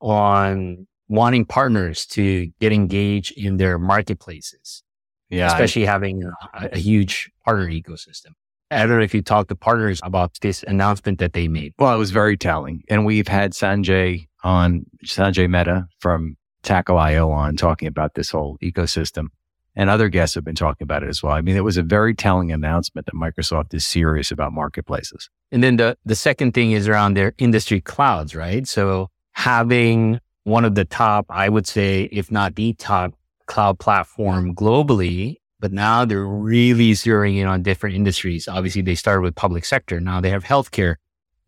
on 0.00 0.86
wanting 1.08 1.44
partners 1.44 2.06
to 2.06 2.46
get 2.60 2.72
engaged 2.72 3.32
in 3.36 3.56
their 3.56 3.78
marketplaces. 3.78 4.82
Yeah. 5.30 5.46
Especially 5.46 5.86
I, 5.86 5.92
having 5.92 6.24
a, 6.24 6.68
a, 6.72 6.78
huge 6.78 7.30
partner 7.44 7.66
ecosystem. 7.66 8.32
I 8.70 8.86
don't 8.86 8.98
know 8.98 9.04
if 9.04 9.14
you 9.14 9.22
talked 9.22 9.48
to 9.50 9.56
partners 9.56 10.00
about 10.02 10.38
this 10.40 10.62
announcement 10.62 11.18
that 11.18 11.32
they 11.32 11.48
made. 11.48 11.74
Well, 11.78 11.94
it 11.94 11.98
was 11.98 12.10
very 12.10 12.36
telling. 12.36 12.82
And 12.88 13.04
we've 13.04 13.28
had 13.28 13.52
Sanjay 13.52 14.28
on, 14.42 14.86
Sanjay 15.04 15.48
Mehta 15.48 15.86
from 16.00 16.36
Tackle.io 16.62 17.30
on 17.30 17.56
talking 17.56 17.88
about 17.88 18.14
this 18.14 18.30
whole 18.30 18.58
ecosystem. 18.62 19.28
And 19.76 19.88
other 19.88 20.08
guests 20.08 20.34
have 20.34 20.44
been 20.44 20.54
talking 20.54 20.84
about 20.84 21.02
it 21.02 21.08
as 21.08 21.22
well. 21.22 21.32
I 21.32 21.40
mean, 21.40 21.56
it 21.56 21.62
was 21.62 21.76
a 21.76 21.82
very 21.82 22.14
telling 22.14 22.50
announcement 22.50 23.06
that 23.06 23.14
Microsoft 23.14 23.72
is 23.74 23.86
serious 23.86 24.30
about 24.30 24.52
marketplaces. 24.52 25.30
And 25.52 25.62
then 25.62 25.76
the, 25.76 25.96
the 26.04 26.16
second 26.16 26.52
thing 26.52 26.72
is 26.72 26.88
around 26.88 27.14
their 27.14 27.32
industry 27.38 27.80
clouds, 27.80 28.34
right? 28.34 28.66
So 28.66 29.08
having 29.32 30.20
one 30.48 30.64
of 30.64 30.74
the 30.74 30.84
top, 30.84 31.26
I 31.28 31.48
would 31.48 31.66
say, 31.66 32.08
if 32.10 32.30
not 32.30 32.54
the 32.56 32.72
top 32.72 33.14
cloud 33.46 33.78
platform 33.78 34.54
globally, 34.54 35.36
but 35.60 35.72
now 35.72 36.04
they're 36.04 36.24
really 36.24 36.92
zeroing 36.92 37.36
in 37.38 37.46
on 37.46 37.62
different 37.62 37.96
industries. 37.96 38.48
Obviously, 38.48 38.82
they 38.82 38.94
started 38.94 39.22
with 39.22 39.34
public 39.34 39.64
sector. 39.64 40.00
Now 40.00 40.20
they 40.20 40.30
have 40.30 40.44
healthcare. 40.44 40.96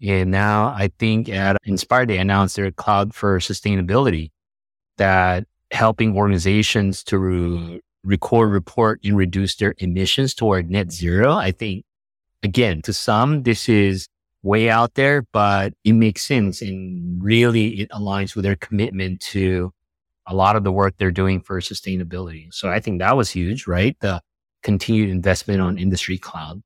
And 0.02 0.30
now 0.30 0.68
I 0.68 0.90
think 0.98 1.28
at 1.28 1.56
Inspire, 1.64 2.06
they 2.06 2.18
announced 2.18 2.56
their 2.56 2.70
cloud 2.70 3.14
for 3.14 3.38
sustainability 3.38 4.30
that 4.96 5.46
helping 5.70 6.16
organizations 6.16 7.04
to 7.04 7.18
re- 7.18 7.80
record, 8.02 8.50
report, 8.50 9.00
and 9.04 9.16
reduce 9.16 9.56
their 9.56 9.74
emissions 9.78 10.34
toward 10.34 10.70
net 10.70 10.90
zero. 10.90 11.34
I 11.34 11.52
think, 11.52 11.84
again, 12.42 12.82
to 12.82 12.92
some, 12.92 13.42
this 13.42 13.68
is 13.68 14.08
way 14.42 14.70
out 14.70 14.94
there, 14.94 15.22
but 15.32 15.74
it 15.84 15.92
makes 15.92 16.22
sense 16.22 16.62
and 16.62 17.22
really 17.22 17.80
it 17.80 17.90
aligns 17.90 18.34
with 18.34 18.44
their 18.44 18.56
commitment 18.56 19.20
to 19.20 19.72
a 20.26 20.34
lot 20.34 20.56
of 20.56 20.64
the 20.64 20.72
work 20.72 20.94
they're 20.96 21.10
doing 21.10 21.40
for 21.40 21.60
sustainability. 21.60 22.52
So 22.52 22.70
I 22.70 22.80
think 22.80 23.00
that 23.00 23.16
was 23.16 23.30
huge, 23.30 23.66
right? 23.66 23.96
The 24.00 24.20
continued 24.62 25.10
investment 25.10 25.60
on 25.60 25.78
industry 25.78 26.18
cloud. 26.18 26.62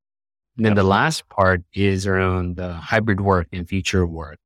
And 0.57 0.64
then 0.64 0.72
yep. 0.72 0.77
the 0.77 0.85
last 0.85 1.29
part 1.29 1.62
is 1.72 2.07
around 2.07 2.57
the 2.57 2.75
hybrid 2.75 3.20
work 3.20 3.49
and 3.53 3.68
future 3.68 4.07
work 4.07 4.39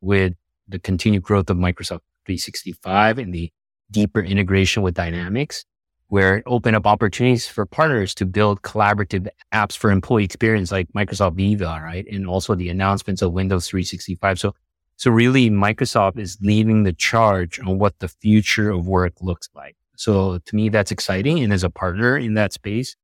with 0.00 0.34
the 0.68 0.78
continued 0.78 1.22
growth 1.22 1.50
of 1.50 1.56
Microsoft 1.56 2.00
365 2.26 3.18
and 3.18 3.34
the 3.34 3.50
deeper 3.90 4.20
integration 4.20 4.82
with 4.82 4.94
Dynamics, 4.94 5.64
where 6.08 6.38
it 6.38 6.44
opened 6.46 6.74
up 6.74 6.86
opportunities 6.86 7.46
for 7.46 7.66
partners 7.66 8.14
to 8.14 8.26
build 8.26 8.62
collaborative 8.62 9.28
apps 9.52 9.76
for 9.76 9.90
employee 9.90 10.24
experience 10.24 10.72
like 10.72 10.88
Microsoft 10.92 11.34
Viva, 11.34 11.80
right? 11.82 12.06
And 12.10 12.26
also 12.26 12.54
the 12.54 12.70
announcements 12.70 13.22
of 13.22 13.32
Windows 13.32 13.68
365. 13.68 14.40
So, 14.40 14.54
so 14.96 15.10
really 15.10 15.50
Microsoft 15.50 16.18
is 16.18 16.38
leading 16.40 16.84
the 16.84 16.94
charge 16.94 17.60
on 17.60 17.78
what 17.78 17.98
the 17.98 18.08
future 18.08 18.70
of 18.70 18.86
work 18.86 19.14
looks 19.20 19.48
like. 19.54 19.76
So 19.96 20.38
to 20.38 20.56
me, 20.56 20.70
that's 20.70 20.90
exciting. 20.90 21.40
And 21.40 21.52
as 21.52 21.64
a 21.64 21.70
partner 21.70 22.16
in 22.16 22.34
that 22.34 22.52
space, 22.52 22.96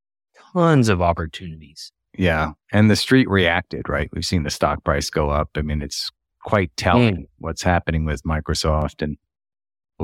tons 0.54 0.88
of 0.88 1.02
opportunities. 1.02 1.92
Yeah. 2.16 2.52
And 2.72 2.90
the 2.90 2.96
street 2.96 3.28
reacted, 3.28 3.88
right? 3.88 4.08
We've 4.12 4.24
seen 4.24 4.44
the 4.44 4.50
stock 4.50 4.82
price 4.84 5.10
go 5.10 5.30
up. 5.30 5.50
I 5.56 5.62
mean, 5.62 5.82
it's 5.82 6.10
quite 6.44 6.70
telling 6.76 7.16
mm. 7.16 7.26
what's 7.38 7.62
happening 7.62 8.04
with 8.04 8.22
Microsoft. 8.22 9.02
And 9.02 9.18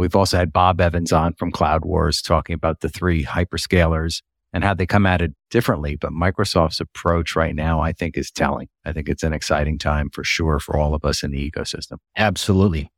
we've 0.00 0.16
also 0.16 0.36
had 0.36 0.52
Bob 0.52 0.80
Evans 0.80 1.12
on 1.12 1.34
from 1.34 1.52
Cloud 1.52 1.84
Wars 1.84 2.20
talking 2.22 2.54
about 2.54 2.80
the 2.80 2.88
three 2.88 3.24
hyperscalers 3.24 4.22
and 4.52 4.64
how 4.64 4.74
they 4.74 4.86
come 4.86 5.06
at 5.06 5.22
it 5.22 5.32
differently. 5.50 5.96
But 5.96 6.10
Microsoft's 6.10 6.80
approach 6.80 7.36
right 7.36 7.54
now, 7.54 7.80
I 7.80 7.92
think, 7.92 8.16
is 8.16 8.30
telling. 8.30 8.68
I 8.84 8.92
think 8.92 9.08
it's 9.08 9.22
an 9.22 9.32
exciting 9.32 9.78
time 9.78 10.10
for 10.10 10.24
sure 10.24 10.58
for 10.58 10.76
all 10.76 10.94
of 10.94 11.04
us 11.04 11.22
in 11.22 11.30
the 11.30 11.50
ecosystem. 11.50 11.98
Absolutely. 12.16 12.90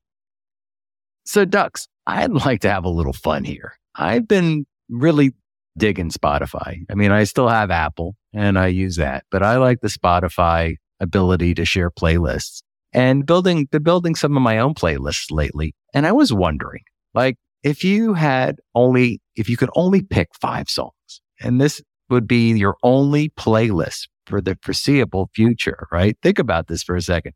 So, 1.24 1.44
Dux, 1.44 1.88
I'd 2.06 2.32
like 2.32 2.62
to 2.62 2.70
have 2.70 2.84
a 2.84 2.88
little 2.88 3.12
fun 3.12 3.44
here. 3.44 3.74
I've 3.94 4.26
been 4.26 4.64
really 4.88 5.32
digging 5.76 6.10
Spotify. 6.10 6.78
I 6.90 6.94
mean, 6.94 7.12
I 7.12 7.24
still 7.24 7.48
have 7.48 7.70
Apple 7.70 8.16
and 8.32 8.58
I 8.58 8.68
use 8.68 8.96
that, 8.96 9.24
but 9.30 9.42
I 9.42 9.56
like 9.56 9.80
the 9.80 9.88
Spotify 9.88 10.76
ability 11.00 11.54
to 11.54 11.64
share 11.64 11.90
playlists 11.90 12.62
and 12.92 13.24
building, 13.26 13.66
building 13.82 14.14
some 14.14 14.36
of 14.36 14.42
my 14.42 14.58
own 14.58 14.74
playlists 14.74 15.30
lately. 15.30 15.74
And 15.94 16.06
I 16.06 16.12
was 16.12 16.32
wondering, 16.32 16.82
like, 17.14 17.36
if 17.62 17.84
you 17.84 18.14
had 18.14 18.58
only, 18.74 19.20
if 19.36 19.48
you 19.48 19.56
could 19.56 19.70
only 19.74 20.02
pick 20.02 20.28
five 20.40 20.68
songs 20.68 20.92
and 21.40 21.60
this 21.60 21.80
would 22.10 22.26
be 22.26 22.50
your 22.52 22.76
only 22.82 23.28
playlist 23.30 24.08
for 24.26 24.40
the 24.40 24.58
foreseeable 24.62 25.30
future, 25.34 25.86
right? 25.92 26.16
Think 26.22 26.38
about 26.38 26.68
this 26.68 26.82
for 26.82 26.96
a 26.96 27.02
second. 27.02 27.32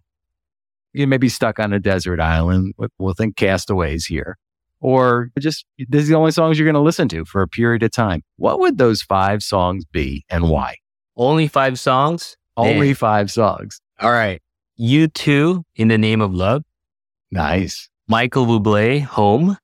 You 0.92 1.06
may 1.06 1.18
be 1.18 1.28
stuck 1.28 1.58
on 1.58 1.72
a 1.72 1.78
desert 1.78 2.20
island. 2.20 2.74
We'll 2.98 3.14
think 3.14 3.36
castaways 3.36 4.06
here 4.06 4.36
or 4.80 5.30
just 5.38 5.64
this 5.88 6.02
is 6.02 6.08
the 6.08 6.14
only 6.14 6.30
songs 6.30 6.58
you're 6.58 6.66
going 6.66 6.74
to 6.74 6.80
listen 6.80 7.08
to 7.08 7.24
for 7.24 7.42
a 7.42 7.48
period 7.48 7.82
of 7.82 7.90
time. 7.90 8.22
What 8.36 8.60
would 8.60 8.78
those 8.78 9.02
five 9.02 9.42
songs 9.42 9.84
be 9.84 10.24
and 10.28 10.50
why? 10.50 10.76
Only 11.16 11.48
five 11.48 11.78
songs? 11.78 12.36
Only 12.56 12.94
five 12.94 13.30
songs. 13.30 13.80
All 14.00 14.10
right. 14.10 14.40
U2 14.78 15.62
in 15.76 15.88
the 15.88 15.98
name 15.98 16.20
of 16.20 16.34
love. 16.34 16.62
Nice. 17.30 17.88
Michael 18.08 18.46
Bublé, 18.46 19.02
Home. 19.02 19.56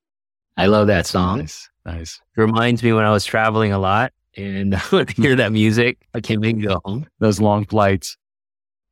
I 0.57 0.67
love 0.67 0.87
that 0.89 1.07
song. 1.07 1.39
Nice. 1.39 1.69
Nice. 1.85 2.21
It 2.37 2.41
reminds 2.41 2.83
me 2.83 2.93
when 2.93 3.05
I 3.05 3.11
was 3.11 3.25
traveling 3.25 3.73
a 3.73 3.79
lot 3.79 4.13
and 4.37 4.75
I 4.77 4.83
would 4.93 5.11
hear 5.11 5.37
that 5.37 5.53
music. 5.53 5.99
I 6.15 6.21
can't 6.21 6.41
make 6.41 6.57
it 6.57 6.63
go 6.63 6.81
home. 6.85 7.07
Those 7.19 7.41
long 7.41 7.65
flights. 7.65 8.17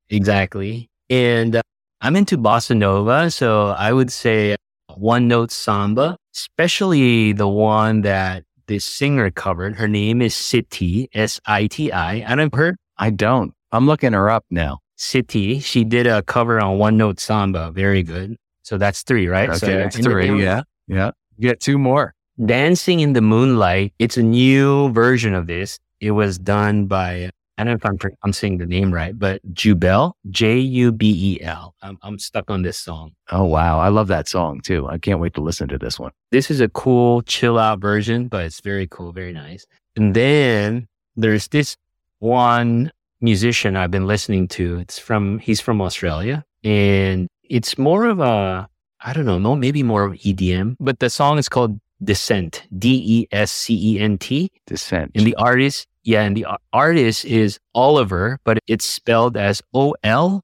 Exactly. 0.08 0.90
And 1.08 1.56
uh, 1.56 1.62
I'm 2.00 2.16
into 2.16 2.36
bossa 2.38 2.76
nova. 2.76 3.30
So 3.30 3.68
I 3.68 3.92
would 3.92 4.10
say 4.10 4.56
one 4.96 5.28
note 5.28 5.50
samba, 5.50 6.16
especially 6.34 7.32
the 7.32 7.48
one 7.48 8.02
that 8.02 8.44
this 8.66 8.84
singer 8.84 9.30
covered. 9.30 9.76
Her 9.76 9.88
name 9.88 10.22
is 10.22 10.34
Siti, 10.34 11.08
S 11.12 11.40
I 11.46 11.66
T 11.66 11.92
I. 11.92 12.24
I 12.26 12.34
don't 12.34 12.54
heard. 12.54 12.76
I 12.96 13.10
don't. 13.10 13.52
I'm 13.72 13.86
looking 13.86 14.12
her 14.12 14.30
up 14.30 14.44
now. 14.50 14.78
Siti. 14.98 15.62
She 15.62 15.84
did 15.84 16.06
a 16.06 16.22
cover 16.22 16.60
on 16.60 16.78
one 16.78 16.96
note 16.96 17.20
samba. 17.20 17.70
Very 17.72 18.02
good. 18.02 18.36
So 18.62 18.78
that's 18.78 19.02
three, 19.02 19.26
right? 19.26 19.48
Okay, 19.48 19.58
so 19.58 19.66
that's 19.66 19.98
three. 19.98 20.42
Yeah. 20.42 20.62
Yeah. 20.86 21.12
You 21.40 21.48
get 21.48 21.60
two 21.60 21.78
more. 21.78 22.14
Dancing 22.44 23.00
in 23.00 23.14
the 23.14 23.22
Moonlight. 23.22 23.94
It's 23.98 24.18
a 24.18 24.22
new 24.22 24.92
version 24.92 25.32
of 25.32 25.46
this. 25.46 25.78
It 25.98 26.10
was 26.10 26.38
done 26.38 26.84
by 26.84 27.30
I 27.56 27.64
don't 27.64 27.72
know 27.72 27.76
if 27.76 28.04
I'm, 28.04 28.16
I'm 28.22 28.32
saying 28.32 28.58
the 28.58 28.66
name 28.66 28.92
right, 28.92 29.18
but 29.18 29.42
Jubel, 29.54 30.12
J 30.30 30.58
U 30.58 30.92
B 30.92 31.38
E 31.38 31.42
L. 31.42 31.74
I'm, 31.82 31.98
I'm 32.02 32.18
stuck 32.18 32.50
on 32.50 32.62
this 32.62 32.78
song. 32.78 33.12
Oh, 33.30 33.44
wow. 33.44 33.78
I 33.78 33.88
love 33.88 34.08
that 34.08 34.28
song 34.28 34.60
too. 34.60 34.86
I 34.88 34.96
can't 34.98 35.20
wait 35.20 35.34
to 35.34 35.42
listen 35.42 35.68
to 35.68 35.78
this 35.78 35.98
one. 35.98 36.12
This 36.30 36.50
is 36.50 36.60
a 36.60 36.68
cool, 36.70 37.22
chill 37.22 37.58
out 37.58 37.80
version, 37.80 38.28
but 38.28 38.44
it's 38.44 38.60
very 38.60 38.86
cool, 38.86 39.12
very 39.12 39.32
nice. 39.32 39.66
And 39.96 40.14
then 40.14 40.88
there's 41.16 41.48
this 41.48 41.76
one 42.18 42.92
musician 43.20 43.76
I've 43.76 43.90
been 43.90 44.06
listening 44.06 44.48
to. 44.48 44.78
It's 44.78 44.98
from, 44.98 45.38
he's 45.38 45.60
from 45.60 45.82
Australia 45.82 46.44
and 46.64 47.28
it's 47.44 47.76
more 47.76 48.06
of 48.06 48.20
a, 48.20 48.69
I 49.02 49.12
don't 49.12 49.26
know, 49.26 49.38
no, 49.38 49.56
maybe 49.56 49.82
more 49.82 50.04
of 50.04 50.12
EDM, 50.12 50.76
but 50.78 50.98
the 50.98 51.10
song 51.10 51.38
is 51.38 51.48
called 51.48 51.80
Descent, 52.02 52.66
D 52.76 53.02
E 53.04 53.26
S 53.32 53.50
C 53.50 53.94
E 53.94 54.00
N 54.00 54.18
T. 54.18 54.50
Descent. 54.66 55.12
And 55.14 55.26
the 55.26 55.34
artist 55.36 55.86
yeah, 56.02 56.22
and 56.22 56.36
the 56.36 56.46
artist 56.72 57.24
is 57.24 57.58
Oliver, 57.74 58.38
but 58.44 58.58
it's 58.66 58.86
spelled 58.86 59.36
as 59.36 59.62
O 59.74 59.94
L 60.02 60.42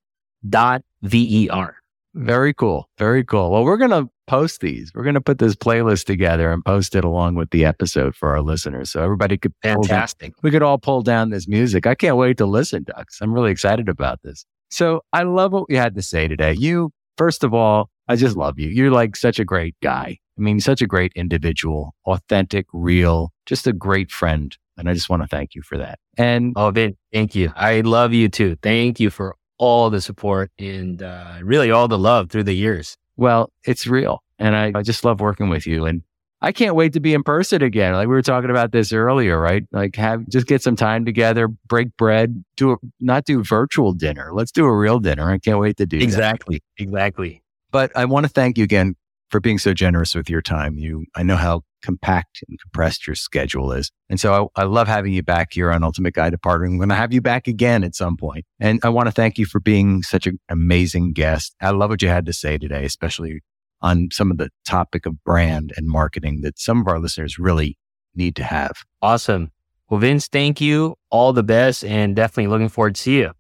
dot 0.48 0.82
V 1.02 1.44
E 1.44 1.48
R. 1.48 1.76
Very 2.14 2.54
cool. 2.54 2.88
Very 2.98 3.24
cool. 3.24 3.50
Well, 3.50 3.64
we're 3.64 3.76
going 3.76 3.90
to 3.90 4.08
post 4.26 4.60
these. 4.60 4.90
We're 4.94 5.02
going 5.02 5.14
to 5.14 5.20
put 5.20 5.38
this 5.38 5.54
playlist 5.54 6.04
together 6.04 6.50
and 6.50 6.64
post 6.64 6.94
it 6.94 7.04
along 7.04 7.34
with 7.34 7.50
the 7.50 7.64
episode 7.64 8.14
for 8.14 8.30
our 8.30 8.40
listeners. 8.40 8.90
So 8.90 9.02
everybody 9.02 9.36
could 9.36 9.52
fantastic. 9.62 10.32
we 10.42 10.50
could 10.50 10.62
all 10.62 10.78
pull 10.78 11.02
down 11.02 11.30
this 11.30 11.46
music. 11.46 11.86
I 11.86 11.94
can't 11.94 12.16
wait 12.16 12.38
to 12.38 12.46
listen, 12.46 12.84
Dux. 12.84 13.20
I'm 13.20 13.32
really 13.32 13.50
excited 13.50 13.88
about 13.88 14.22
this. 14.22 14.44
So 14.70 15.02
I 15.12 15.22
love 15.22 15.52
what 15.52 15.68
we 15.68 15.76
had 15.76 15.94
to 15.94 16.02
say 16.02 16.26
today. 16.26 16.54
You, 16.54 16.90
first 17.18 17.44
of 17.44 17.54
all, 17.54 17.90
I 18.08 18.16
just 18.16 18.36
love 18.36 18.58
you. 18.58 18.68
You're 18.68 18.90
like 18.90 19.16
such 19.16 19.38
a 19.38 19.44
great 19.44 19.74
guy. 19.82 20.18
I 20.38 20.40
mean, 20.40 20.60
such 20.60 20.82
a 20.82 20.86
great 20.86 21.12
individual, 21.16 21.94
authentic, 22.04 22.66
real, 22.72 23.32
just 23.46 23.66
a 23.66 23.72
great 23.72 24.10
friend. 24.10 24.56
And 24.76 24.88
I 24.88 24.94
just 24.94 25.08
want 25.08 25.22
to 25.22 25.28
thank 25.28 25.54
you 25.54 25.62
for 25.62 25.78
that. 25.78 25.98
And 26.18 26.52
oh, 26.56 26.70
Vin, 26.70 26.96
thank 27.12 27.34
you. 27.34 27.52
I 27.56 27.80
love 27.80 28.12
you 28.12 28.28
too. 28.28 28.56
Thank 28.62 29.00
you 29.00 29.08
for 29.10 29.36
all 29.58 29.88
the 29.88 30.02
support 30.02 30.50
and 30.58 31.02
uh, 31.02 31.38
really 31.42 31.70
all 31.70 31.88
the 31.88 31.98
love 31.98 32.30
through 32.30 32.44
the 32.44 32.52
years. 32.52 32.98
Well, 33.16 33.50
it's 33.64 33.86
real. 33.86 34.22
And 34.38 34.54
I, 34.54 34.72
I 34.74 34.82
just 34.82 35.02
love 35.04 35.20
working 35.20 35.48
with 35.48 35.66
you. 35.66 35.86
And 35.86 36.02
I 36.42 36.52
can't 36.52 36.74
wait 36.74 36.92
to 36.92 37.00
be 37.00 37.14
in 37.14 37.22
person 37.22 37.62
again. 37.62 37.94
Like 37.94 38.08
we 38.08 38.14
were 38.14 38.22
talking 38.22 38.50
about 38.50 38.72
this 38.72 38.92
earlier, 38.92 39.40
right? 39.40 39.64
Like 39.72 39.96
have 39.96 40.28
just 40.28 40.46
get 40.46 40.62
some 40.62 40.76
time 40.76 41.06
together, 41.06 41.48
break 41.48 41.96
bread, 41.96 42.44
do 42.56 42.72
a, 42.72 42.76
not 43.00 43.24
do 43.24 43.42
virtual 43.42 43.94
dinner. 43.94 44.30
Let's 44.34 44.52
do 44.52 44.66
a 44.66 44.76
real 44.76 44.98
dinner. 44.98 45.30
I 45.30 45.38
can't 45.38 45.58
wait 45.58 45.78
to 45.78 45.86
do 45.86 45.96
exactly, 45.96 46.62
that. 46.76 46.82
exactly. 46.82 47.42
But 47.70 47.90
I 47.96 48.04
want 48.04 48.24
to 48.24 48.30
thank 48.30 48.58
you 48.58 48.64
again 48.64 48.94
for 49.30 49.40
being 49.40 49.58
so 49.58 49.74
generous 49.74 50.14
with 50.14 50.30
your 50.30 50.42
time. 50.42 50.78
You, 50.78 51.04
I 51.16 51.22
know 51.22 51.36
how 51.36 51.62
compact 51.82 52.40
and 52.48 52.58
compressed 52.60 53.06
your 53.06 53.16
schedule 53.16 53.72
is. 53.72 53.90
And 54.08 54.20
so 54.20 54.50
I, 54.56 54.62
I 54.62 54.64
love 54.64 54.88
having 54.88 55.12
you 55.12 55.22
back 55.22 55.52
here 55.52 55.70
on 55.70 55.84
Ultimate 55.84 56.14
Guide 56.14 56.30
to 56.30 56.38
Partnering. 56.38 56.72
I'm 56.72 56.78
going 56.78 56.88
to 56.88 56.94
have 56.94 57.12
you 57.12 57.20
back 57.20 57.46
again 57.46 57.84
at 57.84 57.94
some 57.94 58.16
point. 58.16 58.44
And 58.60 58.80
I 58.82 58.88
want 58.88 59.06
to 59.06 59.12
thank 59.12 59.38
you 59.38 59.46
for 59.46 59.60
being 59.60 60.02
such 60.02 60.26
an 60.26 60.38
amazing 60.48 61.12
guest. 61.12 61.54
I 61.60 61.70
love 61.70 61.90
what 61.90 62.02
you 62.02 62.08
had 62.08 62.26
to 62.26 62.32
say 62.32 62.58
today, 62.58 62.84
especially 62.84 63.40
on 63.80 64.08
some 64.10 64.30
of 64.30 64.38
the 64.38 64.50
topic 64.64 65.06
of 65.06 65.22
brand 65.24 65.72
and 65.76 65.88
marketing 65.88 66.40
that 66.42 66.58
some 66.58 66.80
of 66.80 66.88
our 66.88 66.98
listeners 66.98 67.38
really 67.38 67.76
need 68.14 68.36
to 68.36 68.44
have. 68.44 68.72
Awesome. 69.02 69.50
Well, 69.88 70.00
Vince, 70.00 70.28
thank 70.28 70.60
you. 70.60 70.96
All 71.10 71.32
the 71.32 71.42
best 71.42 71.84
and 71.84 72.16
definitely 72.16 72.48
looking 72.48 72.68
forward 72.68 72.96
to 72.96 73.00
see 73.00 73.18
you. 73.18 73.32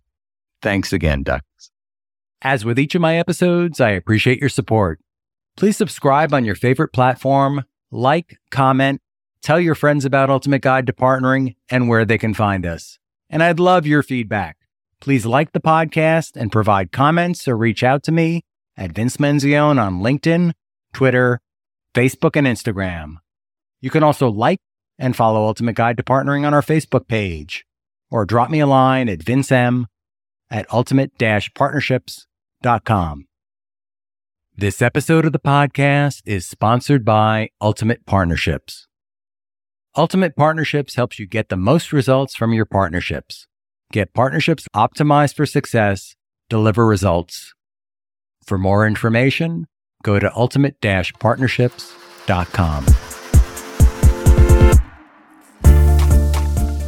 Thanks 0.62 0.92
again, 0.92 1.22
Dux. 1.22 1.45
As 2.42 2.64
with 2.64 2.78
each 2.78 2.94
of 2.94 3.00
my 3.00 3.16
episodes, 3.16 3.80
I 3.80 3.90
appreciate 3.90 4.40
your 4.40 4.50
support. 4.50 5.00
Please 5.56 5.76
subscribe 5.76 6.34
on 6.34 6.44
your 6.44 6.54
favorite 6.54 6.92
platform, 6.92 7.64
like, 7.90 8.36
comment, 8.50 9.00
tell 9.42 9.58
your 9.58 9.74
friends 9.74 10.04
about 10.04 10.28
Ultimate 10.28 10.60
Guide 10.60 10.86
to 10.86 10.92
Partnering 10.92 11.56
and 11.70 11.88
where 11.88 12.04
they 12.04 12.18
can 12.18 12.34
find 12.34 12.66
us. 12.66 12.98
And 13.30 13.42
I'd 13.42 13.58
love 13.58 13.86
your 13.86 14.02
feedback. 14.02 14.58
Please 15.00 15.24
like 15.24 15.52
the 15.52 15.60
podcast 15.60 16.36
and 16.36 16.52
provide 16.52 16.92
comments 16.92 17.48
or 17.48 17.56
reach 17.56 17.82
out 17.82 18.02
to 18.04 18.12
me 18.12 18.42
at 18.76 18.92
Vince 18.92 19.16
Menzione 19.16 19.80
on 19.80 20.00
LinkedIn, 20.00 20.52
Twitter, 20.92 21.40
Facebook, 21.94 22.36
and 22.36 22.46
Instagram. 22.46 23.16
You 23.80 23.90
can 23.90 24.02
also 24.02 24.28
like 24.28 24.58
and 24.98 25.16
follow 25.16 25.46
Ultimate 25.46 25.74
Guide 25.74 25.96
to 25.96 26.02
Partnering 26.02 26.46
on 26.46 26.54
our 26.54 26.62
Facebook 26.62 27.08
page 27.08 27.64
or 28.10 28.24
drop 28.24 28.50
me 28.50 28.60
a 28.60 28.66
line 28.66 29.08
at 29.08 29.20
vincem 29.20 29.86
at 30.50 30.66
ultimate-partnerships.com. 30.72 33.26
This 34.56 34.80
episode 34.80 35.26
of 35.26 35.32
the 35.32 35.38
podcast 35.38 36.22
is 36.24 36.46
sponsored 36.46 37.04
by 37.04 37.50
Ultimate 37.60 38.06
Partnerships. 38.06 38.86
Ultimate 39.96 40.34
Partnerships 40.34 40.94
helps 40.94 41.18
you 41.18 41.26
get 41.26 41.50
the 41.50 41.56
most 41.56 41.92
results 41.92 42.34
from 42.34 42.52
your 42.52 42.64
partnerships. 42.64 43.46
Get 43.92 44.14
partnerships 44.14 44.66
optimized 44.74 45.36
for 45.36 45.46
success, 45.46 46.16
deliver 46.48 46.86
results. 46.86 47.52
For 48.44 48.56
more 48.56 48.86
information, 48.86 49.66
go 50.02 50.18
to 50.18 50.34
ultimate-partnerships.com. 50.34 52.86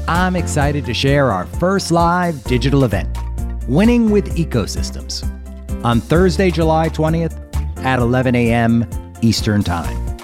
I'm 0.08 0.36
excited 0.36 0.86
to 0.86 0.94
share 0.94 1.30
our 1.30 1.44
first 1.44 1.90
live 1.90 2.42
digital 2.44 2.84
event, 2.84 3.14
Winning 3.68 4.08
with 4.08 4.34
Ecosystems, 4.34 5.22
on 5.84 6.00
Thursday, 6.00 6.50
July 6.50 6.88
20th 6.88 7.36
at 7.84 7.98
11 7.98 8.34
a.m. 8.34 8.88
Eastern 9.20 9.62
Time. 9.62 10.16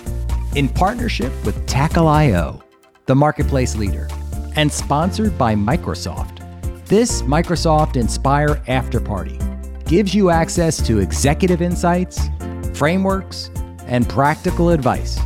In 0.55 0.66
partnership 0.66 1.30
with 1.45 1.66
Tackle.io, 1.66 2.62
the 3.05 3.14
marketplace 3.14 3.76
leader, 3.76 4.09
and 4.57 4.72
sponsored 4.72 5.36
by 5.36 5.55
Microsoft, 5.55 6.40
this 6.86 7.20
Microsoft 7.20 7.97
Inspire 7.97 8.62
After 8.66 8.99
Party 8.99 9.38
gives 9.84 10.14
you 10.14 10.30
access 10.30 10.78
to 10.86 11.01
executive 11.01 11.61
insights, 11.61 12.30
frameworks, 12.72 13.51
and 13.86 14.09
practical 14.09 14.70
advice 14.70 15.20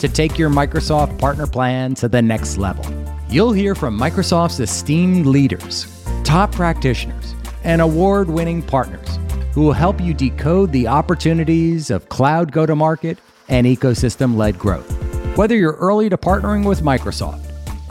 to 0.00 0.08
take 0.08 0.38
your 0.38 0.50
Microsoft 0.50 1.18
partner 1.18 1.46
plan 1.46 1.94
to 1.94 2.08
the 2.08 2.20
next 2.20 2.58
level. 2.58 2.84
You'll 3.30 3.54
hear 3.54 3.74
from 3.74 3.98
Microsoft's 3.98 4.60
esteemed 4.60 5.24
leaders, 5.24 5.86
top 6.24 6.52
practitioners, 6.52 7.33
and 7.64 7.80
award 7.80 8.28
winning 8.28 8.62
partners 8.62 9.18
who 9.52 9.62
will 9.62 9.72
help 9.72 10.00
you 10.00 10.14
decode 10.14 10.72
the 10.72 10.86
opportunities 10.86 11.90
of 11.90 12.08
cloud 12.08 12.52
go 12.52 12.66
to 12.66 12.74
market 12.74 13.18
and 13.48 13.66
ecosystem 13.66 14.36
led 14.36 14.58
growth. 14.58 14.90
Whether 15.36 15.56
you're 15.56 15.74
early 15.74 16.08
to 16.08 16.16
partnering 16.16 16.66
with 16.66 16.82
Microsoft 16.82 17.40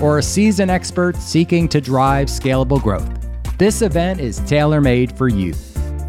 or 0.02 0.18
a 0.18 0.24
seasoned 0.24 0.72
expert 0.72 1.16
seeking 1.18 1.68
to 1.70 1.82
drive 1.82 2.28
scalable 2.28 2.82
growth, 2.82 3.10
this 3.58 3.82
event 3.82 4.20
is 4.20 4.40
tailor 4.42 4.82
made 4.82 5.18
for 5.18 5.28
you. 5.28 5.54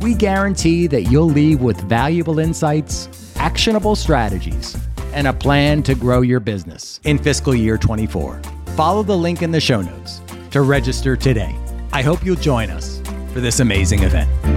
We 0.01 0.15
guarantee 0.15 0.87
that 0.89 1.05
you'll 1.05 1.27
leave 1.31 1.61
with 1.61 1.81
valuable 1.83 2.39
insights, 2.39 3.09
actionable 3.37 3.97
strategies, 3.97 4.77
and 5.13 5.27
a 5.27 5.33
plan 5.33 5.83
to 5.85 5.95
grow 5.95 6.21
your 6.21 6.41
business 6.41 7.01
in 7.05 7.19
fiscal 7.19 7.55
year 7.55 7.79
24 7.79 8.41
follow 8.75 9.05
the 9.05 9.17
link 9.17 9.43
in 9.43 9.53
the 9.53 9.61
show 9.61 9.81
notes 9.81 10.21
to 10.51 10.63
register 10.63 11.17
today. 11.17 11.55
I 11.93 12.03
hope 12.03 12.25
you'll 12.25 12.35
join 12.35 12.71
us 12.71 13.01
for 13.35 13.41
this 13.41 13.59
amazing 13.59 14.05
event. 14.05 14.54